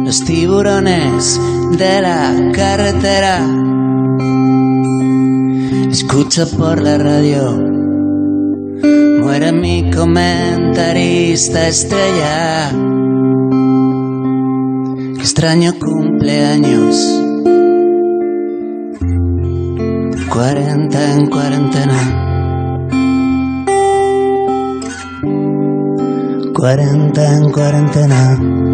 los 0.05 0.23
tiburones 0.25 1.41
de 1.79 2.03
la 2.03 2.53
carretera. 2.53 3.41
Escucha 5.91 6.45
por 6.45 6.83
la 6.83 6.99
radio, 6.99 7.59
muere 9.23 9.53
mi 9.53 9.91
comentarista 9.91 11.69
estrella. 11.69 12.71
Qué 15.17 15.23
extraño 15.23 15.73
cumpleaños, 15.79 16.97
40 20.29 21.15
en 21.15 21.27
cuarentena. 21.31 22.34
40 26.65 27.37
en 27.37 27.53
cuarentena. 27.53 28.74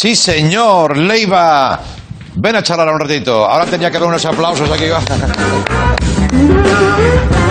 Sí, 0.00 0.14
señor, 0.14 0.96
Leiva. 0.96 1.80
Ven 2.36 2.54
a 2.54 2.62
charlar 2.62 2.88
un 2.88 3.00
ratito. 3.00 3.44
Ahora 3.44 3.66
tenía 3.66 3.90
que 3.90 3.96
haber 3.96 4.08
unos 4.08 4.24
aplausos 4.24 4.70
aquí. 4.70 4.84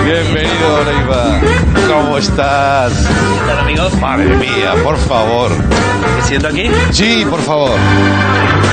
Bienvenido, 0.08 0.86
Leiva. 0.86 1.42
¿Cómo 1.86 2.18
estás? 2.18 2.94
¿Qué 2.94 3.46
tal, 3.46 3.60
amigos? 3.60 3.94
Madre 4.00 4.38
mía, 4.38 4.74
por 4.82 4.96
favor. 4.96 5.52
¿Me 5.52 6.22
siento 6.24 6.48
aquí? 6.48 6.64
Sí, 6.92 7.26
por 7.30 7.42
favor. 7.42 7.78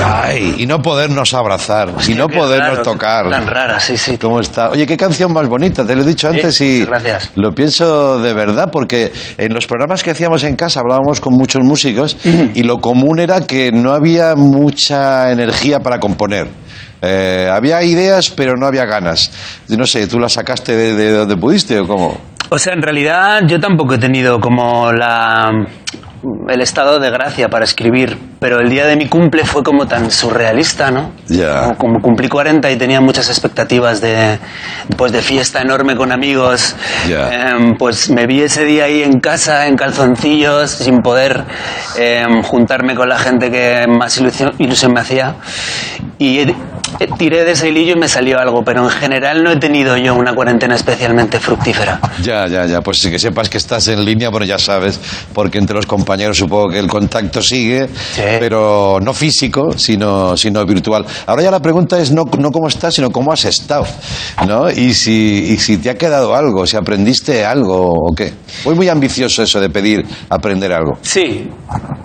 Ay, 0.05 0.55
y 0.59 0.65
no 0.65 0.81
podernos 0.81 1.33
abrazar, 1.33 1.89
y 2.07 2.13
no 2.13 2.29
podernos 2.29 2.77
raro, 2.77 2.83
tocar. 2.83 3.29
tan 3.29 3.47
rara, 3.47 3.81
sí, 3.81 3.97
sí. 3.97 4.17
¿Cómo 4.17 4.39
está? 4.39 4.69
Oye, 4.69 4.87
qué 4.87 4.95
canción 4.95 5.33
más 5.33 5.49
bonita, 5.49 5.85
te 5.85 5.93
lo 5.93 6.03
he 6.03 6.05
dicho 6.05 6.29
antes 6.29 6.61
y 6.61 6.85
gracias. 6.85 7.31
lo 7.35 7.51
pienso 7.53 8.19
de 8.19 8.33
verdad, 8.33 8.69
porque 8.71 9.11
en 9.37 9.53
los 9.53 9.67
programas 9.67 10.03
que 10.03 10.11
hacíamos 10.11 10.43
en 10.45 10.55
casa 10.55 10.79
hablábamos 10.79 11.19
con 11.19 11.33
muchos 11.33 11.61
músicos 11.63 12.15
y 12.53 12.63
lo 12.63 12.79
común 12.79 13.19
era 13.19 13.41
que 13.41 13.73
no 13.73 13.91
había 13.91 14.35
mucha 14.35 15.31
energía 15.31 15.81
para 15.81 15.99
componer. 15.99 16.47
Eh, 17.07 17.47
había 17.51 17.83
ideas, 17.83 18.31
pero 18.31 18.53
no 18.55 18.65
había 18.65 18.85
ganas. 18.85 19.29
No 19.67 19.85
sé, 19.85 20.07
¿tú 20.07 20.17
las 20.17 20.33
sacaste 20.33 20.75
de, 20.75 20.95
de 20.95 21.24
donde 21.25 21.41
pudiste 21.41 21.79
o 21.79 21.87
cómo? 21.87 22.17
O 22.49 22.59
sea, 22.59 22.73
en 22.73 22.81
realidad 22.81 23.41
yo 23.47 23.59
tampoco 23.59 23.95
he 23.95 23.97
tenido 23.97 24.39
como 24.39 24.91
la, 24.91 25.51
el 26.47 26.61
estado 26.61 26.99
de 26.99 27.09
gracia 27.09 27.49
para 27.49 27.65
escribir, 27.65 28.17
pero 28.39 28.59
el 28.59 28.69
día 28.69 28.85
de 28.85 28.95
mi 28.95 29.07
cumple 29.07 29.43
fue 29.43 29.63
como 29.63 29.87
tan 29.87 30.11
surrealista, 30.11 30.91
¿no? 30.91 31.11
Ya. 31.27 31.61
Como, 31.61 31.75
como 31.77 32.01
cumplí 32.01 32.27
40 32.29 32.69
y 32.69 32.75
tenía 32.77 33.01
muchas 33.01 33.29
expectativas 33.29 33.99
de, 33.99 34.37
pues 34.95 35.11
de 35.11 35.23
fiesta 35.23 35.61
enorme 35.61 35.95
con 35.95 36.11
amigos, 36.11 36.75
Ya. 37.09 37.49
em, 37.49 37.75
pues 37.77 38.11
me 38.11 38.27
vi 38.27 38.41
ese 38.43 38.63
día 38.63 38.83
ahí 38.85 39.01
en 39.01 39.19
casa, 39.19 39.65
en 39.65 39.75
calzoncillos, 39.75 40.69
sin 40.69 40.99
poder 41.01 41.43
em, 41.97 42.43
juntarme 42.43 42.93
con 42.93 43.09
la 43.09 43.17
gente 43.17 43.49
que 43.49 43.85
más 43.87 44.15
ilusión, 44.19 44.53
ilusión 44.59 44.93
me 44.93 44.99
hacía. 44.99 45.35
Y 46.19 46.39
eh, 46.41 46.55
tiré 47.17 47.43
de 47.43 47.51
ese 47.51 47.69
hilillo 47.69 47.93
y 47.93 47.99
me 47.99 48.07
salió 48.07 48.39
algo, 48.39 48.63
pero 48.63 48.83
en 48.83 48.89
general 48.89 49.43
no 49.43 49.51
he 49.51 49.57
tenido 49.57 49.97
yo 49.97 50.15
una 50.15 50.33
cuarentena 50.33 50.75
especialmente 50.75 51.39
fructífera. 51.39 51.99
Ya, 52.21 52.47
ya, 52.47 52.65
ya. 52.65 52.81
Pues 52.81 52.99
sí 52.99 53.09
que 53.09 53.19
sepas 53.19 53.49
que 53.49 53.57
estás 53.57 53.87
en 53.87 54.03
línea, 54.03 54.29
bueno, 54.29 54.45
ya 54.45 54.57
sabes, 54.57 54.99
porque 55.33 55.57
entre 55.57 55.75
los 55.75 55.85
compañeros 55.85 56.37
supongo 56.37 56.69
que 56.69 56.79
el 56.79 56.87
contacto 56.87 57.41
sigue, 57.41 57.89
pero 58.39 58.99
no 59.01 59.13
físico, 59.13 59.77
sino, 59.77 60.35
sino 60.37 60.65
virtual. 60.65 61.05
Ahora 61.27 61.43
ya 61.43 61.51
la 61.51 61.59
pregunta 61.59 61.99
es 61.99 62.11
no, 62.11 62.23
no 62.39 62.51
cómo 62.51 62.67
estás, 62.67 62.93
sino 62.95 63.09
cómo 63.11 63.31
has 63.31 63.45
estado, 63.45 63.85
¿no? 64.47 64.69
Y 64.69 64.93
si, 64.93 65.45
y 65.49 65.57
si 65.57 65.77
te 65.77 65.89
ha 65.89 65.95
quedado 65.95 66.35
algo, 66.35 66.65
si 66.65 66.77
aprendiste 66.77 67.45
algo 67.45 67.91
o 67.91 68.15
qué. 68.15 68.33
Fue 68.63 68.75
muy 68.75 68.89
ambicioso 68.89 69.43
eso 69.43 69.59
de 69.59 69.69
pedir 69.69 70.05
aprender 70.29 70.71
algo. 70.71 70.97
Sí, 71.01 71.49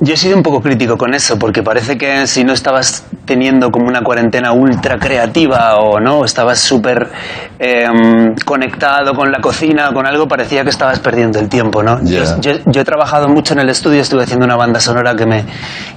yo 0.00 0.14
he 0.14 0.16
sido 0.16 0.36
un 0.36 0.42
poco 0.42 0.60
crítico 0.60 0.96
con 0.96 1.14
eso, 1.14 1.38
porque 1.38 1.62
parece 1.62 1.96
que 1.96 2.26
si 2.26 2.44
no 2.44 2.52
estabas 2.52 3.04
teniendo 3.24 3.70
como 3.70 3.86
una 3.86 4.02
cuarentena 4.02 4.52
ultra 4.70 4.98
creativa 4.98 5.76
o 5.76 6.00
no, 6.00 6.24
estabas 6.24 6.58
súper 6.58 7.10
em, 7.58 8.34
conectado 8.44 9.12
con 9.14 9.30
la 9.30 9.40
cocina 9.40 9.90
o 9.90 9.94
con 9.94 10.06
algo, 10.06 10.26
parecía 10.26 10.62
que 10.64 10.70
estabas 10.70 10.98
perdiendo 11.00 11.38
el 11.38 11.48
tiempo, 11.48 11.82
¿no? 11.82 11.98
Yo, 12.04 12.22
yo- 12.40 12.58
yo 12.66 12.80
he 12.80 12.84
trabajado 12.84 13.28
mucho 13.28 13.52
en 13.54 13.60
el 13.60 13.68
estudio, 13.68 14.00
estuve 14.00 14.22
haciendo 14.24 14.44
una 14.46 14.56
banda 14.56 14.80
sonora 14.80 15.14
que 15.14 15.26
me, 15.26 15.44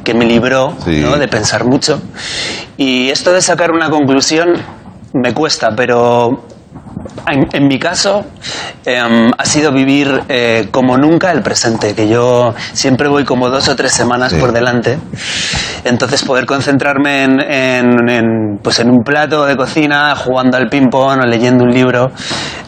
que 0.04 0.14
me 0.14 0.26
libró 0.26 0.76
Sí. 0.84 1.02
¿no? 1.02 1.18
de 1.18 1.28
pensar 1.28 1.66
mucho. 1.66 2.02
Y 2.78 3.10
esto 3.10 3.32
de 3.32 3.42
sacar 3.42 3.72
una 3.72 3.90
conclusión 3.90 4.54
me 5.14 5.34
cuesta, 5.34 5.72
pero 5.76 6.44
en, 7.30 7.48
en 7.54 7.68
mi 7.68 7.80
caso, 7.80 8.26
em, 8.86 9.32
ha 9.38 9.46
sido 9.46 9.72
vivir 9.72 10.24
eh, 10.30 10.68
como 10.72 10.98
nunca 10.98 11.32
el 11.32 11.42
presente, 11.42 11.94
que 11.96 12.08
yo 12.10 12.54
siempre 12.74 13.08
voy 13.08 13.24
como 13.24 13.50
dos 13.50 13.68
o 13.70 13.76
tres 13.76 13.94
semanas 13.94 14.34
por 14.34 14.52
delante. 14.52 14.98
Entonces, 15.86 16.24
poder 16.24 16.46
concentrarme 16.46 17.24
en, 17.24 17.40
en- 17.42 18.10
en, 18.10 18.60
pues 18.62 18.80
en 18.80 18.90
un 18.90 19.04
plato 19.04 19.46
de 19.46 19.56
cocina, 19.58 20.16
jugando 20.16 20.58
al 20.58 20.70
ping-pong 20.70 21.22
o 21.22 21.26
leyendo 21.26 21.64
un 21.66 21.72
libro, 21.74 22.12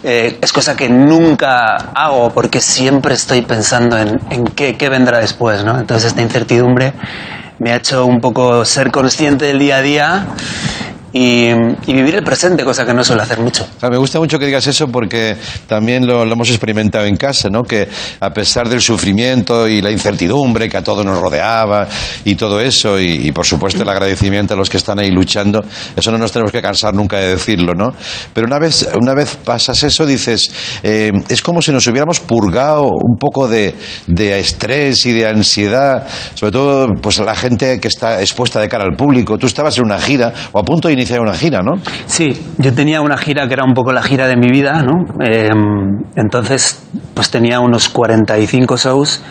eh, 0.04 0.38
es 0.42 0.52
cosa 0.54 0.76
que 0.76 0.90
nunca 0.90 1.76
hago 1.94 2.30
porque 2.32 2.60
siempre 2.62 3.14
estoy 3.14 3.42
pensando 3.42 3.98
en, 3.98 4.20
en 4.30 4.44
qué, 4.46 4.76
qué 4.78 4.90
vendrá 4.90 5.20
después. 5.20 5.64
¿no? 5.64 5.80
Entonces, 5.80 6.08
esta 6.08 6.22
incertidumbre 6.22 6.94
me 7.60 7.72
ha 7.72 7.78
hecho 7.78 8.06
un 8.06 8.20
poco 8.20 8.66
ser 8.66 8.92
consciente 8.92 9.46
del 9.46 9.60
día 9.60 9.78
a 9.78 9.82
día 9.82 10.26
y, 11.18 11.48
y 11.88 11.94
vivir 11.94 12.16
el 12.16 12.24
presente, 12.26 12.66
cosa 12.66 12.86
que 12.86 12.94
no 12.94 13.02
suelo 13.02 13.22
hacer 13.22 13.40
mucho. 13.40 13.66
Me 13.90 13.96
gusta 13.96 14.20
mucho 14.20 14.38
que 14.38 14.48
digas 14.48 14.68
eso 14.68 14.90
porque 14.90 15.38
también 15.66 16.06
lo, 16.06 16.26
lo 16.26 16.34
hemos 16.34 16.50
experimentado 16.50 17.06
en 17.06 17.16
casa, 17.16 17.50
¿no? 17.50 17.64
Que 17.64 17.88
a 18.20 18.32
pesar 18.32 18.68
del 18.68 18.82
sufrimiento 18.82 19.66
y 19.66 19.82
la 19.82 19.92
incertidumbre 19.92 20.68
que 20.68 20.76
a 20.76 20.84
todos 20.84 21.06
nos 21.06 21.18
rodeaba 21.18 21.88
y 22.26 22.36
todo 22.36 22.60
eso, 22.60 23.00
y, 23.00 23.28
y, 23.28 23.32
por 23.32 23.46
supuesto 23.46 23.82
el 23.82 23.88
agradecimiento 23.88 24.56
a 24.56 24.58
los 24.58 24.70
que 24.70 24.76
están 24.76 25.00
ahí 25.00 25.10
luchando, 25.10 25.64
eso 25.96 26.12
no 26.12 26.18
nos 26.18 26.34
tenemos 26.34 26.52
que 26.52 26.62
cansar 26.62 26.94
nunca 26.94 27.18
de 27.18 27.30
decirlo, 27.30 27.74
¿no? 27.74 27.94
Pero 28.34 28.48
una 28.48 28.60
vez, 28.60 28.86
una 29.00 29.14
vez 29.14 29.38
pasas 29.38 29.82
eso, 29.84 30.06
dices, 30.06 30.52
eh, 30.84 31.14
es 31.30 31.42
como 31.42 31.62
si 31.62 31.72
nos 31.72 31.88
hubiéramos 31.88 32.20
purgado 32.20 32.90
un 32.90 33.16
poco 33.18 33.48
de, 33.48 33.74
de 34.08 34.38
estrés 34.38 35.06
y 35.06 35.14
de 35.14 35.30
ansiedad, 35.30 36.06
sobre 36.34 36.52
todo 36.52 36.90
pues 37.02 37.20
la 37.20 37.36
gente 37.36 37.80
que 37.80 37.88
está 37.88 38.20
expuesta 38.20 38.60
de 38.60 38.68
cara 38.68 38.84
al 38.84 38.98
público. 38.98 39.38
Tú 39.38 39.48
estabas 39.48 39.78
en 39.78 39.86
una 39.86 39.98
gira 39.98 40.34
o 40.52 40.60
a 40.60 40.64
punto 40.64 40.90
de 40.90 40.94
iniciar 40.96 41.05
una 41.20 41.34
gira, 41.34 41.62
¿no? 41.62 41.74
Sí, 42.06 42.34
yo 42.58 42.74
tenía 42.74 43.02
una 43.02 43.18
gira 43.18 43.48
que 43.48 43.54
era 43.54 43.64
un 43.64 43.74
poco 43.74 43.92
la 43.92 44.02
gira 44.04 44.28
de 44.28 44.36
mi 44.36 44.50
vida, 44.50 44.84
¿no? 44.84 45.06
Eh, 45.24 45.50
entonces, 46.16 46.84
pues 47.14 47.30
tenía 47.30 47.60
unos 47.60 47.90
45 47.90 48.78
shows, 48.78 49.22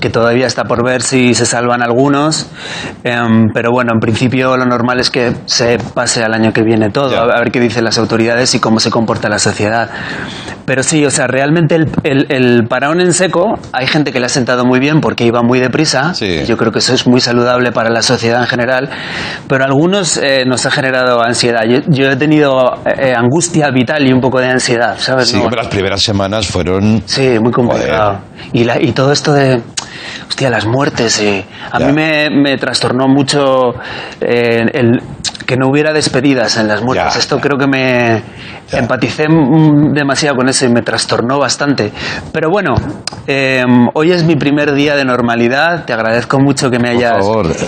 que 0.00 0.10
todavía 0.10 0.46
está 0.46 0.64
por 0.64 0.84
ver 0.84 1.02
si 1.02 1.34
se 1.34 1.46
salvan 1.46 1.82
algunos, 1.82 2.50
Eh, 3.04 3.16
pero 3.52 3.70
bueno, 3.70 3.92
en 3.92 4.00
principio 4.00 4.56
lo 4.56 4.64
normal 4.64 4.98
es 4.98 5.10
que 5.10 5.32
se 5.46 5.78
pase 5.94 6.22
al 6.22 6.32
año 6.32 6.52
que 6.52 6.62
viene 6.62 6.88
todo, 6.90 7.18
a 7.18 7.26
ver 7.38 7.50
qué 7.50 7.60
dicen 7.60 7.84
las 7.84 7.98
autoridades 7.98 8.54
y 8.54 8.60
cómo 8.60 8.80
se 8.80 8.90
comporta 8.90 9.28
la 9.28 9.38
sociedad. 9.38 9.90
Pero 10.64 10.82
sí, 10.82 11.04
o 11.04 11.10
sea, 11.10 11.26
realmente 11.26 11.74
el, 11.74 11.88
el, 12.04 12.26
el 12.30 12.66
parón 12.66 13.00
en 13.02 13.12
seco, 13.12 13.58
hay 13.72 13.86
gente 13.86 14.12
que 14.12 14.20
le 14.20 14.26
ha 14.26 14.30
sentado 14.30 14.64
muy 14.64 14.80
bien 14.80 15.00
porque 15.00 15.24
iba 15.24 15.42
muy 15.42 15.60
deprisa, 15.60 16.14
y 16.20 16.44
yo 16.46 16.56
creo 16.56 16.72
que 16.72 16.78
eso 16.78 16.94
es 16.94 17.06
muy 17.06 17.20
saludable 17.20 17.72
para 17.72 17.90
la 17.90 18.00
sociedad 18.00 18.40
en 18.40 18.46
general, 18.46 18.88
pero 19.48 19.64
algunos 19.64 20.16
eh, 20.16 20.44
nos 20.46 20.64
ha 20.64 20.70
generado 20.70 21.13
ansiedad. 21.20 21.62
Yo, 21.68 21.78
yo 21.88 22.10
he 22.10 22.16
tenido 22.16 22.78
eh, 22.86 23.14
angustia 23.16 23.70
vital 23.70 24.06
y 24.06 24.12
un 24.12 24.20
poco 24.20 24.40
de 24.40 24.48
ansiedad, 24.48 24.96
¿sabes? 24.98 25.28
Sí, 25.28 25.38
No- 25.38 25.48
las 25.50 25.66
primeras 25.68 26.02
semanas 26.02 26.46
fueron... 26.46 27.02
Sí, 27.06 27.38
muy 27.40 27.52
complicado. 27.52 28.18
Y, 28.52 28.64
la- 28.64 28.80
y 28.80 28.92
todo 28.92 29.12
esto 29.12 29.32
de, 29.32 29.60
hostia, 30.28 30.50
las 30.50 30.66
muertes, 30.66 31.20
y 31.20 31.44
a 31.70 31.78
mí 31.78 31.92
me, 31.92 32.30
me 32.30 32.56
trastornó 32.58 33.08
mucho 33.08 33.74
eh, 34.20 34.64
el 34.72 35.00
que 35.46 35.56
no 35.56 35.68
hubiera 35.68 35.92
despedidas 35.92 36.56
en 36.56 36.68
las 36.68 36.82
muertes. 36.82 37.16
Esto 37.16 37.38
creo 37.38 37.58
que 37.58 37.66
me 37.66 38.22
empaticé 38.72 39.28
mm, 39.28 39.92
demasiado 39.92 40.36
con 40.36 40.48
eso 40.48 40.64
y 40.66 40.68
me 40.68 40.82
trastornó 40.82 41.38
bastante. 41.38 41.92
Pero 42.32 42.50
bueno, 42.50 42.74
eh, 43.26 43.62
hoy 43.94 44.10
es 44.12 44.24
mi 44.24 44.36
primer 44.36 44.72
día 44.74 44.96
de 44.96 45.04
normalidad. 45.04 45.84
Te 45.84 45.92
agradezco 45.92 46.38
mucho 46.40 46.70
que 46.70 46.78
me 46.78 46.90
hayas 46.90 47.24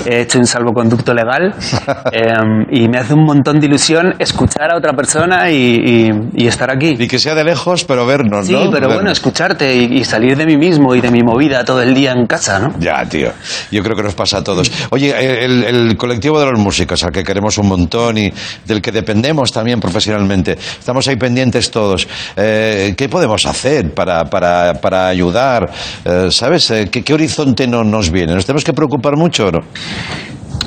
hecho 0.07 0.39
un 0.39 0.47
salvoconducto 0.47 1.13
legal 1.15 1.55
eh, 2.13 2.33
y 2.71 2.89
me 2.89 2.99
hace 2.99 3.15
un 3.15 3.25
montón 3.25 3.61
de 3.61 3.67
ilusión 3.67 4.15
escuchar 4.19 4.73
a 4.73 4.77
otra 4.77 4.93
persona 4.95 5.51
y, 5.51 5.57
y- 5.57 6.11
y 6.35 6.47
estar 6.47 6.71
aquí. 6.71 6.97
Y 6.99 7.07
que 7.09 7.19
sea 7.19 7.35
de 7.35 7.45
lejos, 7.45 7.85
pero 7.85 8.07
vernos, 8.07 8.47
Sí, 8.47 8.53
¿no? 8.53 8.71
pero 8.71 8.87
bueno, 8.87 8.97
Vernos. 8.97 9.13
escucharte 9.19 9.75
y, 9.75 9.99
y 9.99 10.05
salir 10.05 10.37
de 10.37 10.47
mí 10.47 10.57
mismo 10.57 10.95
y 10.95 11.01
de 11.01 11.11
mi 11.11 11.23
movida 11.23 11.65
todo 11.65 11.83
el 11.83 11.95
día 11.95 12.13
en 12.13 12.27
casa, 12.27 12.59
¿no? 12.59 12.75
Ya, 12.79 13.05
tío. 13.09 13.31
Yo 13.71 13.83
creo 13.83 13.97
que 13.97 14.03
nos 14.03 14.15
pasa 14.15 14.39
a 14.39 14.45
todos. 14.45 14.71
Oye, 14.91 15.45
el, 15.45 15.65
el 15.65 15.97
colectivo 15.97 16.39
de 16.41 16.47
los 16.51 16.59
músicos, 16.59 17.03
al 17.05 17.13
que 17.13 17.23
queremos 17.25 17.59
un 17.59 17.66
montón 17.67 18.19
y 18.19 18.33
del 18.65 18.81
que 18.81 18.93
dependemos 18.93 19.53
también 19.53 19.81
profesionalmente, 19.81 20.53
estamos 20.53 21.07
ahí 21.09 21.17
pendientes 21.17 21.71
todos. 21.71 22.07
Eh, 22.37 22.95
¿Qué 22.97 23.09
podemos 23.09 23.45
hacer 23.47 23.93
para, 23.95 24.25
para, 24.25 24.75
para 24.75 25.09
ayudar? 25.09 25.71
Eh, 26.05 26.29
¿Sabes? 26.31 26.71
Eh, 26.71 26.89
¿qué, 26.91 27.03
qué 27.03 27.15
horizonte 27.15 27.67
no, 27.67 27.85
nos 27.85 28.11
viene? 28.11 28.35
¿Nos 28.35 28.47
tenemos 28.47 28.65
que 28.65 28.73
preocupar 28.73 29.17
mucho 29.17 29.49
o 29.49 29.53
no? 29.53 29.61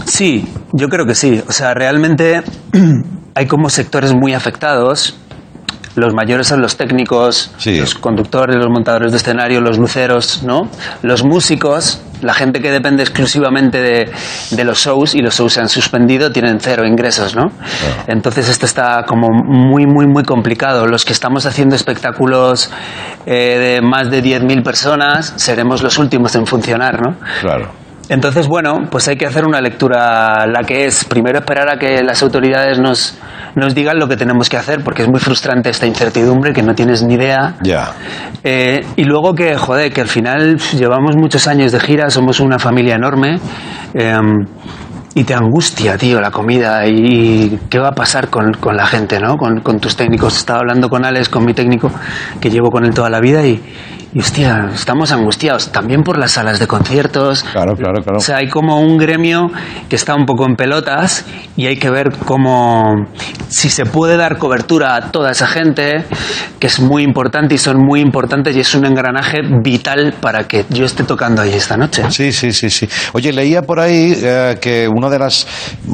Sí, 0.06 0.45
yo 0.74 0.88
creo 0.88 1.06
que 1.06 1.16
sí. 1.16 1.41
O 1.47 1.52
sea, 1.52 1.74
realmente 1.74 2.41
hay 3.36 3.45
como 3.47 3.70
sectores 3.70 4.14
muy 4.14 4.34
afectados. 4.34 5.18
Los 5.96 6.14
mayores 6.14 6.48
son 6.48 6.62
los 6.62 6.78
técnicos, 6.78 7.52
los 7.66 7.96
conductores, 7.96 8.56
los 8.56 8.70
montadores 8.70 9.12
de 9.12 9.18
escenario, 9.18 9.62
los 9.62 9.78
luceros, 9.78 10.44
¿no? 10.44 10.70
Los 11.02 11.24
músicos, 11.24 12.02
la 12.22 12.34
gente 12.34 12.62
que 12.62 12.72
depende 12.72 13.04
exclusivamente 13.04 13.82
de, 13.82 14.12
de 14.52 14.64
los 14.64 14.80
shows 14.80 15.16
y 15.16 15.20
los 15.20 15.36
shows 15.36 15.54
se 15.54 15.62
han 15.62 15.70
suspendido, 15.70 16.32
tienen 16.32 16.60
cero 16.60 16.86
ingresos, 16.86 17.36
¿no? 17.36 17.52
Entonces 18.08 18.50
esto 18.50 18.66
está 18.66 19.04
como 19.08 19.28
muy, 19.30 19.86
muy, 19.86 20.08
muy 20.08 20.24
complicado. 20.24 20.86
Los 20.86 21.06
que 21.06 21.14
estamos 21.14 21.46
haciendo 21.46 21.76
espectáculos 21.76 22.72
eh, 23.26 23.58
de 23.58 23.82
más 23.82 24.10
de 24.10 24.24
10.000 24.24 24.64
personas 24.64 25.34
seremos 25.38 25.82
los 25.82 25.98
últimos 25.98 26.36
en 26.36 26.46
funcionar, 26.46 27.00
¿no? 27.02 27.18
Claro. 27.42 27.89
Entonces, 28.10 28.47
bueno, 28.47 28.74
pues 28.89 29.07
hay 29.07 29.16
que 29.18 29.28
hacer 29.28 29.45
una 29.45 29.62
lectura, 29.62 30.45
la 30.47 30.64
que 30.64 30.86
es 30.86 31.05
primero 31.05 31.39
esperar 31.39 31.70
a 31.70 31.78
que 31.78 32.03
las 32.03 32.22
autoridades 32.24 32.80
nos, 32.80 33.18
nos 33.55 33.76
digan 33.76 33.99
lo 33.99 34.07
que 34.07 34.18
tenemos 34.18 34.49
que 34.49 34.57
hacer, 34.57 34.84
porque 34.84 35.03
es 35.03 35.07
muy 35.07 35.20
frustrante 35.20 35.70
esta 35.70 35.86
incertidumbre, 35.86 36.51
que 36.51 36.64
no 36.64 36.74
tienes 36.74 37.03
ni 37.03 37.14
idea. 37.14 37.55
Ya. 37.62 37.91
Eh, 38.43 38.84
y 38.95 39.03
luego 39.03 39.34
que, 39.36 39.55
joder, 39.55 39.93
que 39.93 40.01
al 40.01 40.07
final 40.07 40.57
llevamos 40.76 41.16
muchos 41.16 41.47
años 41.47 41.72
de 41.72 41.80
gira, 41.80 42.10
somos 42.10 42.39
una 42.39 42.57
familia 42.57 42.95
enorme. 42.95 43.39
eh, 43.93 44.18
y 45.16 45.24
te 45.24 45.34
angustia, 45.34 45.97
tío, 45.97 46.22
la 46.22 46.30
comida 46.30 46.86
y, 46.86 46.93
y 46.93 47.60
qué 47.70 47.80
va 47.80 47.89
a 47.89 47.93
pasar 47.93 48.30
con, 48.30 48.53
con 48.53 48.78
la 48.78 48.86
gente, 48.86 49.20
¿no? 49.20 49.38
Con, 49.38 49.62
con 49.62 49.80
tus 49.80 49.95
técnicos. 49.95 50.38
Estaba 50.38 50.60
hablando 50.60 50.88
con 50.88 51.03
Alex, 51.03 51.30
con 51.30 51.43
mi 51.45 51.53
técnico, 51.53 51.91
que 52.39 52.49
llevo 52.49 52.70
con 52.70 52.86
él 52.86 52.93
toda 52.93 53.10
la 53.10 53.20
vida 53.20 53.45
y, 53.45 53.62
y 54.12 54.20
hostia, 54.20 54.72
estamos 54.74 55.12
angustiados. 55.12 55.72
También 55.72 56.01
por 56.01 56.18
las 56.18 56.32
salas 56.32 56.57
de 56.57 56.66
conciertos. 56.66 57.43
Claro, 57.43 57.76
claro, 57.76 58.01
claro. 58.01 58.18
O 58.18 58.22
sea, 58.22 58.38
hay 58.38 58.47
como 58.47 58.80
un 58.80 58.97
gremio 58.97 59.51
que 59.88 59.95
está 59.95 60.16
un 60.16 60.26
poco 60.26 60.47
en 60.47 60.55
pelotas 60.55 61.26
y 61.55 61.68
hay 61.68 61.78
que 61.78 61.91
ver 61.91 62.18
cómo, 62.26 63.05
si 63.49 63.70
se 63.70 63.86
puede 63.86 64.18
dar 64.18 64.39
cobertura 64.39 64.95
a 64.95 65.12
toda 65.12 65.30
esa 65.30 65.45
gente, 65.45 66.05
que 66.60 66.68
es 66.68 66.80
muy 66.80 67.03
importante 67.03 67.53
y 67.53 67.60
son 67.60 67.78
muy 67.78 68.01
importantes 68.01 68.55
y 68.55 68.62
es 68.62 68.74
un 68.74 68.86
engranaje 68.86 69.41
vital 69.64 70.16
para 70.20 70.47
que 70.47 70.66
yo 70.70 70.86
esté 70.86 71.03
tocando 71.03 71.43
ahí 71.43 71.53
esta 71.53 71.78
noche. 71.78 72.03
Sí, 72.10 72.32
sí, 72.32 72.51
sí, 72.51 72.72
sí. 72.72 72.89
Oye, 73.14 73.32
leía 73.32 73.62
por 73.62 73.80
ahí 73.80 74.14
eh, 74.16 74.57
que 74.60 74.88
una 74.88 75.10
de 75.10 75.20
las 75.20 75.45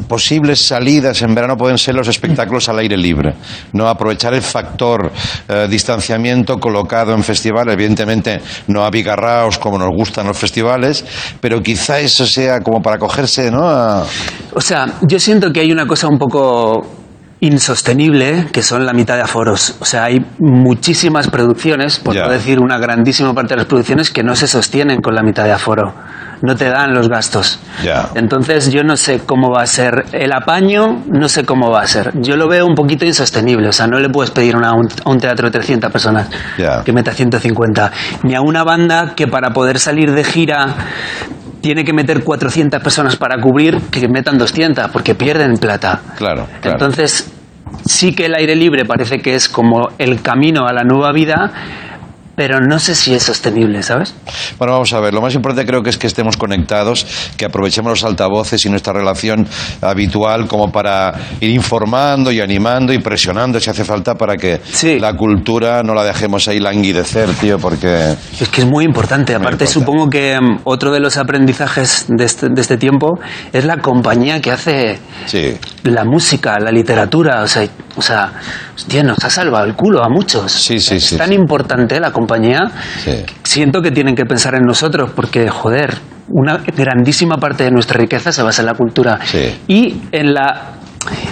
posibles 0.08 0.66
salidas 0.66 1.20
en 1.20 1.34
verano 1.34 1.56
pueden 1.56 1.76
ser 1.76 1.94
los 1.94 2.08
espectáculos 2.08 2.66
al 2.70 2.78
aire 2.78 2.96
libre. 2.96 3.34
No 3.74 3.88
aprovechar 3.88 4.32
el 4.32 4.42
factor 4.42 5.12
eh, 5.48 5.66
distanciamiento 5.68 6.58
colocado 6.58 7.12
en 7.12 7.22
festival, 7.22 7.68
evidentemente 7.68 8.05
evidentemente 8.06 8.40
no 8.68 8.84
abigarraos 8.84 9.58
como 9.58 9.78
nos 9.78 9.90
gustan 9.90 10.26
los 10.26 10.38
festivales, 10.38 11.04
pero 11.40 11.60
quizá 11.62 11.98
eso 11.98 12.26
sea 12.26 12.60
como 12.60 12.80
para 12.80 12.98
cogerse, 12.98 13.50
¿no? 13.50 13.66
A- 13.68 14.04
O 14.54 14.60
sea, 14.60 14.86
yo 15.02 15.18
siento 15.18 15.52
que 15.52 15.60
hay 15.60 15.72
una 15.72 15.86
cosa 15.86 16.08
un 16.08 16.18
poco 16.18 16.86
insostenible 17.40 18.46
que 18.52 18.62
son 18.62 18.86
la 18.86 18.92
mitad 18.94 19.16
de 19.16 19.22
aforos. 19.22 19.76
O 19.80 19.84
sea, 19.84 20.04
hay 20.04 20.24
muchísimas 20.38 21.28
producciones, 21.28 21.98
por 21.98 22.14
no 22.14 22.32
decir 22.32 22.58
una 22.60 22.78
grandísima 22.78 23.34
parte 23.34 23.50
de 23.54 23.58
las 23.58 23.66
producciones, 23.66 24.10
que 24.10 24.22
no 24.22 24.34
se 24.34 24.46
sostienen 24.46 25.00
con 25.02 25.14
la 25.14 25.22
mitad 25.22 25.44
de 25.44 25.52
aforo. 25.52 25.92
No 26.42 26.54
te 26.54 26.68
dan 26.68 26.92
los 26.94 27.08
gastos. 27.08 27.58
Entonces 28.14 28.70
yo 28.70 28.82
no 28.82 28.96
sé 28.96 29.20
cómo 29.24 29.50
va 29.50 29.62
a 29.62 29.66
ser 29.66 30.04
el 30.12 30.32
apaño, 30.32 31.02
no 31.10 31.28
sé 31.28 31.44
cómo 31.44 31.70
va 31.70 31.82
a 31.82 31.86
ser. 31.86 32.12
Yo 32.20 32.36
lo 32.36 32.46
veo 32.48 32.66
un 32.66 32.74
poquito 32.74 33.04
insostenible, 33.06 33.68
o 33.68 33.72
sea, 33.72 33.86
no 33.86 33.98
le 33.98 34.08
puedes 34.10 34.30
pedir 34.30 34.54
una- 34.56 34.70
a 34.70 34.74
un, 34.74 34.88
a 35.04 35.10
un 35.10 35.18
teatro 35.18 35.46
de 35.46 35.52
300 35.58 35.90
personas 35.90 36.28
Ya. 36.58 36.82
que 36.84 36.92
meta 36.92 37.12
150, 37.12 37.90
ni 38.22 38.34
a 38.34 38.40
una 38.42 38.64
banda 38.64 39.14
que 39.16 39.26
para 39.26 39.50
poder 39.50 39.78
salir 39.78 40.12
de 40.12 40.24
gira 40.24 40.74
tiene 41.62 41.84
que 41.84 41.92
meter 41.92 42.22
400 42.22 42.80
personas 42.82 43.16
para 43.16 43.40
cubrir, 43.40 43.80
que 43.90 44.06
metan 44.08 44.38
200, 44.38 44.88
porque 44.90 45.14
pierden 45.14 45.56
plata. 45.56 46.00
Claro, 46.16 46.46
claro. 46.60 46.76
Entonces, 46.76 47.32
sí 47.84 48.14
que 48.14 48.26
el 48.26 48.34
aire 48.34 48.54
libre 48.54 48.84
parece 48.84 49.18
que 49.20 49.34
es 49.34 49.48
como 49.48 49.88
el 49.98 50.20
camino 50.22 50.66
a 50.66 50.72
la 50.72 50.82
nueva 50.84 51.12
vida, 51.12 51.50
pero 52.36 52.60
no 52.60 52.78
sé 52.78 52.94
si 52.94 53.14
es 53.14 53.22
sostenible, 53.22 53.82
¿sabes? 53.82 54.14
Bueno, 54.58 54.74
vamos 54.74 54.92
a 54.92 55.00
ver. 55.00 55.14
Lo 55.14 55.22
más 55.22 55.34
importante 55.34 55.66
creo 55.66 55.82
que 55.82 55.90
es 55.90 55.96
que 55.96 56.06
estemos 56.06 56.36
conectados, 56.36 57.06
que 57.36 57.46
aprovechemos 57.46 57.90
los 57.90 58.04
altavoces 58.04 58.64
y 58.66 58.68
nuestra 58.68 58.92
relación 58.92 59.48
habitual 59.80 60.46
como 60.46 60.70
para 60.70 61.14
ir 61.40 61.50
informando 61.50 62.30
y 62.30 62.40
animando 62.40 62.92
y 62.92 62.98
presionando 62.98 63.58
si 63.58 63.70
hace 63.70 63.84
falta 63.84 64.14
para 64.14 64.36
que 64.36 64.60
la 65.00 65.14
cultura 65.14 65.82
no 65.82 65.94
la 65.94 66.04
dejemos 66.04 66.46
ahí 66.46 66.60
languidecer, 66.60 67.30
tío, 67.40 67.58
porque... 67.58 68.14
Es 68.38 68.48
que 68.50 68.60
es 68.60 68.66
muy 68.66 68.84
importante. 68.84 69.34
Aparte, 69.34 69.66
supongo 69.66 70.10
que 70.10 70.38
mm, 70.38 70.60
otro 70.64 70.92
de 70.92 71.00
los 71.00 71.16
aprendizajes 71.16 72.04
de 72.08 72.24
este, 72.24 72.48
de 72.50 72.60
este 72.60 72.76
tiempo 72.76 73.18
es 73.52 73.64
la 73.64 73.78
compañía 73.78 74.40
que 74.42 74.52
hace 74.52 74.98
la 75.84 76.04
música, 76.04 76.58
la 76.58 76.70
literatura. 76.70 77.42
O 77.42 77.48
sea, 77.48 77.66
o 77.96 78.02
sea, 78.02 78.32
hostia, 78.76 79.02
nos 79.02 79.24
ha 79.24 79.30
salvado 79.30 79.64
el 79.64 79.74
culo 79.74 80.04
a 80.04 80.08
muchos. 80.08 80.52
Sí, 80.52 80.78
sí, 80.78 80.96
es 80.96 81.06
sí. 81.06 81.16
tan 81.16 81.32
importante 81.32 81.98
la 81.98 82.12
compañía. 82.12 82.70
Siento 83.42 83.80
que 83.80 83.90
tienen 83.90 84.14
que 84.14 84.24
pensar 84.24 84.54
en 84.54 84.62
nosotros 84.62 85.10
porque, 85.16 85.48
joder, 85.48 85.98
una 86.28 86.58
grandísima 86.58 87.36
parte 87.36 87.64
de 87.64 87.70
nuestra 87.70 87.98
riqueza 87.98 88.32
se 88.32 88.42
basa 88.42 88.62
en 88.62 88.66
la 88.66 88.74
cultura. 88.74 89.18
Y 89.66 90.02
en 90.12 90.34
la 90.34 90.72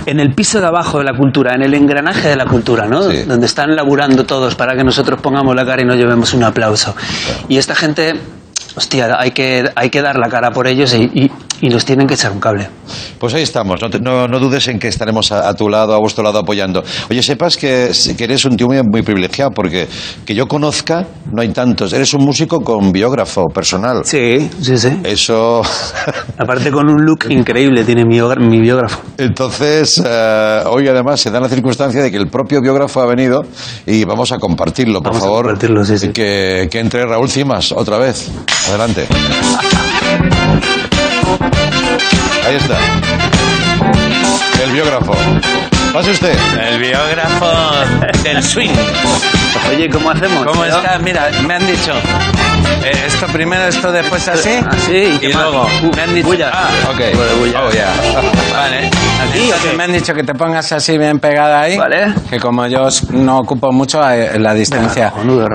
en 0.06 0.20
el 0.20 0.34
piso 0.34 0.60
de 0.60 0.66
abajo 0.66 0.98
de 0.98 1.04
la 1.04 1.16
cultura, 1.16 1.54
en 1.54 1.62
el 1.62 1.74
engranaje 1.74 2.28
de 2.28 2.36
la 2.36 2.46
cultura, 2.46 2.86
¿no? 2.86 3.00
Donde 3.02 3.46
están 3.46 3.74
laburando 3.74 4.24
todos 4.24 4.54
para 4.54 4.76
que 4.76 4.84
nosotros 4.84 5.20
pongamos 5.20 5.54
la 5.54 5.66
cara 5.66 5.82
y 5.82 5.84
nos 5.84 5.96
llevemos 5.96 6.32
un 6.34 6.44
aplauso. 6.44 6.94
Y 7.48 7.56
esta 7.58 7.74
gente, 7.74 8.14
hostia, 8.76 9.16
hay 9.18 9.30
que, 9.32 9.70
hay 9.74 9.90
que 9.90 10.02
dar 10.02 10.16
la 10.18 10.28
cara 10.28 10.50
por 10.50 10.66
ellos 10.66 10.94
y, 10.94 11.04
y, 11.14 11.30
y 11.60 11.68
nos 11.68 11.84
tienen 11.84 12.06
que 12.06 12.14
echar 12.14 12.32
un 12.32 12.40
cable. 12.40 12.68
Pues 13.18 13.32
ahí 13.34 13.42
estamos, 13.42 13.80
no, 13.80 13.88
te- 13.90 14.00
no, 14.00 14.26
no 14.28 14.38
dudes 14.38 14.68
en 14.68 14.78
que 14.78 14.88
estaremos 14.88 15.32
a, 15.32 15.48
a 15.48 15.54
tu 15.54 15.68
lado, 15.68 15.94
a 15.94 15.98
vuestro 15.98 16.22
lado 16.24 16.38
apoyando. 16.40 16.82
Oye, 17.10 17.22
sepas 17.22 17.56
que, 17.56 17.90
que 18.16 18.24
eres 18.24 18.44
un 18.44 18.56
tío 18.56 18.66
muy, 18.66 18.80
muy 18.82 19.02
privilegiado, 19.02 19.50
porque 19.52 19.88
que 20.26 20.34
yo 20.34 20.46
conozca, 20.46 21.06
no 21.32 21.40
hay 21.42 21.48
tantos. 21.50 21.92
Eres 21.92 22.12
un 22.14 22.24
músico 22.24 22.60
con 22.60 22.92
biógrafo 22.92 23.44
personal. 23.48 24.04
Sí, 24.04 24.50
sí, 24.60 24.76
sí. 24.76 24.88
Eso... 25.04 25.62
Aparte 26.38 26.70
con 26.70 26.88
un 26.88 27.04
look 27.04 27.26
increíble 27.30 27.84
tiene 27.84 28.04
mi, 28.04 28.20
mi 28.20 28.60
biógrafo. 28.60 29.00
Entonces, 29.18 30.02
eh, 30.04 30.62
hoy 30.66 30.88
además 30.88 31.20
se 31.20 31.30
da 31.30 31.40
la 31.40 31.48
circunstancia 31.48 32.02
de 32.02 32.10
que 32.10 32.16
el 32.16 32.28
propio 32.28 32.60
biógrafo 32.60 33.00
ha 33.00 33.06
venido 33.06 33.42
y 33.86 34.04
vamos 34.04 34.32
a 34.32 34.38
compartirlo, 34.38 35.00
por 35.00 35.14
favor. 35.14 35.58
Que, 36.12 36.68
que 36.70 36.80
entre 36.80 37.04
Raúl 37.06 37.28
Cimas 37.30 37.72
otra 37.72 37.98
vez. 37.98 38.30
Adelante. 38.68 39.06
Ahí 42.46 42.56
está. 42.56 44.03
El 44.62 44.72
biógrafo. 44.72 45.14
Pase 45.92 46.10
usted. 46.12 46.36
El 46.60 46.78
biógrafo 46.80 47.46
del 48.22 48.42
swing. 48.42 48.70
Oye, 49.70 49.88
¿cómo 49.88 50.10
hacemos? 50.10 50.44
¿Cómo 50.46 50.64
tío? 50.64 50.76
está? 50.76 50.98
Mira, 50.98 51.30
me 51.46 51.54
han 51.54 51.66
dicho. 51.66 51.92
eh, 52.84 53.04
esto 53.06 53.26
primero, 53.26 53.64
esto 53.64 53.92
después 53.92 54.26
así. 54.28 54.50
Así, 54.66 55.18
y 55.22 55.32
luego 55.32 55.66
me 55.94 56.02
han 56.02 56.14
dicho. 56.14 56.28
Ah, 56.52 56.68
ok. 56.90 57.00
Oh, 57.56 57.70
yeah. 57.72 57.92
Vale. 58.52 58.90
Entonces 59.34 59.76
me 59.76 59.84
han 59.84 59.92
dicho 59.92 60.14
que 60.14 60.22
te 60.24 60.34
pongas 60.34 60.70
así 60.72 60.96
bien 60.98 61.18
pegada 61.20 61.60
ahí. 61.62 61.76
Vale. 61.76 62.14
Que 62.30 62.38
como 62.40 62.66
yo 62.66 62.88
no 63.10 63.38
ocupo 63.38 63.70
mucho 63.72 64.02
eh, 64.10 64.38
la 64.38 64.54
distancia. 64.54 65.12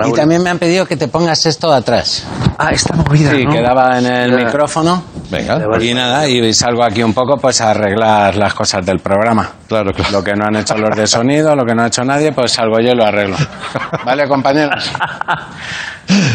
y 0.07 0.11
también 0.13 0.41
me 0.43 0.49
han 0.49 0.59
pedido 0.59 0.85
que 0.85 0.95
te 0.97 1.07
pongas 1.07 1.45
esto 1.45 1.71
atrás. 1.73 2.25
Ah, 2.57 2.69
esta 2.71 2.93
movida. 2.95 3.31
Sí, 3.31 3.45
¿no? 3.45 3.51
quedaba 3.51 3.97
en 3.97 4.05
el 4.05 4.31
Ya. 4.31 4.45
micrófono. 4.45 5.03
Venga. 5.32 5.59
Y 5.80 5.93
nada, 5.93 6.27
y 6.27 6.51
salgo 6.53 6.84
aquí 6.84 7.03
un 7.03 7.13
poco 7.13 7.38
pues 7.38 7.61
a 7.61 7.69
arreglar 7.71 8.36
las 8.36 8.53
cosas 8.53 8.84
del 8.86 8.99
programa. 8.99 9.47
Claro, 9.67 9.91
claro. 9.93 10.11
Lo 10.11 10.23
que 10.23 10.34
no 10.34 10.45
han 10.45 10.55
hecho 10.55 10.75
los 10.75 10.95
de 10.97 11.05
sonido, 11.05 11.55
lo 11.55 11.65
que 11.65 11.75
no 11.75 11.84
ha 11.84 11.88
hecho 11.88 12.03
nadie, 12.03 12.32
pues 12.32 12.51
salgo 12.53 12.80
yo 12.80 12.91
y 12.93 12.95
lo 12.95 13.05
arreglo. 13.05 13.36
¿Vale, 14.05 14.27
compañeros? 14.27 14.91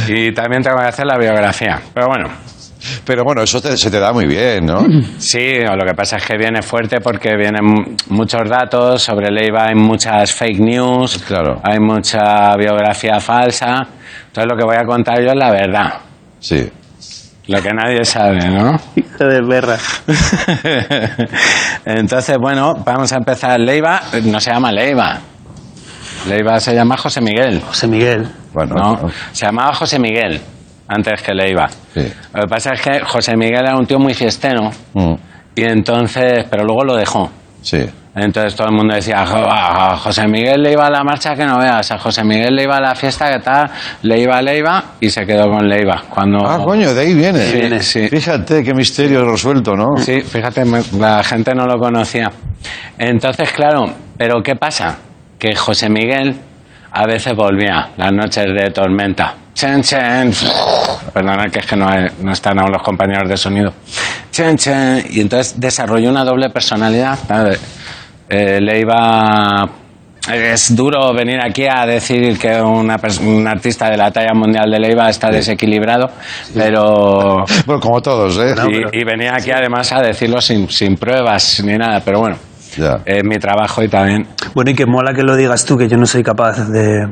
Y 0.09 0.33
también 0.33 0.63
tengo 0.63 0.79
que 0.79 0.85
hacer 0.87 1.07
la 1.07 1.19
biografía. 1.19 1.81
Pero 1.93 2.07
bueno. 2.07 2.29
Pero 3.07 3.25
bueno, 3.25 3.43
eso 3.43 3.61
te- 3.63 3.77
se 3.79 3.91
te 3.91 3.99
da 3.99 4.13
muy 4.13 4.27
bien, 4.27 4.67
¿no? 4.67 4.85
Sí, 5.19 5.55
lo 5.59 5.85
que 5.87 5.95
pasa 5.95 6.19
es 6.19 6.25
que 6.25 6.37
viene 6.37 6.63
fuerte 6.63 7.01
porque 7.01 7.35
vienen 7.35 7.65
mu- 7.65 7.97
muchos 8.11 8.49
datos 8.49 9.03
sobre 9.03 9.31
Leiva, 9.33 9.65
hay 9.69 9.75
muchas 9.75 10.33
fake 10.33 10.61
news, 10.61 11.19
Claro. 11.27 11.61
hay 11.65 11.81
mucha 11.81 12.55
biografía 12.57 13.19
falsa. 13.21 13.87
Entonces 14.27 14.47
lo 14.51 14.57
que 14.57 14.65
voy 14.65 14.77
a 14.77 14.85
contar 14.85 15.21
yo 15.21 15.31
es 15.31 15.37
la 15.37 15.51
verdad. 15.51 15.95
Sí. 16.39 16.71
Lo 17.47 17.61
que 17.63 17.71
nadie 17.75 18.05
sabe, 18.05 18.49
¿no? 18.49 18.73
Hijo 18.97 19.25
de 19.25 19.43
perra. 19.43 19.77
Entonces, 21.85 22.37
bueno, 22.39 22.75
vamos 22.85 23.13
a 23.13 23.17
empezar. 23.17 23.61
Leiva 23.61 24.01
no 24.25 24.41
se 24.41 24.51
llama 24.51 24.73
Leiva. 24.73 25.19
Leiva 26.29 26.59
se 26.61 26.75
llama 26.75 26.97
José 26.97 27.21
Miguel. 27.21 27.61
José 27.61 27.87
Miguel. 27.87 28.27
Bueno, 28.53 28.75
No, 28.77 29.11
se 29.33 29.45
llamaba 29.47 29.75
José 29.75 29.99
Miguel 29.99 30.41
antes 30.89 31.21
que 31.23 31.35
Leiva. 31.35 31.69
Lo 31.95 32.43
que 32.43 32.49
pasa 32.49 32.73
es 32.75 32.81
que 32.81 33.01
José 33.01 33.37
Miguel 33.37 33.61
era 33.61 33.77
un 33.77 33.87
tío 33.87 33.99
muy 33.99 34.15
fiestero 34.15 34.71
Mm. 34.95 35.15
y 35.57 35.63
entonces, 35.65 36.47
pero 36.51 36.65
luego 36.65 36.85
lo 36.85 36.97
dejó. 36.97 37.31
Sí. 37.65 37.79
Entonces 38.15 38.55
todo 38.55 38.69
el 38.69 38.75
mundo 38.75 38.95
decía, 38.95 39.27
"Jo- 39.27 39.49
a 39.51 39.97
José 39.97 40.29
Miguel 40.29 40.63
le 40.63 40.73
iba 40.73 40.87
a 40.87 40.91
la 40.91 41.03
marcha 41.03 41.35
que 41.35 41.45
no 41.45 41.59
veas, 41.59 41.91
a 41.91 41.99
José 41.99 42.23
Miguel 42.23 42.55
le 42.55 42.63
iba 42.63 42.77
a 42.77 42.81
la 42.81 42.95
fiesta 42.95 43.29
que 43.33 43.41
tal, 43.41 43.69
le 44.03 44.21
iba 44.21 44.37
a 44.37 44.43
Leiva 44.43 44.85
y 45.01 45.09
se 45.11 45.27
quedó 45.27 45.51
con 45.51 45.67
Leiva. 45.69 46.03
Cuando... 46.09 46.47
Ah, 46.49 46.59
coño, 46.63 46.95
de 46.95 47.01
ahí 47.01 47.15
viene. 47.15 47.41
Sí, 47.41 47.57
Viene, 47.59 47.81
sí. 47.81 48.09
Fíjate 48.09 48.63
qué 48.63 48.73
misterio 48.73 49.25
resuelto, 49.29 49.75
¿no? 49.75 49.97
Sí, 49.97 50.21
fíjate, 50.21 50.63
la 50.97 51.25
gente 51.25 51.53
no 51.57 51.67
lo 51.67 51.77
conocía. 51.79 52.31
Entonces, 52.99 53.51
claro, 53.51 53.87
pero 54.17 54.41
¿qué 54.43 54.55
pasa? 54.55 54.97
Que 55.39 55.57
José 55.57 55.89
Miguel 55.89 56.37
a 56.93 57.07
veces 57.07 57.35
volvía 57.35 57.89
las 57.97 58.13
noches 58.13 58.45
de 58.47 58.71
tormenta. 58.71 59.35
Chen, 59.55 59.83
chen. 59.83 60.33
Perdona 61.13 61.49
que 61.49 61.61
es 61.61 61.67
que 61.67 61.77
no, 61.77 61.87
no 62.21 62.33
están 62.33 62.59
aún 62.59 62.73
los 62.73 62.83
compañeros 62.83 63.29
de 63.29 63.37
sonido. 63.37 63.73
Chen, 64.31 64.57
chen. 64.57 65.05
Y 65.11 65.21
entonces 65.21 65.59
desarrolló 65.59 66.11
una 66.11 66.25
doble 66.25 66.51
personalidad. 66.51 67.19
Eh, 68.29 68.61
le 68.61 68.81
iba... 68.81 69.69
Es 70.33 70.75
duro 70.75 71.13
venir 71.13 71.39
aquí 71.39 71.67
a 71.67 71.85
decir 71.85 72.39
que 72.39 72.59
una 72.61 72.97
un 73.21 73.47
artista 73.47 73.91
de 73.91 73.97
la 73.99 74.11
talla 74.11 74.33
mundial 74.33 74.71
de 74.71 74.79
Leiva 74.81 75.11
está 75.11 75.29
desequilibrado, 75.29 76.11
pero... 76.55 77.45
Bueno, 77.67 77.81
como 77.81 78.01
todos, 78.01 78.39
¿eh? 78.39 78.55
Y, 78.71 79.01
y 79.01 79.05
venía 79.05 79.35
aquí 79.35 79.51
además 79.51 79.93
a 79.93 80.01
decirlo 80.01 80.41
sin, 80.41 80.71
sin 80.71 80.97
pruebas 80.97 81.63
ni 81.63 81.77
nada, 81.77 82.01
pero 82.03 82.21
bueno, 82.21 82.39
es 83.05 83.23
mi 83.23 83.39
trabajo 83.39 83.83
y 83.83 83.89
también. 83.89 84.27
Bueno, 84.55 84.71
y 84.71 84.75
que 84.75 84.87
mola 84.87 85.13
que 85.13 85.23
lo 85.25 85.35
digas 85.35 85.65
tú, 85.65 85.77
que 85.77 85.89
yo 85.89 85.97
no 85.97 86.07
soy 86.07 86.23
capaz 86.23 86.69
de, 86.69 87.09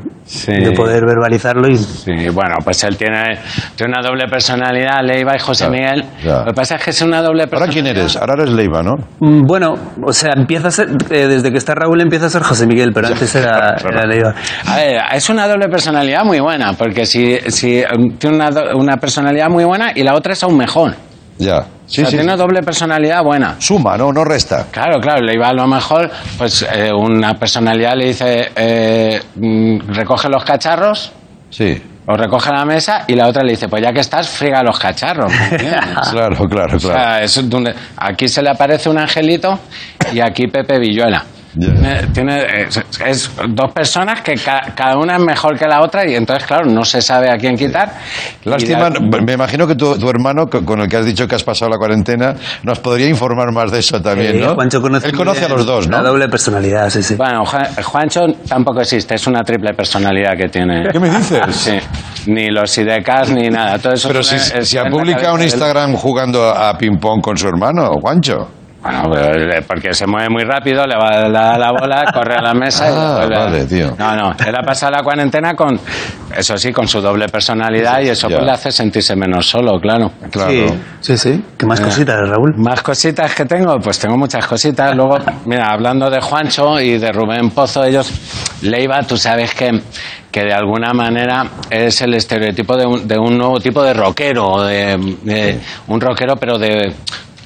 de 0.47 0.71
poder 0.71 1.05
verbalizarlo. 1.05 1.67
Y... 1.67 1.75
Sí, 1.75 2.11
bueno, 2.33 2.55
pues 2.63 2.81
él 2.85 2.95
tiene, 2.95 3.37
tiene 3.75 3.93
una 3.97 4.01
doble 4.07 4.27
personalidad, 4.29 5.01
Leiva 5.03 5.35
y 5.35 5.39
José 5.39 5.69
Miguel. 5.69 6.05
ya. 6.23 6.39
Lo 6.39 6.45
que 6.45 6.53
pasa 6.53 6.75
es 6.75 6.83
que 6.83 6.89
es 6.91 7.01
una 7.01 7.21
doble 7.21 7.43
¿Ahora 7.43 7.49
personalidad. 7.65 7.73
quién 7.83 7.97
eres? 7.97 8.15
Ahora 8.15 8.33
eres 8.43 8.53
Leiva, 8.53 8.81
¿no? 8.81 8.93
Mm, 9.19 9.41
Bueno, 9.45 9.73
o 10.05 10.13
sea, 10.13 10.31
empieza 10.37 10.69
a 10.69 10.71
ser, 10.71 10.87
eh, 11.09 11.27
desde 11.27 11.51
que 11.51 11.57
está 11.57 11.75
Raúl 11.75 11.99
empieza 12.01 12.27
a 12.27 12.29
ser 12.29 12.43
José 12.43 12.65
Miguel, 12.65 12.91
pero 12.93 13.07
antes 13.07 13.35
era, 13.35 13.75
era 13.91 14.05
Leiva. 14.05 14.33
A 14.67 14.75
ver, 14.77 15.01
es 15.13 15.29
una 15.29 15.45
doble 15.47 15.67
personalidad 15.67 16.23
muy 16.23 16.39
buena, 16.39 16.73
porque 16.73 17.05
si, 17.05 17.37
si 17.49 17.81
um, 17.83 18.17
tiene 18.17 18.37
una, 18.37 18.51
do- 18.51 18.77
una 18.77 18.95
personalidad 18.97 19.49
muy 19.49 19.65
buena 19.65 19.91
y 19.93 20.03
la 20.03 20.15
otra 20.15 20.31
es 20.31 20.41
aún 20.43 20.57
mejor. 20.57 20.93
Ya. 21.39 21.65
Sí, 21.93 22.01
o 22.01 22.05
sea, 22.05 22.11
sí. 22.11 22.17
tiene 22.17 22.35
doble 22.35 22.63
personalidad 22.63 23.21
buena. 23.23 23.55
Suma, 23.59 23.95
no, 23.97 24.11
no 24.11 24.23
resta. 24.23 24.65
Claro, 24.71 24.99
claro, 24.99 25.21
le 25.21 25.35
iba 25.35 25.47
a 25.47 25.53
lo 25.53 25.67
mejor, 25.67 26.09
pues 26.39 26.65
eh, 26.73 26.91
una 26.91 27.35
personalidad 27.35 27.95
le 27.95 28.05
dice, 28.07 28.51
eh, 28.55 29.21
mm, 29.35 29.93
recoge 29.93 30.27
los 30.27 30.43
cacharros, 30.43 31.11
Sí. 31.51 31.79
o 32.07 32.15
recoge 32.17 32.51
la 32.51 32.65
mesa, 32.65 33.03
y 33.07 33.13
la 33.13 33.27
otra 33.27 33.43
le 33.43 33.51
dice, 33.51 33.67
pues 33.69 33.83
ya 33.83 33.93
que 33.93 33.99
estás, 33.99 34.27
friega 34.27 34.63
los 34.63 34.79
cacharros. 34.79 35.31
¿me 35.31 35.45
entiendes? 35.51 36.09
Claro, 36.11 36.47
claro, 36.49 36.77
O 36.77 36.79
sea, 36.79 36.91
claro. 36.93 37.25
es 37.25 37.49
donde- 37.49 37.75
aquí 37.97 38.27
se 38.27 38.41
le 38.41 38.49
aparece 38.49 38.89
un 38.89 38.97
angelito 38.97 39.59
y 40.11 40.19
aquí 40.19 40.47
Pepe 40.47 40.79
Villuela. 40.79 41.23
Tiene, 41.59 42.07
tiene- 42.13 42.63
es, 42.67 42.81
es 43.05 43.31
dos 43.49 43.71
personas 43.71 44.21
que 44.21 44.33
ca- 44.35 44.73
cada 44.75 44.97
una 44.97 45.17
es 45.17 45.21
mejor 45.23 45.57
que 45.57 45.67
la 45.67 45.81
otra 45.81 46.09
y 46.09 46.15
entonces, 46.15 46.45
claro, 46.47 46.65
no 46.65 46.83
se 46.83 47.01
sabe 47.01 47.29
a 47.29 47.37
quién 47.37 47.55
quitar. 47.55 47.93
Lástima, 48.43 48.89
la- 48.89 48.99
me 49.21 49.33
imagino 49.33 49.67
que 49.67 49.75
tu, 49.75 49.97
tu 49.97 50.09
hermano, 50.09 50.47
co- 50.47 50.65
con 50.65 50.79
el 50.81 50.87
que 50.89 50.97
has 50.97 51.05
dicho 51.05 51.27
que 51.27 51.35
has 51.35 51.43
pasado 51.43 51.69
la 51.71 51.77
cuarentena, 51.77 52.33
nos 52.63 52.79
podría 52.79 53.07
informar 53.07 53.51
más 53.51 53.71
de 53.71 53.79
eso 53.79 54.01
también, 54.01 54.35
Eh, 54.37 54.39
¿no? 54.39 54.55
Juancho 54.55 54.81
conoce 54.81 55.07
Él 55.07 55.13
conoce 55.15 55.45
a 55.45 55.49
los 55.49 55.65
dos, 55.65 55.87
¿no? 55.87 55.97
La 55.97 56.03
doble 56.09 56.27
personalidad, 56.27 56.89
sí, 56.89 57.03
sí. 57.03 57.15
Bueno, 57.15 57.45
Juan- 57.45 57.67
Juancho 57.83 58.21
tampoco 58.47 58.81
existe, 58.81 59.15
es 59.15 59.27
una 59.27 59.43
triple 59.43 59.73
personalidad 59.73 60.33
que 60.37 60.49
tiene. 60.49 60.87
¿Qué 60.91 60.99
me 60.99 61.09
dices? 61.09 61.39
Sí. 61.55 61.77
Ni 62.27 62.49
los 62.49 62.71
sidecas 62.71 63.29
ni 63.29 63.49
nada. 63.49 63.77
Todo 63.79 63.93
eso 63.93 64.07
Pero 64.07 64.21
es- 64.21 64.27
si, 64.27 64.35
es- 64.35 64.69
si 64.69 64.77
ha 64.77 64.85
publicado 64.89 65.33
un 65.33 65.39
del- 65.39 65.49
Instagram 65.49 65.93
jugando 65.95 66.49
a 66.49 66.77
ping-pong 66.77 67.21
con 67.21 67.37
su 67.37 67.47
hermano, 67.47 67.91
Juancho. 68.01 68.47
Bueno, 68.83 69.09
pero, 69.11 69.51
eh, 69.53 69.61
porque 69.65 69.93
se 69.93 70.05
mueve 70.05 70.27
muy 70.29 70.43
rápido, 70.43 70.85
le 70.85 70.95
va 70.97 71.09
a 71.09 71.29
dar 71.29 71.57
la 71.59 71.71
bola, 71.71 72.11
corre 72.13 72.35
a 72.35 72.41
la 72.41 72.53
mesa 72.53 72.89
y 72.89 72.93
Ah, 72.93 73.15
vuelve 73.17 73.35
a- 73.35 73.39
vale, 73.45 73.65
tío. 73.65 73.95
No, 73.97 74.15
no, 74.15 74.35
él 74.45 74.55
ha 74.55 74.61
pasado 74.61 74.91
la 74.91 75.01
cuarentena 75.03 75.55
con, 75.55 75.79
eso 76.37 76.57
sí, 76.57 76.73
con 76.73 76.85
su 76.87 76.99
doble 76.99 77.27
personalidad 77.29 78.01
y 78.01 78.09
eso 78.09 78.27
pues, 78.29 78.43
le 78.43 78.51
hace 78.51 78.71
sentirse 78.73 79.15
menos 79.15 79.47
solo, 79.47 79.79
claro. 79.79 80.11
Claro. 80.29 80.51
Sí, 80.51 80.67
sí, 80.99 81.17
sí. 81.17 81.43
¿Qué 81.57 81.65
más 81.65 81.79
Eh, 81.79 81.83
cositas, 81.83 82.27
Raúl? 82.27 82.55
Más 82.57 82.81
cositas 82.81 83.33
que 83.33 83.45
tengo, 83.45 83.79
pues 83.79 83.97
tengo 83.99 84.17
muchas 84.17 84.45
cositas. 84.45 84.93
Luego, 84.95 85.17
mira, 85.45 85.71
hablando 85.71 86.09
de 86.09 86.19
Juancho 86.19 86.77
y 86.81 86.97
de 86.97 87.11
Rubén 87.13 87.51
Pozo, 87.51 87.85
ellos, 87.85 88.11
Leiva, 88.63 89.01
tú 89.03 89.15
sabes 89.15 89.53
que, 89.53 89.81
que 90.29 90.43
de 90.43 90.53
alguna 90.53 90.91
manera 90.93 91.45
es 91.69 92.01
el 92.01 92.15
estereotipo 92.15 92.75
de 92.75 92.85
un, 92.85 93.07
de 93.07 93.17
un 93.17 93.37
nuevo 93.37 93.61
tipo 93.61 93.81
de 93.81 93.93
rockero, 93.93 94.61
de, 94.63 94.97
de 95.23 95.59
un 95.87 96.01
rockero 96.01 96.35
pero 96.35 96.57
de 96.57 96.93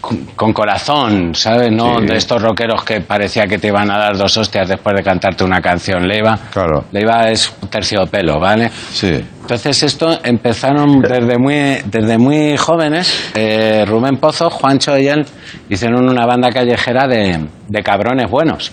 con, 0.01 0.17
con 0.35 0.53
corazón, 0.53 1.33
¿sabes? 1.35 1.71
No 1.71 1.99
Sí. 1.99 2.05
de 2.07 2.15
estos 2.17 2.41
rockeros 2.41 2.83
que 2.83 3.01
parecía 3.01 3.45
que 3.47 3.57
te 3.57 3.67
iban 3.67 3.89
a 3.91 3.97
dar 3.97 4.17
dos 4.17 4.35
hostias 4.37 4.67
después 4.69 4.95
de 4.95 5.03
cantarte 5.03 5.43
una 5.43 5.61
canción. 5.61 6.07
Leiva, 6.07 6.37
Claro. 6.51 6.85
Leiva 6.91 7.29
es 7.29 7.51
terciopelo, 7.69 8.39
¿vale? 8.39 8.69
Sí. 8.91 9.23
Entonces 9.41 9.83
esto 9.83 10.19
empezaron 10.23 10.99
desde 11.01 11.37
muy, 11.37 11.77
desde 11.85 12.17
muy 12.17 12.57
jóvenes. 12.57 13.31
Eh, 13.35 13.85
Rubén 13.87 14.17
Pozo, 14.17 14.49
Juancho 14.49 14.97
y 14.97 15.07
él 15.07 15.25
hicieron 15.69 16.07
una 16.09 16.25
banda 16.25 16.49
callejera 16.51 17.07
de, 17.07 17.47
de 17.67 17.83
cabrones 17.83 18.29
buenos. 18.29 18.71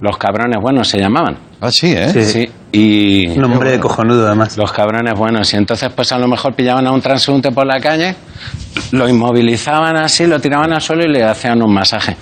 Los 0.00 0.16
cabrones 0.18 0.58
buenos 0.60 0.88
se 0.88 0.98
llamaban. 0.98 1.38
Ah, 1.60 1.70
sí, 1.70 1.92
¿eh? 1.96 2.08
Sí. 2.24 2.48
Y 2.70 3.28
Un 3.28 3.44
hombre 3.44 3.80
cojonudo, 3.80 4.26
además. 4.26 4.56
los 4.58 4.70
cabrones 4.70 5.14
buenos. 5.14 5.52
Y 5.54 5.56
entonces 5.56 5.90
pues 5.94 6.12
a 6.12 6.18
lo 6.18 6.28
mejor 6.28 6.52
pillaban 6.54 6.86
a 6.86 6.92
un 6.92 7.00
transeúnte 7.00 7.50
por 7.50 7.66
la 7.66 7.80
calle, 7.80 8.14
lo 8.92 9.08
inmovilizaban 9.08 9.96
así, 9.96 10.26
lo 10.26 10.40
tiraban 10.40 10.72
al 10.72 10.80
suelo 10.80 11.04
y 11.04 11.12
le 11.12 11.24
hacían 11.24 11.62
un 11.62 11.72
masaje. 11.72 12.16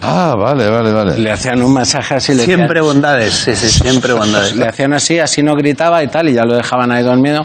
Ah, 0.00 0.34
vale, 0.38 0.68
vale, 0.70 0.92
vale. 0.92 1.18
Le 1.18 1.32
hacían 1.32 1.60
un 1.62 1.72
masaje 1.72 2.14
así. 2.14 2.32
Le 2.34 2.44
Siempre 2.44 2.80
decían- 2.80 2.84
bondades, 2.84 3.32
sí, 3.34 3.56
sí, 3.56 3.68
siempre 3.68 4.12
bondades. 4.14 4.54
le 4.54 4.66
hacían 4.66 4.92
así, 4.92 5.18
así 5.18 5.42
no 5.42 5.54
gritaba 5.54 6.02
y 6.04 6.08
tal, 6.08 6.28
y 6.28 6.34
ya 6.34 6.44
lo 6.44 6.54
dejaban 6.54 6.92
ahí 6.92 7.02
dormido. 7.02 7.44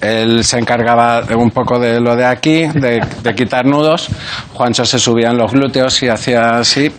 Él 0.00 0.44
se 0.44 0.58
encargaba 0.58 1.22
de 1.22 1.34
un 1.34 1.50
poco 1.50 1.78
de 1.78 1.98
lo 2.00 2.14
de 2.14 2.24
aquí, 2.26 2.66
de, 2.66 3.00
de 3.22 3.34
quitar 3.34 3.64
nudos. 3.64 4.08
Juancho 4.52 4.84
se 4.84 4.98
subía 4.98 5.30
en 5.30 5.38
los 5.38 5.50
glúteos 5.52 6.02
y 6.02 6.08
hacía 6.08 6.58
así. 6.58 6.92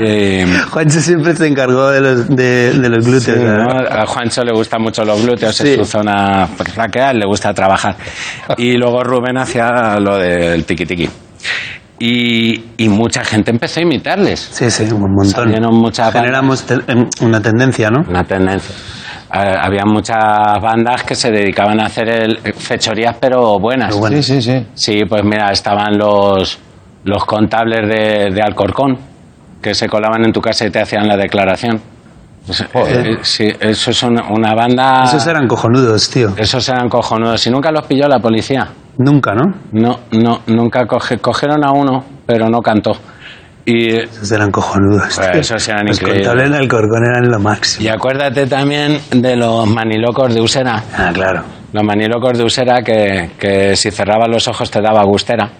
Y, 0.00 0.42
Juancho 0.70 1.00
siempre 1.00 1.34
se 1.34 1.46
encargó 1.46 1.88
de 1.90 2.00
los, 2.00 2.28
de, 2.28 2.72
de 2.72 2.88
los 2.90 3.06
glúteos. 3.06 3.38
¿no? 3.38 3.70
A 3.70 4.06
Juancho 4.06 4.44
le 4.44 4.52
gustan 4.52 4.82
mucho 4.82 5.04
los 5.04 5.22
glúteos, 5.22 5.56
Sí. 5.56 5.68
es 5.70 5.76
su 5.78 5.84
zona 5.86 6.46
flaquea, 6.46 7.12
le 7.14 7.26
gusta 7.26 7.54
trabajar. 7.54 7.96
Y 8.58 8.72
luego 8.76 9.02
Rubén 9.02 9.38
hacía 9.38 9.98
lo 9.98 10.18
del 10.18 10.64
tiqui 10.64 10.84
tiqui. 10.84 11.08
Y, 12.00 12.64
y 12.76 12.88
mucha 12.88 13.24
gente 13.24 13.50
empezó 13.50 13.80
a 13.80 13.82
imitarles. 13.82 14.38
Sí, 14.52 14.70
sí, 14.70 14.84
un 14.84 15.00
montón. 15.00 15.24
Salieron 15.26 15.74
muchas 15.74 16.12
Generamos 16.12 16.62
te- 16.64 16.74
em, 16.86 17.08
una 17.22 17.40
tendencia, 17.40 17.90
¿no? 17.90 18.04
Una 18.08 18.22
tendencia. 18.24 18.74
Eh, 19.34 19.56
había 19.60 19.84
muchas 19.84 20.18
bandas 20.62 21.02
que 21.02 21.14
se 21.14 21.30
dedicaban 21.30 21.80
a 21.80 21.86
hacer 21.86 22.08
el, 22.08 22.38
fechorías, 22.54 23.16
pero 23.20 23.58
buenas. 23.58 23.94
Pero. 23.94 24.22
Sí, 24.22 24.40
sí, 24.40 24.42
sí. 24.42 24.66
Sí, 24.74 25.04
pues 25.08 25.24
mira, 25.24 25.50
estaban 25.50 25.98
los, 25.98 26.58
los 27.04 27.24
contables 27.24 27.88
de, 27.88 28.30
de 28.32 28.42
Alcorcón, 28.42 28.96
que 29.60 29.74
se 29.74 29.88
colaban 29.88 30.24
en 30.24 30.32
tu 30.32 30.40
casa 30.40 30.66
y 30.66 30.70
te 30.70 30.80
hacían 30.80 31.06
la 31.08 31.16
declaración. 31.16 31.80
Pues, 32.46 32.64
eh, 32.72 33.18
sí, 33.22 33.48
eso 33.60 33.90
es 33.90 34.02
una, 34.04 34.30
una 34.30 34.54
banda... 34.54 35.02
Esos 35.04 35.26
eran 35.26 35.46
cojonudos, 35.46 36.08
tío. 36.08 36.28
Esos 36.36 36.66
eran 36.70 36.88
cojonudos. 36.88 37.46
Y 37.46 37.50
nunca 37.50 37.70
los 37.70 37.84
pilló 37.86 38.08
la 38.08 38.20
policía. 38.20 38.68
Nunca, 38.98 39.34
¿no? 39.34 39.44
No, 39.72 40.00
no, 40.12 40.40
nunca 40.48 40.86
coge, 40.86 41.18
cogieron 41.18 41.64
a 41.64 41.72
uno, 41.72 42.04
pero 42.26 42.48
no 42.48 42.60
cantó. 42.60 42.92
Y 43.64 43.94
Esos 43.94 44.32
eran 44.32 44.50
cojonudos. 44.50 45.14
Pues 45.14 45.50
esos 45.50 45.68
eran 45.68 45.86
Los 45.86 45.98
increíbles. 46.00 46.26
contables 46.26 46.58
del 46.58 46.68
Corcón 46.68 47.04
eran 47.04 47.30
lo 47.30 47.38
máximo. 47.38 47.84
Y 47.84 47.88
acuérdate 47.88 48.46
también 48.46 48.98
de 49.10 49.36
los 49.36 49.66
manilocos 49.68 50.34
de 50.34 50.40
Usera. 50.40 50.82
Ah, 50.96 51.10
claro. 51.12 51.42
Los 51.72 51.84
manilocos 51.84 52.38
de 52.38 52.44
Usera 52.44 52.82
que, 52.82 53.30
que 53.38 53.76
si 53.76 53.90
cerrabas 53.90 54.28
los 54.30 54.48
ojos 54.48 54.70
te 54.70 54.80
daba 54.80 55.04
gustera. 55.04 55.50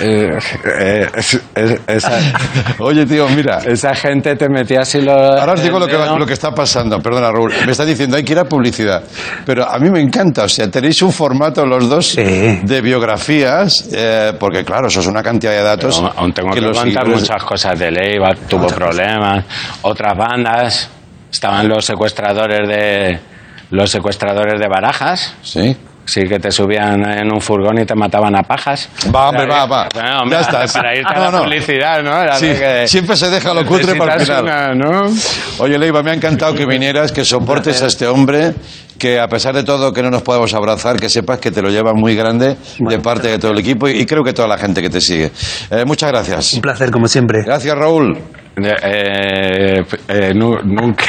Eh, 0.00 0.38
eh, 0.78 1.06
es- 1.16 1.40
es- 1.54 1.80
esa, 1.86 2.18
Oye, 2.80 3.06
tío, 3.06 3.28
mira. 3.30 3.58
esa 3.64 3.94
gente 3.94 4.36
te 4.36 4.48
metía 4.48 4.80
así 4.80 5.00
los... 5.00 5.16
Ahora 5.16 5.54
os 5.54 5.62
digo 5.62 5.78
lo 5.78 5.86
que, 5.86 5.94
lo 5.96 6.26
que 6.26 6.32
está 6.34 6.54
pasando. 6.54 7.00
Perdona, 7.00 7.30
Raúl. 7.30 7.52
Me 7.64 7.72
está 7.72 7.84
diciendo, 7.84 8.16
hay 8.16 8.24
que 8.24 8.32
ir 8.32 8.38
a 8.38 8.44
publicidad. 8.44 9.02
Pero 9.46 9.68
a 9.68 9.78
mí 9.78 9.90
me 9.90 10.00
encanta. 10.00 10.44
O 10.44 10.48
sea, 10.48 10.70
tenéis 10.70 11.00
un 11.02 11.12
formato 11.12 11.64
los 11.64 11.88
dos 11.88 12.06
Sí. 12.10 12.22
de 12.62 12.80
biografías, 12.82 13.88
eh, 13.92 14.32
porque 14.38 14.64
claro, 14.64 14.88
eso 14.88 15.00
es 15.00 15.06
una 15.06 15.22
cantidad 15.22 15.52
de 15.52 15.62
datos. 15.62 15.96
Pero 15.98 16.12
aún 16.16 16.32
tengo 16.32 16.50
que, 16.52 16.60
contar 16.60 16.84
seguidores- 16.84 17.20
muchas 17.20 17.44
cosas 17.44 17.78
de 17.78 17.90
Leiva, 17.90 18.34
tuvo 18.48 18.66
problemas, 18.66 19.44
otras 19.82 20.16
bandas, 20.16 20.90
estaban 21.32 21.68
los 21.68 21.84
secuestradores 21.84 22.68
de 22.68 23.18
los 23.70 23.90
secuestradores 23.90 24.60
de 24.60 24.68
Barajas, 24.68 25.34
Sí. 25.42 25.76
Sí 26.06 26.24
que 26.28 26.38
te 26.38 26.50
subían 26.50 27.04
en 27.08 27.32
un 27.32 27.40
furgón 27.40 27.78
y 27.80 27.84
te 27.84 27.94
mataban 27.94 28.34
a 28.36 28.42
pajas. 28.42 28.88
Va, 29.14 29.30
hombre, 29.30 29.46
va, 29.46 29.66
va. 29.66 29.88
Bueno, 29.94 30.22
hombre, 30.22 30.38
Ya 30.38 30.42
está. 30.62 30.78
Para 30.80 30.94
irte 30.96 31.12
a 31.14 31.18
la 31.18 31.30
no, 31.30 31.38
no. 31.38 31.44
publicidad, 31.44 32.02
¿no? 32.02 32.22
Era 32.22 32.34
Sí, 32.36 32.46
de 32.46 32.58
que 32.58 32.88
siempre 32.88 33.16
se 33.16 33.30
deja 33.30 33.54
lo 33.54 33.64
cutre 33.64 33.94
para 33.94 34.14
el 34.14 34.20
final. 34.20 34.42
una, 34.44 34.74
¿no? 34.74 35.06
Oye, 35.58 35.78
Leiva, 35.78 36.02
me 36.02 36.10
ha 36.10 36.14
encantado 36.14 36.54
que 36.54 36.66
vinieras, 36.66 37.10
que 37.12 37.24
soportes 37.24 37.82
a 37.82 37.86
este 37.86 38.06
hombre, 38.06 38.54
que 38.98 39.18
a 39.20 39.26
pesar 39.28 39.54
de 39.54 39.64
todo 39.64 39.92
que 39.92 40.02
no 40.02 40.10
nos 40.10 40.22
podamos 40.22 40.52
abrazar, 40.54 40.96
que 40.98 41.08
sepas 41.08 41.38
que 41.38 41.50
te 41.50 41.60
lo 41.62 41.68
lleva 41.70 41.92
muy 41.94 42.14
grande 42.14 42.56
de 42.78 42.98
parte 42.98 43.28
de 43.28 43.38
todo 43.38 43.50
el 43.52 43.58
equipo 43.58 43.88
y, 43.88 44.00
y 44.00 44.06
creo 44.06 44.22
que 44.24 44.32
toda 44.32 44.48
la 44.48 44.58
gente 44.58 44.80
que 44.82 44.90
te 44.90 45.00
sigue. 45.00 45.30
Eh, 45.70 45.84
muchas 45.84 46.10
gracias. 46.10 46.54
Un 46.54 46.60
placer, 46.60 46.90
como 46.90 47.08
siempre. 47.08 47.42
Gracias, 47.44 47.76
Raúl. 47.76 48.18
Eh, 48.56 49.82
eh, 50.06 50.32
nu- 50.32 50.60
nunca. 50.62 51.04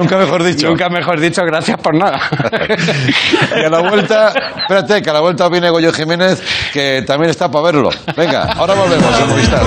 Nunca 0.00 0.18
mejor 0.18 0.44
dicho. 0.44 0.68
Nunca 0.68 0.88
mejor 0.88 1.18
dicho, 1.18 1.42
gracias 1.44 1.76
por 1.78 1.96
nada. 1.96 2.20
Y 3.60 3.64
a 3.64 3.68
la 3.68 3.80
vuelta, 3.80 4.32
espérate, 4.60 5.02
que 5.02 5.10
a 5.10 5.14
la 5.14 5.20
vuelta 5.20 5.48
viene 5.48 5.68
Goyo 5.70 5.92
Jiménez, 5.92 6.40
que 6.72 7.02
también 7.04 7.30
está 7.30 7.50
para 7.50 7.64
verlo. 7.64 7.90
Venga, 8.16 8.44
ahora 8.52 8.74
volvemos 8.74 9.20
a 9.20 9.26
Movistar. 9.26 9.62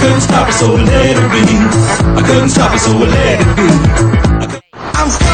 Couldn't 0.00 0.22
stop 0.22 0.48
it, 0.48 0.52
so 0.54 0.72
let 0.72 1.16
it 1.16 1.30
be. 1.30 1.44
I 2.18 2.22
couldn't 2.26 2.48
stop 2.48 2.74
it, 2.74 2.80
so 2.80 2.96
let 2.96 3.40
it 3.40 3.56
be. 3.56 3.68
I'm. 4.94 5.30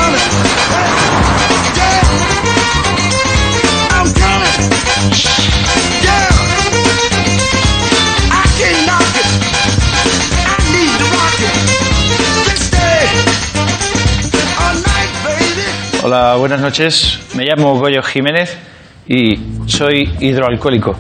Hola, 16.03 16.37
buenas 16.37 16.61
noches. 16.61 17.19
Me 17.35 17.45
llamo 17.45 17.81
Goyo 17.81 18.01
Jiménez 18.01 18.57
y 19.09 19.41
soy 19.67 20.09
hidroalcohólico. 20.21 20.97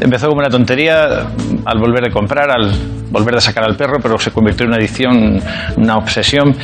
Empezó 0.00 0.28
como 0.28 0.40
una 0.40 0.50
tontería 0.50 1.26
al 1.64 1.78
volver 1.78 2.04
de 2.04 2.10
comprar, 2.10 2.50
al 2.50 2.72
volver 3.10 3.34
de 3.34 3.40
sacar 3.40 3.64
al 3.64 3.76
perro, 3.76 3.98
pero 4.02 4.18
se 4.18 4.30
convirtió 4.30 4.64
en 4.64 4.68
una 4.70 4.76
adicción, 4.78 5.40
una 5.76 5.96
obsesión. 5.96 6.54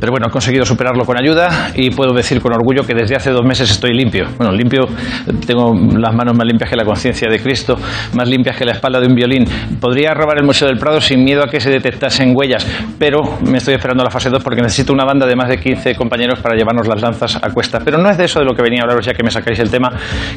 Pero 0.00 0.12
bueno, 0.12 0.26
he 0.28 0.30
conseguido 0.30 0.64
superarlo 0.64 1.04
con 1.04 1.18
ayuda 1.18 1.72
y 1.74 1.90
puedo 1.90 2.12
decir 2.12 2.40
con 2.40 2.52
orgullo 2.52 2.84
que 2.86 2.94
desde 2.94 3.16
hace 3.16 3.30
dos 3.30 3.44
meses 3.44 3.68
estoy 3.68 3.94
limpio. 3.94 4.26
Bueno, 4.36 4.52
limpio, 4.52 4.86
tengo 5.44 5.74
las 5.74 6.14
manos 6.14 6.36
más 6.36 6.46
limpias 6.46 6.70
que 6.70 6.76
la 6.76 6.84
conciencia 6.84 7.28
de 7.28 7.40
Cristo, 7.40 7.76
más 8.14 8.28
limpias 8.28 8.56
que 8.56 8.64
la 8.64 8.72
espalda 8.72 9.00
de 9.00 9.08
un 9.08 9.14
violín. 9.14 9.44
Podría 9.80 10.14
robar 10.14 10.38
el 10.38 10.44
Museo 10.44 10.68
del 10.68 10.78
Prado 10.78 11.00
sin 11.00 11.24
miedo 11.24 11.42
a 11.42 11.48
que 11.48 11.58
se 11.58 11.70
detectasen 11.70 12.32
huellas, 12.36 12.64
pero 12.98 13.38
me 13.44 13.58
estoy 13.58 13.74
esperando 13.74 14.02
a 14.02 14.04
la 14.04 14.10
fase 14.10 14.30
2 14.30 14.42
porque 14.42 14.62
necesito 14.62 14.92
una 14.92 15.04
banda 15.04 15.26
de 15.26 15.34
más 15.34 15.48
de 15.48 15.58
15 15.58 15.96
compañeros 15.96 16.38
para 16.38 16.54
llevarnos 16.54 16.86
las 16.86 17.00
lanzas 17.02 17.36
a 17.42 17.50
cuesta. 17.50 17.80
Pero 17.84 17.98
no 17.98 18.08
es 18.08 18.16
de 18.16 18.26
eso 18.26 18.38
de 18.38 18.44
lo 18.44 18.54
que 18.54 18.62
venía 18.62 18.82
a 18.82 18.84
hablaros 18.84 19.04
ya 19.04 19.14
que 19.14 19.24
me 19.24 19.30
sacáis 19.30 19.58
el 19.58 19.70
tema. 19.70 19.90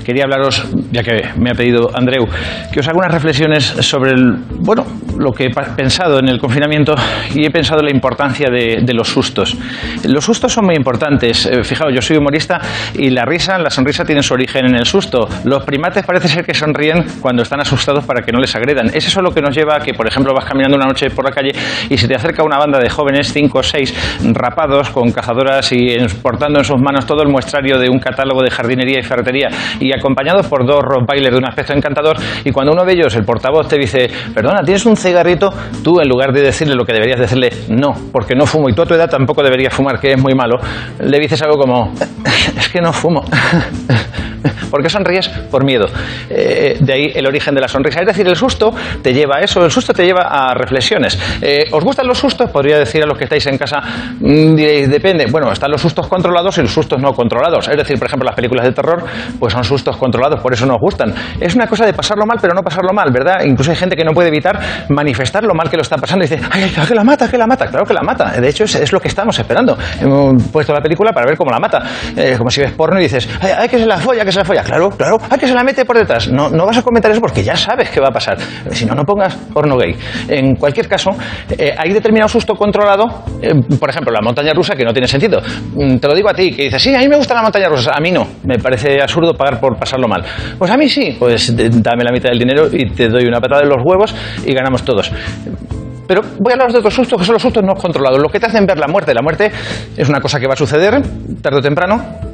Quería 0.04 0.24
hablaros, 0.24 0.68
ya 0.92 1.04
que 1.04 1.30
me 1.38 1.52
ha 1.52 1.54
pedido 1.54 1.92
Andreu, 1.94 2.28
que 2.74 2.80
os 2.80 2.88
haga 2.88 2.98
unas 2.98 3.12
reflexiones 3.14 3.64
sobre 3.64 4.14
bueno, 4.60 4.86
lo 5.20 5.32
que 5.32 5.46
he 5.46 5.50
pensado 5.50 6.18
en 6.18 6.30
el 6.30 6.40
confinamiento 6.40 6.96
y 7.36 7.46
he 7.46 7.52
pensado 7.52 7.82
en 7.82 7.86
la 7.86 7.92
importancia 7.92 8.50
de 8.50 8.94
los 8.94 9.08
sustos. 9.08 9.51
Sustos. 9.52 10.12
Los 10.12 10.26
sustos 10.26 10.54
son 10.54 10.66
muy 10.66 10.76
importantes. 10.76 11.46
Eh, 11.46 11.64
fijaos, 11.64 11.94
yo 11.94 12.02
soy 12.02 12.18
humorista 12.18 12.60
y 12.94 13.10
la 13.10 13.26
risa, 13.26 13.58
la 13.58 13.70
sonrisa 13.70 14.04
tiene 14.04 14.22
su 14.24 14.34
origen 14.34 14.66
en 14.66 14.76
el 14.76 14.86
susto. 14.86 15.28
Los 15.44 15.64
primates 15.64 16.06
parece 16.06 16.28
ser 16.28 16.46
que 16.46 16.54
sonríen 16.54 17.06
cuando 17.22 17.44
están 17.44 17.60
asustados 17.60 18.06
para 18.06 18.22
que 18.22 18.32
no 18.32 18.40
les 18.40 18.56
agredan. 18.56 18.88
Es 18.88 19.08
eso 19.08 19.22
lo 19.22 19.32
que 19.32 19.42
nos 19.42 19.56
lleva 19.56 19.78
a 19.78 19.80
que, 19.80 19.94
por 19.94 20.08
ejemplo, 20.08 20.34
vas 20.34 20.46
caminando 20.46 20.78
una 20.78 20.86
noche 20.86 21.10
por 21.10 21.26
la 21.26 21.32
calle 21.32 21.52
y 21.90 21.98
se 21.98 22.08
te 22.08 22.16
acerca 22.16 22.44
una 22.44 22.58
banda 22.58 22.80
de 22.80 22.90
jóvenes, 22.90 23.32
cinco 23.32 23.60
o 23.60 23.64
seis, 23.64 23.94
rapados, 24.34 24.90
con 24.90 25.12
cazadoras 25.12 25.72
y 25.72 25.98
portando 26.22 26.60
en 26.60 26.66
sus 26.66 26.80
manos 26.82 27.06
todo 27.06 27.22
el 27.24 27.30
muestrario 27.30 27.78
de 27.78 27.90
un 27.90 28.00
catálogo 28.00 28.42
de 28.42 28.50
jardinería 28.50 29.00
y 29.00 29.04
ferretería 29.04 29.50
y 29.80 29.92
acompañados 29.94 30.48
por 30.48 30.66
dos 30.66 30.82
rottweilers 30.82 31.34
de 31.34 31.38
un 31.38 31.48
aspecto 31.48 31.74
encantador 31.74 32.18
y 32.44 32.52
cuando 32.52 32.74
uno 32.74 32.86
de 32.86 32.94
ellos, 32.94 33.16
el 33.16 33.24
portavoz, 33.24 33.68
te 33.68 33.78
dice, 33.78 34.10
perdona, 34.34 34.62
¿tienes 34.64 34.86
un 34.86 34.96
cigarrito? 34.96 35.50
Tú, 35.84 36.00
en 36.00 36.08
lugar 36.08 36.32
de 36.32 36.42
decirle 36.42 36.76
lo 36.76 36.86
que 36.86 36.94
deberías 36.94 37.20
decirle, 37.20 37.50
no, 37.70 37.94
porque 38.12 38.36
no 38.36 38.46
fumo 38.46 38.70
y 38.70 38.74
tú 38.74 38.82
a 38.82 38.86
tu 38.86 38.94
edad 38.94 39.10
tampoco 39.10 39.41
deberías 39.44 39.74
fumar, 39.74 40.00
que 40.00 40.14
es 40.14 40.22
muy 40.22 40.34
malo, 40.34 40.58
le 41.00 41.20
dices 41.20 41.42
algo 41.42 41.58
como, 41.58 41.94
es 42.58 42.70
que 42.70 42.82
no 42.82 42.94
fumo. 42.94 43.24
¿Por 44.72 44.82
qué 44.82 44.90
sonríes? 44.90 45.28
Por 45.28 45.66
miedo. 45.66 45.86
Eh, 46.30 46.78
de 46.80 46.94
ahí 46.94 47.12
el 47.14 47.28
origen 47.28 47.54
de 47.54 47.62
la 47.62 47.68
sonrisa. 47.68 48.00
Es 48.00 48.08
decir, 48.08 48.26
el 48.28 48.38
susto 48.38 48.74
te 49.02 49.14
lleva 49.14 49.38
a 49.38 49.42
eso, 49.42 49.64
el 49.66 49.70
susto 49.70 49.94
te 49.94 50.06
lleva 50.06 50.22
a 50.24 50.54
reflexiones. 50.54 51.20
Eh, 51.42 51.66
¿Os 51.72 51.84
gustan 51.84 52.08
los 52.08 52.18
sustos? 52.18 52.50
Podría 52.50 52.80
decir 52.80 53.04
a 53.04 53.06
los 53.06 53.18
que 53.18 53.26
estáis 53.26 53.46
en 53.48 53.58
casa, 53.58 53.82
mm, 54.20 54.56
depende. 54.90 55.26
Bueno, 55.30 55.52
están 55.52 55.70
los 55.70 55.82
sustos 55.82 56.08
controlados 56.08 56.58
y 56.58 56.62
los 56.62 56.72
sustos 56.72 57.02
no 57.02 57.12
controlados. 57.12 57.68
Es 57.68 57.76
decir, 57.76 58.00
por 58.00 58.08
ejemplo, 58.08 58.26
las 58.26 58.36
películas 58.36 58.66
de 58.66 58.72
terror, 58.72 59.04
pues 59.38 59.52
son 59.52 59.64
sustos 59.66 59.98
controlados, 59.98 60.40
por 60.40 60.54
eso 60.54 60.66
nos 60.66 60.78
gustan. 60.80 61.14
Es 61.40 61.54
una 61.54 61.68
cosa 61.68 61.86
de 61.86 61.94
pasarlo 61.94 62.26
mal, 62.26 62.38
pero 62.42 62.54
no 62.54 62.62
pasarlo 62.62 62.94
mal, 62.94 63.12
¿verdad? 63.12 63.44
Incluso 63.46 63.72
hay 63.72 63.78
gente 63.78 63.98
que 63.98 64.06
no 64.06 64.14
puede 64.14 64.30
evitar 64.30 64.58
manifestar 64.88 65.44
lo 65.44 65.54
mal 65.54 65.70
que 65.70 65.76
lo 65.76 65.82
está 65.82 65.98
pasando 65.98 66.24
y 66.24 66.30
dice, 66.30 66.42
ay, 66.50 66.72
que 66.88 66.96
la 66.96 67.04
mata, 67.04 67.30
que 67.30 67.38
la 67.38 67.46
mata. 67.46 67.68
Claro 67.68 67.86
que 67.86 67.94
la 67.94 68.04
mata. 68.04 68.40
De 68.40 68.48
hecho, 68.48 68.64
es 68.64 68.94
lo 68.94 69.02
que 69.02 69.10
estamos 69.10 69.31
esperando. 69.40 69.78
Hemos 70.00 70.44
puesto 70.52 70.74
la 70.74 70.82
película 70.82 71.12
para 71.12 71.28
ver 71.28 71.38
cómo 71.38 71.52
la 71.52 71.60
mata. 71.60 71.80
Eh, 72.16 72.36
como 72.38 72.50
si 72.50 72.62
ves 72.62 72.72
porno 72.72 73.00
y 73.00 73.04
dices, 73.04 73.28
ay, 73.42 73.52
ay, 73.58 73.70
que 73.70 73.78
se 73.80 73.86
la 73.86 73.98
folla, 73.98 74.24
que 74.26 74.32
se 74.32 74.40
la 74.40 74.46
folla. 74.46 74.64
Claro, 74.64 74.90
claro. 74.90 75.18
Ay, 75.30 75.38
que 75.40 75.48
se 75.48 75.54
la 75.54 75.64
mete 75.64 75.86
por 75.86 75.98
detrás. 75.98 76.30
No, 76.30 76.50
no 76.50 76.66
vas 76.66 76.78
a 76.78 76.82
comentar 76.84 77.12
eso 77.12 77.22
porque 77.22 77.44
ya 77.44 77.56
sabes 77.56 77.90
qué 77.90 78.00
va 78.00 78.08
a 78.10 78.12
pasar. 78.12 78.38
Si 78.72 78.86
no, 78.86 78.94
no 78.96 79.04
pongas 79.04 79.36
porno 79.54 79.78
gay. 79.78 79.96
En 80.28 80.56
cualquier 80.56 80.88
caso, 80.88 81.12
eh, 81.58 81.74
hay 81.78 81.92
determinado 81.94 82.28
susto 82.30 82.54
controlado. 82.56 83.06
eh, 83.42 83.52
por 83.80 83.90
ejemplo, 83.90 84.12
la 84.12 84.22
montaña 84.22 84.54
rusa, 84.54 84.76
que 84.76 84.84
no 84.86 84.94
tiene 84.94 85.08
sentido. 85.08 85.42
Mm, 85.76 85.98
Te 85.98 86.08
lo 86.08 86.14
digo 86.14 86.30
a 86.30 86.34
ti, 86.34 86.52
que 86.56 86.64
dices, 86.64 86.82
sí, 86.82 86.94
a 86.94 87.00
mí 87.00 87.08
me 87.08 87.16
gusta 87.18 87.34
la 87.34 87.42
montaña 87.44 87.68
rusa. 87.70 87.92
A 87.96 88.00
mí 88.00 88.12
no. 88.12 88.28
Me 88.44 88.58
parece 88.58 89.02
absurdo 89.02 89.34
pagar 89.34 89.60
por 89.60 89.78
pasarlo 89.78 90.08
mal. 90.08 90.24
Pues 90.58 90.70
a 90.72 90.78
mí 90.78 90.88
sí. 90.90 91.16
Pues 91.20 91.54
dame 91.56 92.04
la 92.04 92.12
mitad 92.12 92.30
del 92.30 92.40
dinero 92.40 92.68
y 92.72 92.90
te 92.92 93.08
doy 93.08 93.26
una 93.26 93.40
patada 93.40 93.64
en 93.64 93.70
los 93.70 93.78
huevos 93.84 94.14
y 94.46 94.54
ganamos 94.54 94.84
todos. 94.84 95.12
Pero 96.08 96.22
voy 96.40 96.52
a 96.52 96.54
hablar 96.56 96.72
de 96.72 96.80
otros 96.80 96.94
sustos 96.94 97.20
que 97.20 97.26
son 97.26 97.34
los 97.34 97.42
sustos 97.42 97.64
no 97.64 97.74
controlados. 97.74 98.20
Lo 98.22 98.30
que 98.30 98.40
te 98.40 98.48
hacen 98.48 98.66
ver 98.66 98.78
la 98.78 98.88
muerte. 98.88 99.14
La 99.14 99.22
muerte 99.22 99.52
es 99.96 100.10
una 100.10 100.20
cosa 100.20 100.40
que 100.40 100.48
va 100.48 100.54
a 100.54 100.58
suceder 100.58 101.02
tarde 101.42 101.60
o 101.60 101.62
temprano. 101.62 102.31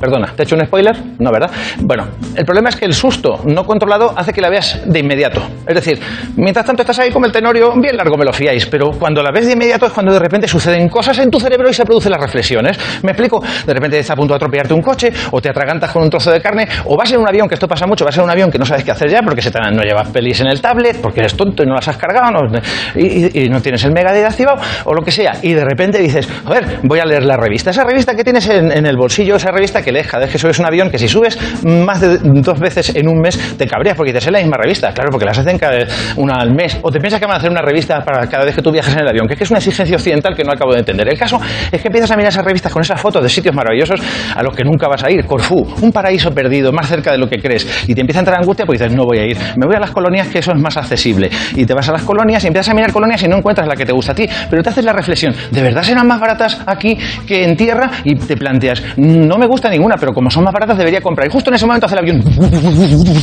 Perdona, 0.00 0.32
¿te 0.34 0.42
he 0.42 0.44
hecho 0.44 0.56
un 0.56 0.64
spoiler? 0.64 0.96
No, 1.18 1.30
¿verdad? 1.30 1.50
Bueno, 1.82 2.08
el 2.34 2.44
problema 2.46 2.70
es 2.70 2.76
que 2.76 2.86
el 2.86 2.94
susto 2.94 3.42
no 3.44 3.64
controlado 3.64 4.14
hace 4.16 4.32
que 4.32 4.40
la 4.40 4.48
veas 4.48 4.80
de 4.86 4.98
inmediato. 4.98 5.42
Es 5.66 5.74
decir, 5.74 6.00
mientras 6.36 6.64
tanto 6.64 6.82
estás 6.82 6.98
ahí 7.00 7.10
como 7.10 7.26
el 7.26 7.32
tenorio, 7.32 7.74
bien 7.76 7.96
largo 7.98 8.16
me 8.16 8.24
lo 8.24 8.32
fiáis, 8.32 8.64
pero 8.66 8.92
cuando 8.92 9.22
la 9.22 9.30
ves 9.30 9.46
de 9.46 9.52
inmediato 9.52 9.84
es 9.86 9.92
cuando 9.92 10.12
de 10.12 10.18
repente 10.18 10.48
suceden 10.48 10.88
cosas 10.88 11.18
en 11.18 11.30
tu 11.30 11.38
cerebro 11.38 11.68
y 11.68 11.74
se 11.74 11.84
producen 11.84 12.12
las 12.12 12.20
reflexiones. 12.20 12.78
¿Me 13.02 13.10
explico? 13.12 13.42
De 13.66 13.74
repente 13.74 13.98
estás 13.98 14.14
a 14.14 14.16
punto 14.16 14.32
de 14.32 14.36
atropellarte 14.36 14.72
un 14.72 14.80
coche, 14.80 15.12
o 15.32 15.40
te 15.40 15.50
atragantas 15.50 15.90
con 15.90 16.02
un 16.02 16.08
trozo 16.08 16.30
de 16.30 16.40
carne, 16.40 16.66
o 16.86 16.96
vas 16.96 17.12
en 17.12 17.20
un 17.20 17.28
avión, 17.28 17.46
que 17.46 17.54
esto 17.54 17.68
pasa 17.68 17.86
mucho, 17.86 18.06
vas 18.06 18.16
en 18.16 18.24
un 18.24 18.30
avión 18.30 18.50
que 18.50 18.58
no 18.58 18.64
sabes 18.64 18.84
qué 18.84 18.92
hacer 18.92 19.10
ya 19.10 19.20
porque 19.22 19.42
se 19.42 19.50
no 19.50 19.82
llevas 19.82 20.08
pelis 20.08 20.40
en 20.40 20.46
el 20.46 20.60
tablet, 20.62 20.96
porque 21.02 21.20
eres 21.20 21.34
tonto 21.36 21.62
y 21.62 21.66
no 21.66 21.74
las 21.74 21.86
has 21.86 21.98
cargado, 21.98 22.30
no- 22.30 22.60
y, 22.94 23.48
no 23.50 23.60
tienes 23.60 23.84
el 23.84 23.92
megadata 23.92 24.28
activado, 24.28 24.60
o 24.84 24.94
lo 24.94 25.02
que 25.02 25.10
sea, 25.10 25.32
y 25.42 25.52
de 25.52 25.64
repente 25.64 25.98
dices, 25.98 26.26
joder, 26.44 26.78
voy 26.84 27.00
a 27.00 27.04
leer 27.04 27.24
la 27.24 27.36
revista. 27.36 27.70
Esa 27.70 27.84
revista 27.84 28.14
que 28.14 28.24
tienes 28.24 28.48
en, 28.48 28.72
en 28.72 28.86
el 28.86 28.96
bolsillo, 28.96 29.36
esa 29.36 29.50
revista 29.50 29.82
que 29.82 29.89
lees 29.92 30.06
cada 30.06 30.24
vez 30.24 30.32
que 30.32 30.38
subes 30.38 30.58
un 30.58 30.66
avión, 30.66 30.90
que 30.90 30.98
si 30.98 31.08
subes 31.08 31.38
más 31.64 32.00
de 32.00 32.18
dos 32.18 32.58
veces 32.58 32.94
en 32.94 33.08
un 33.08 33.20
mes 33.20 33.38
te 33.56 33.66
cabrías 33.66 33.96
porque 33.96 34.12
dices, 34.12 34.26
es 34.26 34.32
la 34.32 34.38
misma 34.38 34.56
revista. 34.56 34.92
Claro, 34.92 35.10
porque 35.10 35.26
las 35.26 35.38
hacen 35.38 35.58
cada 35.58 35.86
una 36.16 36.34
al 36.40 36.54
mes. 36.54 36.78
O 36.82 36.90
te 36.90 36.98
piensas 36.98 37.20
que 37.20 37.26
van 37.26 37.34
a 37.34 37.38
hacer 37.38 37.50
una 37.50 37.62
revista 37.62 38.00
para 38.00 38.26
cada 38.26 38.44
vez 38.44 38.54
que 38.54 38.62
tú 38.62 38.70
viajes 38.70 38.94
en 38.94 39.00
el 39.00 39.08
avión, 39.08 39.26
que 39.26 39.34
es 39.34 39.38
que 39.38 39.44
es 39.44 39.50
una 39.50 39.58
exigencia 39.58 39.96
occidental 39.96 40.34
que 40.34 40.44
no 40.44 40.52
acabo 40.52 40.72
de 40.72 40.80
entender. 40.80 41.08
El 41.08 41.18
caso 41.18 41.38
es 41.70 41.80
que 41.80 41.88
empiezas 41.88 42.10
a 42.10 42.16
mirar 42.16 42.32
esas 42.32 42.44
revistas 42.44 42.72
con 42.72 42.82
esas 42.82 43.00
fotos 43.00 43.22
de 43.22 43.28
sitios 43.28 43.54
maravillosos 43.54 44.00
a 44.34 44.42
los 44.42 44.54
que 44.54 44.64
nunca 44.64 44.88
vas 44.88 45.02
a 45.04 45.10
ir. 45.10 45.24
Corfú, 45.24 45.66
un 45.80 45.92
paraíso 45.92 46.30
perdido, 46.32 46.72
más 46.72 46.88
cerca 46.88 47.12
de 47.12 47.18
lo 47.18 47.28
que 47.28 47.38
crees. 47.38 47.84
Y 47.88 47.94
te 47.94 48.00
empieza 48.00 48.20
a 48.20 48.22
entrar 48.22 48.38
angustia 48.38 48.66
porque 48.66 48.82
dices, 48.82 48.96
no 48.96 49.04
voy 49.04 49.18
a 49.18 49.24
ir. 49.24 49.36
Me 49.56 49.66
voy 49.66 49.76
a 49.76 49.80
las 49.80 49.90
colonias, 49.90 50.28
que 50.28 50.38
eso 50.38 50.52
es 50.52 50.60
más 50.60 50.76
accesible. 50.76 51.30
Y 51.56 51.66
te 51.66 51.74
vas 51.74 51.88
a 51.88 51.92
las 51.92 52.02
colonias 52.02 52.42
y 52.44 52.46
empiezas 52.46 52.70
a 52.70 52.74
mirar 52.74 52.92
colonias 52.92 53.22
y 53.22 53.28
no 53.28 53.36
encuentras 53.36 53.66
la 53.66 53.76
que 53.76 53.84
te 53.84 53.92
gusta 53.92 54.12
a 54.12 54.14
ti. 54.14 54.28
Pero 54.48 54.62
te 54.62 54.68
haces 54.68 54.84
la 54.84 54.92
reflexión, 54.92 55.34
¿de 55.50 55.62
verdad 55.62 55.82
serán 55.82 56.06
más 56.06 56.20
baratas 56.20 56.60
aquí 56.66 56.96
que 57.26 57.44
en 57.44 57.56
tierra? 57.56 57.90
Y 58.04 58.16
te 58.16 58.36
planteas, 58.36 58.82
no 58.96 59.38
me 59.38 59.46
gusta 59.46 59.68
ninguna, 59.68 59.79
pero 59.98 60.12
como 60.12 60.30
son 60.30 60.44
más 60.44 60.52
baratas 60.52 60.76
debería 60.78 61.00
comprar. 61.00 61.26
Y 61.28 61.30
justo 61.32 61.50
en 61.50 61.56
ese 61.56 61.66
momento 61.66 61.86
hace 61.86 61.94
el 61.94 61.98
avión 62.00 62.22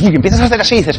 y 0.02 0.14
empiezas 0.14 0.40
a 0.40 0.44
hacer 0.44 0.60
así 0.60 0.74
y 0.76 0.78
dices, 0.78 0.98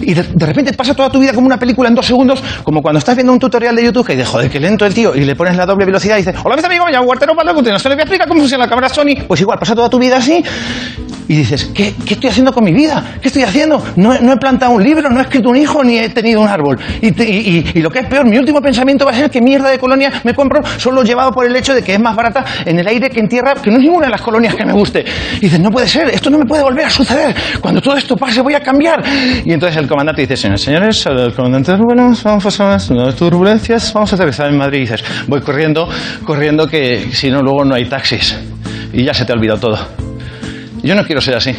y 0.00 0.14
de, 0.14 0.22
de 0.22 0.46
repente 0.46 0.72
pasa 0.72 0.94
toda 0.94 1.10
tu 1.10 1.20
vida 1.20 1.32
como 1.32 1.46
una 1.46 1.58
película 1.58 1.88
en 1.88 1.94
dos 1.94 2.06
segundos, 2.06 2.42
como 2.62 2.82
cuando 2.82 2.98
estás 2.98 3.14
viendo 3.16 3.32
un 3.32 3.38
tutorial 3.38 3.74
de 3.76 3.84
YouTube 3.84 4.06
que 4.06 4.14
dices, 4.16 4.28
joder, 4.28 4.50
qué 4.50 4.60
lento 4.60 4.84
el 4.86 4.94
tío, 4.94 5.14
y 5.14 5.20
le 5.24 5.34
pones 5.36 5.56
la 5.56 5.66
doble 5.66 5.84
velocidad 5.86 6.16
y 6.16 6.18
dices, 6.18 6.34
hola, 6.44 6.56
mis 6.56 6.64
amigos, 6.64 6.86
me 6.86 6.92
llamo 6.92 7.06
Guartero 7.06 7.34
Pablo, 7.34 7.52
no 7.54 7.78
se 7.78 7.88
le 7.88 7.94
voy 7.94 8.00
a 8.00 8.04
explicar 8.04 8.28
cómo 8.28 8.40
funciona 8.40 8.64
la 8.64 8.68
cámara 8.70 8.88
Sony. 8.88 9.24
Pues 9.26 9.40
igual, 9.40 9.58
pasa 9.58 9.74
toda 9.74 9.88
tu 9.88 9.98
vida 9.98 10.16
así 10.18 10.42
y 11.26 11.36
dices, 11.36 11.70
¿qué, 11.74 11.94
qué 12.06 12.14
estoy 12.14 12.28
haciendo 12.30 12.52
con 12.52 12.62
mi 12.64 12.72
vida? 12.72 13.02
¿Qué 13.22 13.28
estoy 13.28 13.44
haciendo? 13.44 13.82
No, 13.96 14.18
no 14.20 14.32
he 14.32 14.36
plantado 14.36 14.72
un 14.72 14.82
libro, 14.84 15.08
no 15.08 15.18
he 15.20 15.22
escrito 15.22 15.48
un 15.48 15.56
hijo, 15.56 15.82
ni 15.82 15.98
he 15.98 16.10
tenido 16.10 16.40
un 16.42 16.48
árbol. 16.48 16.78
Y, 17.00 17.12
te- 17.12 17.24
y- 17.28 17.64
y- 17.74 17.78
y 17.78 17.80
lo 17.80 17.90
que 17.90 18.00
es 18.00 18.06
peor, 18.06 18.26
mi 18.28 18.36
último 18.36 18.60
pensamiento 18.60 19.06
va 19.06 19.12
a 19.12 19.14
ser 19.14 19.30
que 19.30 19.40
mierda 19.40 19.70
de 19.70 19.78
colonia 19.78 20.12
me 20.22 20.34
compro 20.34 20.60
solo 20.76 21.02
llevado 21.02 21.30
por 21.30 21.46
el 21.46 21.56
hecho 21.56 21.74
de 21.74 21.82
que 21.82 21.94
es 21.94 22.00
más 22.00 22.14
barata 22.14 22.44
en 22.66 22.78
el 22.78 22.86
aire 22.86 23.08
que 23.08 23.20
en 23.20 23.28
tierra, 23.28 23.54
que 23.54 23.70
no 23.70 23.78
es 23.78 23.82
ninguna 23.84 24.06
de 24.06 24.10
las 24.12 24.20
colonias 24.20 24.54
que 24.54 24.66
me 24.66 24.72
guste. 24.84 25.04
Y 25.36 25.40
dices, 25.40 25.60
no 25.60 25.70
puede 25.70 25.88
ser, 25.88 26.08
esto 26.08 26.30
no 26.30 26.38
me 26.38 26.44
puede 26.44 26.62
volver 26.62 26.84
a 26.84 26.90
suceder. 26.90 27.34
Cuando 27.60 27.80
todo 27.80 27.96
esto 27.96 28.16
pase 28.16 28.42
voy 28.42 28.54
a 28.54 28.60
cambiar. 28.60 29.02
Y 29.44 29.52
entonces 29.52 29.76
el 29.78 29.88
comandante 29.88 30.22
dice, 30.22 30.36
señores, 30.36 30.62
señores, 30.62 31.06
el 31.06 31.32
comandante 31.32 31.74
bueno, 31.76 32.14
vamos 32.22 32.60
a 32.60 32.70
las 32.70 33.16
turbulencias, 33.16 33.92
vamos 33.94 34.12
a 34.12 34.16
aterrizar 34.16 34.48
en 34.48 34.58
Madrid. 34.58 34.78
Y 34.78 34.82
dices, 34.82 35.04
voy 35.26 35.40
corriendo, 35.40 35.88
corriendo 36.24 36.66
que 36.68 37.10
si 37.12 37.30
no 37.30 37.40
luego 37.40 37.64
no 37.64 37.74
hay 37.74 37.86
taxis. 37.86 38.36
Y 38.92 39.04
ya 39.04 39.14
se 39.14 39.24
te 39.24 39.32
ha 39.32 39.34
olvidado 39.34 39.60
todo. 39.60 39.78
Yo 40.82 40.94
no 40.94 41.04
quiero 41.04 41.20
ser 41.20 41.36
así. 41.36 41.54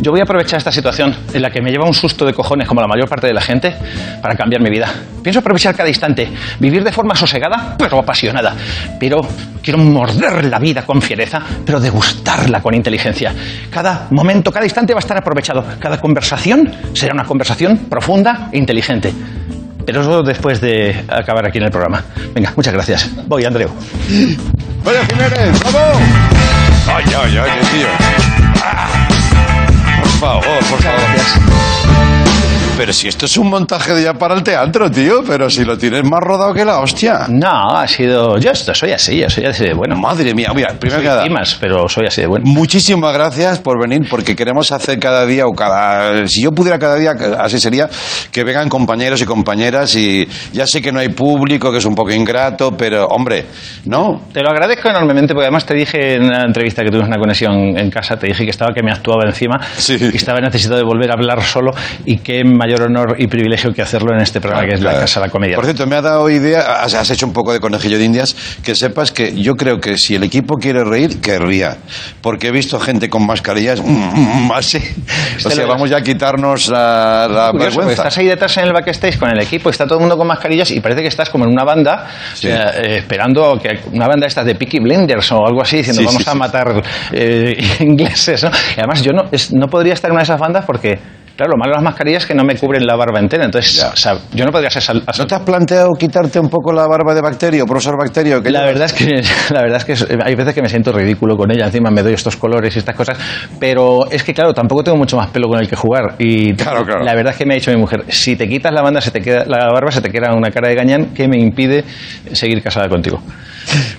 Yo 0.00 0.10
voy 0.10 0.20
a 0.20 0.24
aprovechar 0.24 0.58
esta 0.58 0.72
situación 0.72 1.14
en 1.32 1.42
la 1.42 1.50
que 1.50 1.60
me 1.60 1.70
lleva 1.70 1.86
un 1.86 1.94
susto 1.94 2.24
de 2.24 2.32
cojones 2.32 2.68
como 2.68 2.80
la 2.80 2.86
mayor 2.86 3.08
parte 3.08 3.26
de 3.26 3.34
la 3.34 3.40
gente 3.40 3.74
para 4.20 4.34
cambiar 4.34 4.62
mi 4.62 4.70
vida. 4.70 4.92
Pienso 5.22 5.40
aprovechar 5.40 5.74
cada 5.74 5.88
instante, 5.88 6.30
vivir 6.60 6.84
de 6.84 6.92
forma 6.92 7.14
sosegada 7.14 7.76
pero 7.78 7.98
apasionada. 7.98 8.54
Pero 9.00 9.20
quiero 9.62 9.78
morder 9.78 10.44
la 10.44 10.58
vida 10.58 10.82
con 10.82 11.00
fiereza, 11.00 11.40
pero 11.64 11.80
degustarla 11.80 12.60
con 12.60 12.74
inteligencia. 12.74 13.32
Cada 13.70 14.08
momento, 14.10 14.52
cada 14.52 14.66
instante 14.66 14.92
va 14.92 14.98
a 14.98 15.00
estar 15.00 15.16
aprovechado. 15.16 15.64
Cada 15.78 16.00
conversación 16.00 16.70
será 16.92 17.14
una 17.14 17.24
conversación 17.24 17.78
profunda 17.88 18.48
e 18.52 18.58
inteligente. 18.58 19.12
Pero 19.86 20.00
eso 20.00 20.22
después 20.22 20.60
de 20.60 21.04
acabar 21.08 21.46
aquí 21.46 21.58
en 21.58 21.64
el 21.64 21.70
programa. 21.70 22.02
Venga, 22.34 22.52
muchas 22.56 22.72
gracias. 22.72 23.10
Voy, 23.26 23.44
Andreu. 23.44 23.68
¡Oye, 24.84 24.98
Jiménez! 25.10 25.60
¡Vamos! 25.64 26.02
¡Ay, 26.86 27.04
ay, 27.06 27.38
ay, 27.38 27.50
qué 27.58 27.78
tío! 27.78 27.86
Ah. 28.62 29.13
Favor, 30.24 30.42
por 30.70 30.80
favor. 30.80 32.03
Pero 32.76 32.92
si 32.92 33.06
esto 33.06 33.26
es 33.26 33.36
un 33.36 33.48
montaje 33.48 33.94
de 33.94 34.02
ya 34.02 34.14
para 34.14 34.34
el 34.34 34.42
teatro, 34.42 34.90
tío, 34.90 35.22
pero 35.24 35.48
si 35.48 35.64
lo 35.64 35.78
tienes 35.78 36.02
más 36.02 36.18
rodado 36.20 36.52
que 36.52 36.64
la 36.64 36.80
hostia. 36.80 37.26
No, 37.28 37.70
ha 37.70 37.86
sido. 37.86 38.36
Yo 38.38 38.50
esto 38.50 38.74
soy 38.74 38.90
así, 38.90 39.16
yo 39.20 39.30
soy 39.30 39.44
así 39.44 39.64
de 39.64 39.74
bueno. 39.74 39.94
Madre 39.94 40.34
mía, 40.34 40.50
mira, 40.52 40.74
primero 40.78 41.00
que 41.00 41.06
nada. 41.06 41.24
Más, 41.26 41.56
pero 41.60 41.88
soy 41.88 42.06
así 42.06 42.22
de 42.22 42.26
bueno. 42.26 42.44
Muchísimas 42.46 43.14
gracias 43.14 43.60
por 43.60 43.80
venir, 43.80 44.08
porque 44.10 44.34
queremos 44.34 44.72
hacer 44.72 44.98
cada 44.98 45.24
día 45.24 45.46
o 45.46 45.52
cada. 45.52 46.26
Si 46.26 46.42
yo 46.42 46.50
pudiera 46.50 46.76
cada 46.80 46.96
día, 46.96 47.12
así 47.38 47.60
sería, 47.60 47.88
que 48.32 48.42
vengan 48.42 48.68
compañeros 48.68 49.22
y 49.22 49.24
compañeras 49.24 49.94
y 49.94 50.26
ya 50.52 50.66
sé 50.66 50.82
que 50.82 50.90
no 50.90 50.98
hay 50.98 51.10
público, 51.10 51.70
que 51.70 51.78
es 51.78 51.84
un 51.84 51.94
poco 51.94 52.10
ingrato, 52.10 52.72
pero 52.76 53.06
hombre, 53.06 53.46
¿no? 53.84 54.22
Te 54.32 54.42
lo 54.42 54.50
agradezco 54.50 54.88
enormemente 54.88 55.32
porque 55.32 55.46
además 55.46 55.64
te 55.64 55.74
dije 55.74 56.14
en 56.16 56.24
una 56.24 56.44
entrevista 56.44 56.82
que 56.82 56.90
tuvimos 56.90 57.08
una 57.08 57.18
conexión 57.18 57.78
en 57.78 57.88
casa, 57.88 58.18
te 58.18 58.26
dije 58.26 58.42
que 58.42 58.50
estaba 58.50 58.74
que 58.74 58.82
me 58.82 58.90
actuaba 58.90 59.22
encima 59.26 59.60
y 59.88 60.16
estaba 60.16 60.40
necesitado 60.40 60.78
de 60.78 60.84
volver 60.84 61.10
a 61.10 61.14
hablar 61.14 61.40
solo 61.40 61.70
y 62.04 62.18
qué 62.18 62.42
mayor 62.64 62.82
honor 62.82 63.16
y 63.18 63.26
privilegio 63.26 63.72
que 63.74 63.82
hacerlo 63.82 64.14
en 64.14 64.22
este 64.22 64.40
programa 64.40 64.66
que 64.66 64.74
es 64.74 64.80
la 64.80 64.92
Casa 65.00 65.20
de 65.20 65.26
la 65.26 65.30
Comedia. 65.32 65.56
Por 65.56 65.64
cierto, 65.66 65.86
me 65.86 65.96
ha 65.96 66.00
dado 66.00 66.30
idea, 66.30 66.82
has, 66.82 66.94
has 66.94 67.10
hecho 67.10 67.26
un 67.26 67.32
poco 67.34 67.52
de 67.52 67.60
conejillo 67.60 67.98
de 67.98 68.04
indias, 68.04 68.34
que 68.64 68.74
sepas 68.74 69.12
que 69.12 69.34
yo 69.34 69.54
creo 69.54 69.78
que 69.80 69.98
si 69.98 70.14
el 70.14 70.22
equipo 70.22 70.56
quiere 70.56 70.82
reír, 70.82 71.20
que 71.20 71.38
ría. 71.38 71.76
Porque 72.22 72.48
he 72.48 72.50
visto 72.50 72.80
gente 72.80 73.10
con 73.10 73.26
mascarillas 73.26 73.82
mm, 73.82 74.46
mm, 74.48 74.52
así. 74.52 74.78
O 75.44 75.50
sea, 75.50 75.66
vamos 75.66 75.90
ya 75.90 75.98
a 75.98 76.02
quitarnos 76.02 76.68
la, 76.68 77.28
la 77.30 77.50
Curioso, 77.50 77.76
vergüenza. 77.80 77.92
estás 78.02 78.18
ahí 78.18 78.26
detrás 78.26 78.56
en 78.56 78.64
el 78.64 78.72
backstage 78.72 79.18
con 79.18 79.30
el 79.30 79.40
equipo, 79.40 79.68
está 79.68 79.84
todo 79.84 79.96
el 79.98 80.00
mundo 80.00 80.16
con 80.16 80.26
mascarillas 80.26 80.70
y 80.70 80.80
parece 80.80 81.02
que 81.02 81.08
estás 81.08 81.28
como 81.28 81.44
en 81.44 81.50
una 81.50 81.64
banda 81.64 82.06
Sí. 82.34 82.48
eh, 82.48 82.96
esperando 82.98 83.58
que 83.62 83.78
una 83.92 84.06
banda 84.08 84.26
estas 84.26 84.46
de 84.46 84.54
Peaky 84.54 84.78
Blinders 84.80 85.30
o 85.32 85.46
algo 85.46 85.60
así 85.60 85.76
diciendo 85.78 86.00
Sí, 86.00 86.06
vamos 86.06 86.22
sí, 86.24 86.30
a 86.30 86.34
matar 86.34 86.82
eh, 87.12 87.62
ingleses, 87.80 88.42
¿no? 88.42 88.50
Y 88.76 88.80
además 88.80 89.02
yo 89.02 89.12
no, 89.12 89.24
es- 89.30 89.52
no 89.52 89.66
podría 89.66 89.92
estar 89.92 90.08
en 90.10 90.12
una 90.12 90.20
de 90.20 90.24
esas 90.24 90.40
bandas 90.40 90.64
porque 90.64 90.98
Claro, 91.36 91.50
lo 91.54 91.58
malo 91.58 91.72
de 91.72 91.78
las 91.78 91.82
mascarillas 91.82 92.22
es 92.22 92.28
que 92.28 92.34
no 92.34 92.44
me 92.44 92.53
me 92.54 92.58
cubren 92.58 92.86
la 92.86 92.96
barba 92.96 93.18
entera. 93.20 93.44
Entonces, 93.44 93.82
o 93.84 93.96
sea, 93.96 94.16
yo 94.32 94.44
no 94.44 94.50
podría 94.52 94.70
ser 94.70 94.82
sal- 94.82 95.02
¿No 95.18 95.26
te 95.26 95.34
has 95.34 95.42
planteado 95.42 95.90
quitarte 95.98 96.38
un 96.40 96.48
poco 96.48 96.72
la 96.72 96.86
barba 96.86 97.14
de 97.14 97.20
bacterio, 97.20 97.66
profesor 97.66 97.96
bacterio? 97.98 98.42
que 98.42 98.50
la 98.50 98.60
llevas? 98.60 98.74
verdad 98.74 98.86
es 98.86 98.92
que 98.92 99.22
la 99.54 99.60
verdad 99.62 99.76
es 99.78 99.84
que 99.84 99.92
es- 99.92 100.06
hay 100.24 100.34
veces 100.34 100.54
que 100.54 100.62
me 100.62 100.68
siento 100.68 100.92
ridículo 100.92 101.36
con 101.36 101.50
ella 101.50 101.66
encima 101.66 101.90
me 101.90 102.02
doy 102.02 102.14
estos 102.14 102.36
colores 102.36 102.74
y 102.74 102.78
estas 102.78 102.94
cosas 102.96 103.18
pero 103.60 104.10
es 104.10 104.22
que 104.22 104.32
claro 104.34 104.52
tampoco 104.52 104.82
tengo 104.84 104.96
mucho 104.98 105.16
más 105.16 105.28
pelo 105.30 105.48
con 105.48 105.58
el 105.60 105.68
que 105.68 105.76
jugar 105.76 106.14
y 106.18 106.52
la 106.54 107.14
verdad 107.14 107.32
es 107.32 107.36
que 107.36 107.46
me 107.46 107.54
ha 107.54 107.56
dicho 107.56 107.70
mi 107.70 107.76
mujer 107.76 108.04
si 108.08 108.36
te 108.36 108.48
quitas 108.48 108.72
la 108.72 108.82
banda 108.82 109.00
se 109.00 109.10
te 109.10 109.20
queda 109.20 109.44
la 109.46 109.68
barba 109.72 109.90
se 109.90 110.00
te 110.00 110.10
queda 110.10 110.32
una 110.34 110.50
cara 110.50 110.68
de 110.68 110.74
gañán 110.74 111.06
que 111.14 111.28
me 111.28 111.38
impide 111.38 111.84
seguir 112.32 112.62
casada 112.62 112.88
contigo 112.88 113.20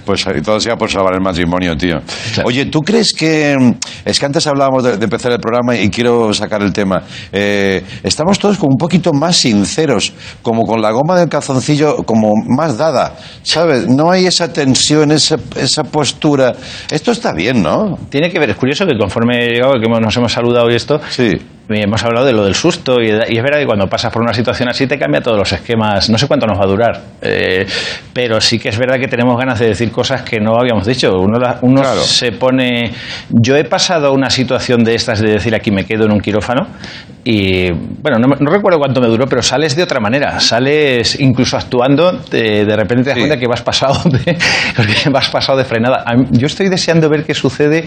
Pues 0.05 0.26
todo 0.43 0.59
sea 0.59 0.76
por 0.76 0.89
salvar 0.89 1.13
el 1.16 1.22
matrimonio, 1.22 1.76
tío. 1.76 1.99
Oye, 2.43 2.66
¿tú 2.66 2.82
crees 2.82 3.13
que... 3.13 3.55
mm, 3.59 3.72
Es 4.05 4.20
que 4.20 4.26
antes 4.26 4.45
hablábamos 4.47 4.84
de, 4.84 4.97
de 4.97 5.03
empezar 5.03 5.32
el 5.32 5.39
programa 5.39 5.76
y 5.76 5.89
quiero 5.89 6.34
sacar 6.34 6.61
el 6.61 6.72
tema. 6.74 7.03
Eh, 7.32 7.84
estamos 8.03 8.39
todos 8.39 8.57
como 8.57 8.72
un 8.74 8.78
poquito 8.78 9.13
más 9.13 9.38
sinceros, 9.38 10.13
como 10.41 10.63
con 10.63 10.82
la 10.82 10.91
goma 10.91 11.18
del 11.20 11.30
calzoncillo 11.30 11.97
como 12.05 12.32
más 12.47 12.78
dada, 12.78 13.16
¿sabes? 13.43 13.88
No 13.88 14.11
hay 14.11 14.26
esa 14.26 14.51
tensión, 14.51 15.11
esa, 15.11 15.38
esa 15.55 15.84
postura. 15.84 16.53
Esto 16.91 17.11
está 17.11 17.34
bien, 17.34 17.61
¿no? 17.61 17.97
tiene 18.09 18.30
que 18.30 18.39
ver 18.39 18.49
es 18.51 18.55
curioso 18.55 18.86
que 18.86 18.97
conforme 18.97 19.45
he 19.45 19.49
llegado, 19.55 19.74
que 19.74 19.89
nos 19.89 20.16
hemos 20.18 20.32
saludado 20.32 20.70
y 20.70 20.76
esto 20.76 20.99
hemos 21.70 22.03
hablado 22.03 22.26
de 22.26 22.34
lo 22.34 22.43
del 22.45 22.55
susto 22.55 23.01
y, 23.01 23.07
y 23.09 23.38
es 23.38 23.43
verdad 23.43 23.59
que 23.59 23.66
cuando 23.66 23.88
pasas 23.88 24.11
por 24.11 24.22
una 24.22 24.34
situación 24.34 24.70
así 24.70 24.86
te 24.88 24.97
cambia 24.99 25.22
todos 25.22 25.38
los 25.38 25.51
esquemas. 25.51 26.09
No 26.09 26.18
sé 26.18 26.28
cuánto 26.28 26.45
nos 26.45 26.59
va 26.59 26.63
a 26.63 26.68
durar 26.68 27.01
eh, 27.22 27.66
pero 28.13 28.39
sí 28.39 28.59
que 28.59 28.70
es 28.70 28.78
verdad 28.78 28.99
que 28.99 29.07
tenemos 29.07 29.38
ganas 29.38 29.59
de 29.59 29.68
decir 29.68 29.91
cosas 29.91 30.22
que 30.22 30.39
no 30.39 30.55
habíamos 30.59 30.86
dicho. 30.86 31.11
Uno, 31.20 31.39
la- 31.39 31.59
uno 31.61 31.82
se 32.03 32.32
pone 32.32 32.91
yo 33.30 33.55
he 33.55 33.63
pasado 33.63 34.13
una 34.13 34.30
situación 34.30 34.84
de 34.84 34.95
estas 34.95 35.20
de 35.22 35.32
decir 35.32 35.55
aquí 35.55 35.72
me 35.72 35.86
quedo 35.86 36.05
en 36.05 36.11
un 36.11 36.20
quirófano 36.20 36.68
y 37.28 37.72
bueno 37.72 38.20
no, 38.20 38.51
recuerdo 38.51 38.78
cuánto 38.78 39.01
me 39.01 39.07
duró 39.07 39.26
pero 39.26 39.41
sales 39.41 39.76
de 39.76 39.82
otra 39.84 39.99
manera. 39.99 40.39
Sales 40.39 41.20
incluso 41.20 41.57
actuando 41.57 42.11
de, 42.30 42.66
de 42.66 42.76
repente 42.76 43.03
te 43.05 43.09
das 43.09 43.18
cuenta 43.18 43.38
que 43.38 43.47
vas 43.47 43.63
pasado 43.63 43.99
de, 44.09 44.38
vas 45.11 45.30
pasado 45.30 45.57
de 45.57 45.66
frenada. 45.66 46.03
Yo 46.32 46.45
estoy 46.45 46.70
deseando 46.70 47.09
ver 47.09 47.24
qué 47.26 47.34
sucede 47.34 47.86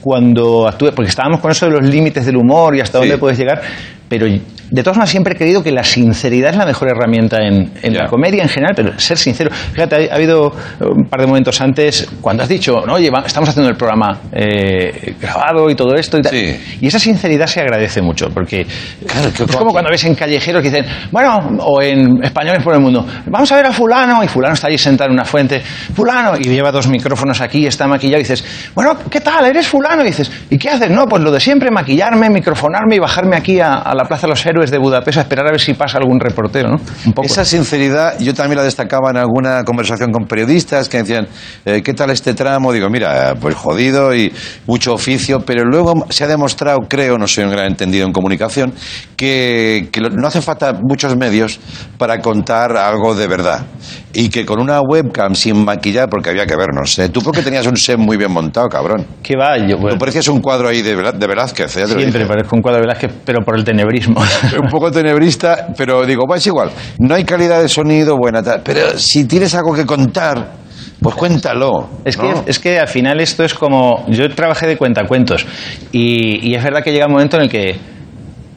cuando 0.00 0.66
actúe 0.66 0.90
porque 0.94 1.10
estábamos 1.10 1.40
con 1.40 1.50
eso 1.50 1.66
de 1.66 1.72
los 1.72 1.84
límites 1.84 2.24
del 2.24 2.36
humor 2.36 2.76
y 2.76 2.80
hasta 2.80 2.98
dónde 2.98 3.17
puedes 3.18 3.38
llegar 3.38 3.62
pero 4.08 4.26
de 4.70 4.82
todas 4.82 4.96
maneras 4.96 5.10
siempre 5.10 5.34
he 5.34 5.36
creído 5.36 5.62
que 5.62 5.72
la 5.72 5.84
sinceridad 5.84 6.50
es 6.50 6.56
la 6.56 6.66
mejor 6.66 6.88
herramienta 6.90 7.38
en, 7.38 7.72
en 7.82 7.94
la 7.94 8.06
comedia 8.06 8.42
en 8.42 8.48
general, 8.48 8.74
pero 8.76 8.98
ser 8.98 9.16
sincero. 9.18 9.50
Fíjate, 9.50 10.08
ha, 10.10 10.12
ha 10.12 10.16
habido 10.16 10.52
un 10.80 11.08
par 11.08 11.20
de 11.20 11.26
momentos 11.26 11.60
antes 11.60 12.08
cuando 12.20 12.42
has 12.42 12.48
dicho, 12.48 12.82
no, 12.86 12.94
oye, 12.94 13.10
va- 13.10 13.24
estamos 13.26 13.48
haciendo 13.48 13.70
el 13.70 13.76
programa 13.76 14.18
eh, 14.32 15.14
grabado 15.20 15.70
y 15.70 15.74
todo 15.74 15.94
esto 15.94 16.18
y 16.18 16.22
tal. 16.22 16.32
Y 16.80 16.86
esa 16.86 16.98
sinceridad 16.98 17.46
se 17.46 17.60
agradece 17.60 18.02
mucho, 18.02 18.28
porque 18.32 18.60
es 18.62 19.56
como 19.56 19.72
cuando 19.72 19.90
ves 19.90 20.04
en 20.04 20.14
callejeros 20.14 20.62
que 20.62 20.70
dicen, 20.70 20.86
bueno, 21.10 21.38
o 21.60 21.80
en 21.82 22.22
españoles 22.22 22.62
por 22.62 22.74
el 22.74 22.80
mundo, 22.80 23.06
vamos 23.26 23.50
a 23.52 23.56
ver 23.56 23.66
a 23.66 23.72
fulano, 23.72 24.22
y 24.22 24.28
fulano 24.28 24.54
está 24.54 24.68
ahí 24.68 24.78
sentado 24.78 25.08
en 25.08 25.14
una 25.14 25.24
fuente, 25.24 25.60
fulano, 25.94 26.36
y 26.38 26.44
lleva 26.44 26.70
dos 26.72 26.88
micrófonos 26.88 27.40
aquí, 27.40 27.66
está 27.66 27.86
maquillado, 27.86 28.20
y 28.20 28.24
dices, 28.24 28.44
bueno, 28.74 28.96
¿qué 29.10 29.20
tal? 29.20 29.46
¿Eres 29.46 29.66
fulano? 29.66 30.02
Y 30.02 30.06
dices, 30.06 30.30
¿y 30.50 30.58
qué 30.58 30.70
haces? 30.70 30.90
No, 30.90 31.06
pues 31.06 31.22
lo 31.22 31.30
de 31.30 31.40
siempre, 31.40 31.70
maquillarme, 31.70 32.28
microfonarme 32.30 32.96
y 32.96 32.98
bajarme 32.98 33.36
aquí 33.36 33.60
a, 33.60 33.74
a 33.74 33.94
la 33.94 34.04
Plaza 34.04 34.26
de 34.26 34.30
los 34.30 34.44
Héroes 34.46 34.57
de 34.66 34.78
Budapest 34.78 35.18
a 35.18 35.20
esperar 35.22 35.46
a 35.46 35.50
ver 35.50 35.60
si 35.60 35.74
pasa 35.74 35.98
algún 35.98 36.20
reportero, 36.20 36.68
¿no? 36.68 36.76
Un 37.06 37.12
poco. 37.12 37.26
Esa 37.26 37.44
sinceridad 37.44 38.18
yo 38.18 38.34
también 38.34 38.58
la 38.58 38.64
destacaba 38.64 39.10
en 39.10 39.16
alguna 39.16 39.64
conversación 39.64 40.12
con 40.12 40.26
periodistas 40.26 40.88
que 40.88 40.98
decían, 40.98 41.28
eh, 41.64 41.82
¿qué 41.82 41.94
tal 41.94 42.10
este 42.10 42.34
tramo? 42.34 42.72
Digo, 42.72 42.88
mira, 42.90 43.34
pues 43.40 43.54
jodido 43.54 44.14
y 44.14 44.32
mucho 44.66 44.94
oficio, 44.94 45.40
pero 45.40 45.64
luego 45.64 46.06
se 46.10 46.24
ha 46.24 46.26
demostrado, 46.26 46.78
creo, 46.88 47.18
no 47.18 47.26
soy 47.26 47.44
un 47.44 47.50
gran 47.50 47.66
entendido 47.66 48.06
en 48.06 48.12
comunicación, 48.12 48.72
que, 49.16 49.88
que 49.92 50.00
no 50.00 50.26
hace 50.26 50.42
falta 50.42 50.72
muchos 50.80 51.16
medios 51.16 51.60
para 51.96 52.20
contar 52.20 52.76
algo 52.76 53.14
de 53.14 53.26
verdad. 53.26 53.66
Y 54.12 54.30
que 54.30 54.44
con 54.44 54.60
una 54.60 54.80
webcam 54.80 55.34
sin 55.34 55.64
maquillar, 55.64 56.08
porque 56.08 56.30
había 56.30 56.46
que 56.46 56.56
vernos, 56.56 56.98
¿eh? 56.98 57.08
Tú 57.08 57.20
porque 57.20 57.42
tenías 57.42 57.66
un 57.66 57.76
set 57.76 57.98
muy 57.98 58.16
bien 58.16 58.32
montado, 58.32 58.68
cabrón. 58.68 59.06
¿Qué 59.22 59.36
va? 59.36 59.56
Yo, 59.58 59.76
Tú 59.76 59.98
parecías 59.98 60.28
un 60.28 60.40
cuadro 60.40 60.68
ahí 60.68 60.82
de, 60.82 60.96
de 60.96 61.26
Velázquez, 61.26 61.76
¿eh? 61.76 61.86
Siempre 61.86 62.26
parezco 62.26 62.56
un 62.56 62.62
cuadro 62.62 62.80
de 62.80 62.86
Velázquez, 62.86 63.12
pero 63.24 63.44
por 63.44 63.56
el 63.56 63.64
tenebrismo. 63.64 64.20
un 64.62 64.68
poco 64.68 64.90
tenebrista, 64.90 65.68
pero 65.76 66.04
digo, 66.04 66.24
pues 66.26 66.46
igual, 66.46 66.70
no 66.98 67.14
hay 67.14 67.24
calidad 67.24 67.60
de 67.60 67.68
sonido 67.68 68.16
buena, 68.16 68.42
tal, 68.42 68.62
pero 68.64 68.98
si 68.98 69.24
tienes 69.24 69.54
algo 69.54 69.74
que 69.74 69.86
contar, 69.86 70.52
pues 71.00 71.14
cuéntalo. 71.14 71.88
Es 72.04 72.16
que, 72.16 72.28
¿no? 72.28 72.44
es 72.46 72.58
que 72.58 72.78
al 72.78 72.88
final 72.88 73.20
esto 73.20 73.44
es 73.44 73.54
como. 73.54 74.04
Yo 74.08 74.28
trabajé 74.34 74.66
de 74.66 74.76
cuentacuentos 74.76 75.46
y, 75.92 76.48
y 76.48 76.54
es 76.54 76.64
verdad 76.64 76.82
que 76.82 76.92
llega 76.92 77.06
un 77.06 77.12
momento 77.12 77.36
en 77.36 77.44
el 77.44 77.48
que 77.48 77.78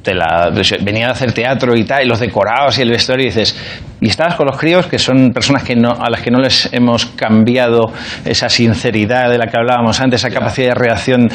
te 0.01 0.13
la, 0.13 0.49
pues, 0.53 0.73
venía 0.83 1.09
a 1.09 1.11
hacer 1.11 1.31
teatro 1.33 1.75
y 1.75 1.83
tal, 1.83 2.03
y 2.03 2.07
los 2.07 2.19
decorados 2.19 2.77
y 2.79 2.81
el 2.81 2.89
vestuario, 2.89 3.25
y 3.25 3.29
dices. 3.29 3.55
Y 3.99 4.09
estabas 4.09 4.35
con 4.35 4.47
los 4.47 4.57
críos, 4.57 4.87
que 4.87 4.97
son 4.97 5.31
personas 5.31 5.63
que 5.63 5.75
no, 5.75 5.91
a 5.91 6.09
las 6.09 6.21
que 6.21 6.31
no 6.31 6.39
les 6.39 6.71
hemos 6.73 7.05
cambiado 7.05 7.91
esa 8.25 8.49
sinceridad 8.49 9.29
de 9.29 9.37
la 9.37 9.45
que 9.45 9.57
hablábamos 9.57 9.99
antes, 10.01 10.21
esa 10.21 10.33
capacidad 10.33 10.69
de 10.69 10.75
reacción. 10.75 11.29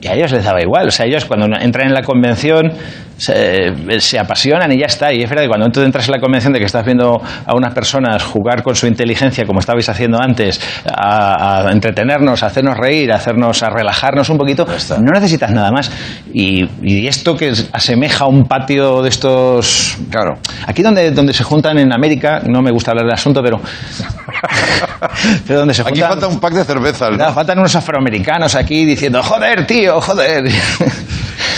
Y 0.00 0.06
a 0.06 0.14
ellos 0.14 0.32
les 0.32 0.44
daba 0.44 0.62
igual. 0.62 0.88
O 0.88 0.90
sea, 0.90 1.06
ellos 1.06 1.26
cuando 1.26 1.46
entran 1.60 1.88
en 1.88 1.94
la 1.94 2.02
convención 2.02 2.72
se, 3.18 4.00
se 4.00 4.18
apasionan 4.18 4.72
y 4.72 4.78
ya 4.78 4.86
está. 4.86 5.12
Y 5.12 5.22
es 5.22 5.28
verdad 5.28 5.42
que 5.42 5.48
cuando 5.48 5.68
tú 5.68 5.82
entras 5.82 6.08
en 6.08 6.12
la 6.12 6.20
convención 6.20 6.52
de 6.52 6.60
que 6.60 6.64
estás 6.64 6.84
viendo 6.84 7.20
a 7.44 7.54
unas 7.54 7.74
personas 7.74 8.22
jugar 8.22 8.62
con 8.62 8.74
su 8.74 8.86
inteligencia, 8.86 9.44
como 9.44 9.60
estabais 9.60 9.88
haciendo 9.88 10.18
antes, 10.20 10.60
a, 10.86 11.66
a 11.66 11.72
entretenernos, 11.72 12.42
a 12.42 12.46
hacernos 12.46 12.78
reír, 12.78 13.12
a 13.12 13.16
hacernos, 13.16 13.62
a 13.62 13.70
relajarnos 13.70 14.30
un 14.30 14.38
poquito, 14.38 14.66
no 15.00 15.12
necesitas 15.12 15.50
nada 15.50 15.70
más. 15.70 15.90
Y, 16.32 16.64
y 16.82 17.06
esto 17.06 17.36
que 17.36 17.52
asemeja 17.72 18.24
a 18.24 18.28
un 18.28 18.44
patio 18.44 19.02
de 19.02 19.08
estos. 19.08 19.98
Claro. 20.10 20.38
Aquí 20.66 20.82
donde, 20.82 21.10
donde 21.10 21.32
se 21.34 21.44
juntan 21.44 21.78
en 21.78 21.92
América, 21.92 22.40
no 22.46 22.62
me 22.62 22.70
gusta 22.70 22.92
hablar 22.92 23.06
del 23.06 23.14
asunto, 23.14 23.42
pero. 23.42 23.60
pero 25.46 25.60
donde 25.60 25.74
se 25.74 25.82
Aquí 25.82 25.90
juntan. 26.00 26.10
falta 26.10 26.28
un 26.28 26.40
pack 26.40 26.52
de 26.54 26.64
cervezas, 26.64 27.10
¿no? 27.16 27.32
Faltan 27.32 27.58
unos 27.58 27.74
afroamericanos 27.74 28.54
aquí 28.54 28.84
diciendo, 28.84 29.22
joder, 29.22 29.66
tío, 29.66 30.00
joder. 30.00 30.44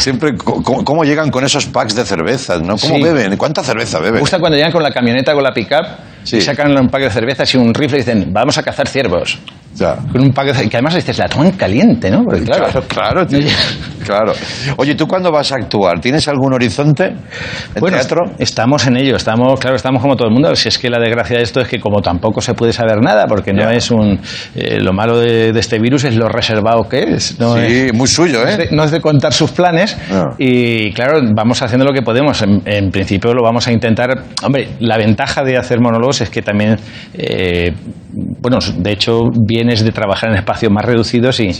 Siempre, 0.00 0.36
¿cómo, 0.36 0.84
cómo 0.84 1.04
llegan 1.04 1.30
con 1.30 1.44
esos 1.44 1.66
packs 1.66 1.94
de 1.94 2.04
cervezas, 2.04 2.60
no? 2.62 2.76
¿Cómo 2.78 2.96
Sí. 2.96 3.02
beben? 3.02 3.36
¿Cuánta 3.36 3.62
cerveza 3.62 3.98
Me 3.98 4.06
beben? 4.06 4.20
gusta 4.20 4.38
cuando 4.38 4.56
llegan 4.56 4.72
con 4.72 4.82
la 4.82 4.90
camioneta, 4.92 5.34
con 5.34 5.42
la 5.42 5.52
pickup, 5.52 5.84
y 6.32 6.40
sacan 6.40 6.76
un 6.76 6.88
pack 6.88 7.02
de 7.02 7.10
cervezas 7.10 7.54
y 7.54 7.58
un 7.58 7.74
rifle 7.74 7.98
y 7.98 8.00
dicen, 8.00 8.32
vamos 8.32 8.56
a 8.58 8.62
cazar 8.62 8.88
ciervos. 8.88 9.38
Con 9.78 10.20
un 10.22 10.32
cervezas. 10.34 10.68
Que 10.68 10.76
además 10.76 10.94
dices, 10.94 11.16
la 11.18 11.28
toman 11.28 11.52
caliente, 11.52 12.10
¿no? 12.10 12.22
Porque 12.24 12.42
claro, 12.44 12.66
Claro, 12.66 12.86
claro, 12.88 13.26
tío. 13.26 13.40
claro. 14.04 14.32
Oye, 14.76 14.94
¿tú 14.94 15.06
cuándo 15.06 15.30
vas 15.32 15.52
a 15.52 15.56
actuar? 15.56 16.00
¿Tienes 16.00 16.26
algún 16.28 16.52
horizonte? 16.52 17.04
¿En 17.06 17.16
Bueno, 17.80 17.96
teatro? 17.96 18.22
estamos 18.38 18.86
en 18.86 18.96
ello, 18.98 19.16
estamos, 19.16 19.58
claro, 19.58 19.76
estamos 19.76 20.02
como 20.02 20.16
todo 20.16 20.28
el 20.28 20.34
mundo. 20.34 20.54
Si 20.54 20.68
es 20.68 20.78
que 20.78 20.90
la 20.90 20.98
desgracia 20.98 21.36
de 21.38 21.42
esto 21.44 21.60
es 21.60 21.68
que 21.68 21.78
como 21.80 22.00
tampoco 22.02 22.40
se 22.40 22.52
puede 22.54 22.72
saber 22.72 23.00
nada, 23.02 23.26
porque 23.26 23.52
no 23.52 23.70
es 23.70 23.90
un 23.90 24.20
eh, 24.54 24.78
lo 24.80 24.92
malo 24.92 25.18
de, 25.18 25.52
de 25.52 25.60
este 25.60 25.78
virus 25.78 26.04
es 26.04 26.14
lo 26.16 26.28
reservado 26.28 26.88
que 26.88 27.00
es. 27.14 27.38
No 27.38 27.54
Sí, 27.56 27.60
es- 27.62 27.94
muy 27.94 28.08
suyo, 28.08 28.42
no 28.42 28.48
es 28.48 28.58
¿eh? 28.58 28.68
de- 28.70 28.76
no 28.76 28.84
es 28.84 28.90
de 28.90 29.00
contar 29.00 29.32
sus 29.32 29.50
planes 29.52 29.96
y 30.38 30.92
claro, 30.92 31.20
vamos 31.34 31.62
haciendo 31.62 31.86
lo 31.86 31.92
que 31.92 32.02
podemos. 32.02 32.42
En, 32.42 32.60
en 32.66 32.90
principio 32.90 33.32
lo 33.32 33.42
vamos 33.42 33.66
a 33.66 33.72
intentar. 33.72 34.24
Hombre, 34.42 34.68
la 34.80 34.98
ventaja 34.98 35.42
de 35.42 35.56
hacer 35.56 35.80
monólogos 35.80 36.20
es 36.20 36.30
que 36.30 36.42
también, 36.42 36.76
eh, 37.14 37.72
bueno, 38.12 38.58
de 38.78 38.92
hecho 38.92 39.24
vienes 39.46 39.84
de 39.84 39.92
trabajar 39.92 40.30
en 40.30 40.36
espacios 40.36 40.72
más 40.72 40.84
reducidos 40.84 41.40
y, 41.40 41.50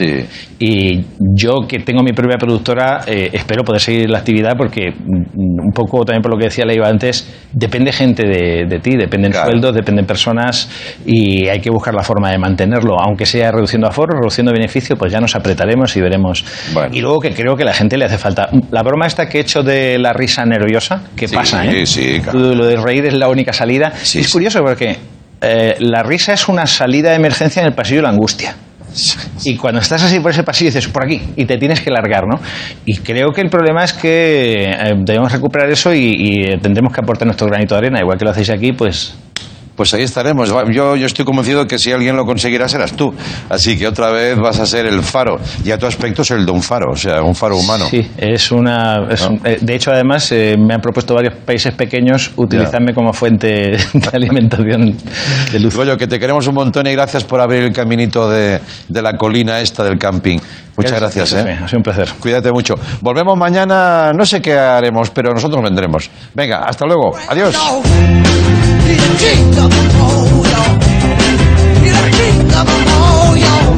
y 0.59 1.05
yo 1.35 1.67
que 1.69 1.79
tengo 1.81 2.03
mi 2.03 2.13
propia 2.13 2.39
productora 2.39 3.01
eh, 3.07 3.31
espero 3.33 3.65
poder 3.65 3.81
seguir 3.81 4.11
la 4.11 4.19
actividad 4.19 4.57
porque 4.57 4.91
mm, 4.91 5.61
un 5.61 5.73
poco 5.73 6.05
también 6.05 6.23
por 6.23 6.33
lo 6.33 6.39
que 6.39 6.45
decía 6.45 6.65
Leiva 6.65 6.89
antes, 6.89 7.29
depende 7.53 7.93
gente 7.93 8.25
de, 8.25 8.67
de 8.69 8.79
ti, 8.81 8.97
dependen 8.97 9.33
sueldos, 9.33 9.75
dependen 9.75 10.07
personas 10.07 10.71
y 11.07 11.49
hay 11.49 11.61
que 11.61 11.71
buscar 11.71 11.95
la 11.95 12.03
forma 12.03 12.31
de 12.31 12.39
mantenerlo, 12.39 12.97
aunque 12.99 13.27
sea 13.27 13.53
reduciendo 13.53 13.89
aforos, 13.89 14.17
reduciendo 14.21 14.53
beneficio, 14.53 14.97
pues 14.97 15.13
ya 15.13 15.21
nos 15.21 15.35
apretaremos 15.35 15.97
y 15.97 16.01
veremos. 16.01 16.45
Y 16.93 17.01
luego 17.01 17.21
que 17.21 17.33
creo 17.35 17.57
que 17.57 17.63
a 17.63 17.67
la 17.67 17.75
gente 17.75 17.97
le 17.97 18.05
hace 18.05 18.19
falta. 18.19 18.49
La 18.71 18.83
broma 18.83 19.07
esta 19.07 19.29
que 19.29 19.39
he 19.39 19.41
hecho 19.41 19.63
de 19.63 19.99
la 19.99 20.13
risa 20.13 20.45
nerviosa, 20.45 21.03
que 21.17 21.29
pasa, 21.29 21.65
¿eh? 21.67 21.87
sí, 21.87 22.21
claro. 22.21 22.55
Lo 22.55 22.67
de 22.67 22.77
reír 22.77 23.07
es 23.07 23.15
la 23.15 23.29
única 23.29 23.53
salida. 23.53 23.93
es 24.03 24.29
curioso 24.31 24.61
porque 24.63 24.97
eh, 25.41 25.77
la 25.81 26.03
risa 26.03 26.33
es 26.33 26.49
una 26.49 26.67
salida 26.67 27.11
de 27.11 27.17
emergencia 27.17 27.61
en 27.61 27.69
el 27.69 27.75
pasillo 27.75 27.99
de 27.99 28.03
la 28.03 28.11
angustia. 28.11 28.55
Y 29.45 29.57
cuando 29.57 29.81
estás 29.81 30.03
así 30.03 30.19
por 30.19 30.33
ese 30.33 30.43
pasillo 30.43 30.69
dices, 30.69 30.89
por 30.89 31.05
aquí, 31.05 31.23
y 31.37 31.45
te 31.45 31.57
tienes 31.59 31.81
que 31.81 31.91
largar, 31.91 32.25
¿no? 32.27 32.41
Y 32.85 32.99
creo 32.99 33.31
que 33.33 33.41
el 33.41 33.49
problema 33.49 33.85
es 33.85 33.93
que 33.93 34.65
eh, 34.65 34.95
debemos 34.99 35.31
recuperar 35.33 35.71
eso 35.71 35.95
y, 35.95 36.13
y 36.17 36.59
tendremos 36.59 36.93
que 36.93 37.01
aportar 37.01 37.27
nuestro 37.27 37.47
granito 37.47 37.75
de 37.75 37.79
arena, 37.79 38.01
igual 38.01 38.19
que 38.19 38.25
lo 38.25 38.33
hacéis 38.33 38.51
aquí, 38.51 38.73
pues 38.73 39.15
pues 39.81 39.95
ahí 39.95 40.03
estaremos. 40.03 40.51
Yo, 40.71 40.95
yo 40.95 41.07
estoy 41.07 41.25
convencido 41.25 41.67
que 41.67 41.79
si 41.79 41.91
alguien 41.91 42.15
lo 42.15 42.27
conseguirá 42.27 42.69
serás 42.69 42.93
tú. 42.93 43.15
Así 43.49 43.79
que 43.79 43.89
otra 43.89 44.11
vez 44.11 44.37
vas 44.39 44.61
a 44.61 44.67
ser 44.67 44.85
el 44.85 45.03
faro. 45.03 45.39
Y 45.65 45.71
a 45.71 45.79
tu 45.79 45.87
aspecto 45.87 46.21
es 46.21 46.31
el 46.33 46.45
de 46.45 46.53
un 46.53 46.63
faro, 46.63 46.91
o 46.93 46.97
sea, 46.97 47.23
un 47.23 47.35
faro 47.35 47.57
humano. 47.57 47.87
Sí, 47.91 48.07
es 48.19 48.53
una. 48.53 49.07
es 49.11 49.23
un- 49.23 49.41
eh, 49.43 49.57
de 49.59 49.75
hecho, 49.75 49.91
además, 49.91 50.31
eh, 50.33 50.57
me 50.59 50.75
han 50.75 50.83
propuesto 50.83 51.15
varios 51.15 51.33
países 51.47 51.73
pequeños 51.73 52.31
utilizarme 52.37 52.93
como 52.93 53.15
fuente 53.15 53.47
de 53.47 53.79
alimentación 54.13 54.95
de 55.51 55.61
luz. 55.61 55.75
Goyo, 55.75 55.97
que 55.97 56.07
te 56.07 56.21
queremos 56.21 56.47
un 56.47 56.57
montón 56.57 56.87
y 56.87 56.93
gracias 56.93 57.25
por 57.25 57.41
abrir 57.41 57.63
el 57.63 57.73
caminito 57.73 58.29
de, 58.29 58.61
de 58.87 59.01
la 59.03 59.17
colina 59.17 59.61
esta 59.61 59.83
del 59.83 59.97
camping. 59.99 60.39
Muchas 60.77 61.01
gracias, 61.01 61.33
Gracias, 61.33 61.59
¿eh? 61.59 61.65
Ha 61.65 61.69
sido 61.69 61.79
un 61.79 61.83
placer. 61.85 62.09
Cuídate 62.21 62.53
mucho. 62.53 62.75
Volvemos 63.01 63.37
mañana, 63.39 64.13
no 64.13 64.27
sé 64.27 64.43
qué 64.43 64.53
haremos, 64.59 65.09
pero 65.11 65.33
nosotros 65.33 65.63
vendremos. 65.63 66.11
Venga, 66.35 66.65
hasta 66.67 66.85
luego. 66.85 67.15
Adiós. 67.29 67.55
이렇게 68.93 69.35
가면 69.55 69.89
뭐야 69.99 70.79
이렇게 71.85 72.39
가면 72.49 72.85
뭐야 72.85 73.70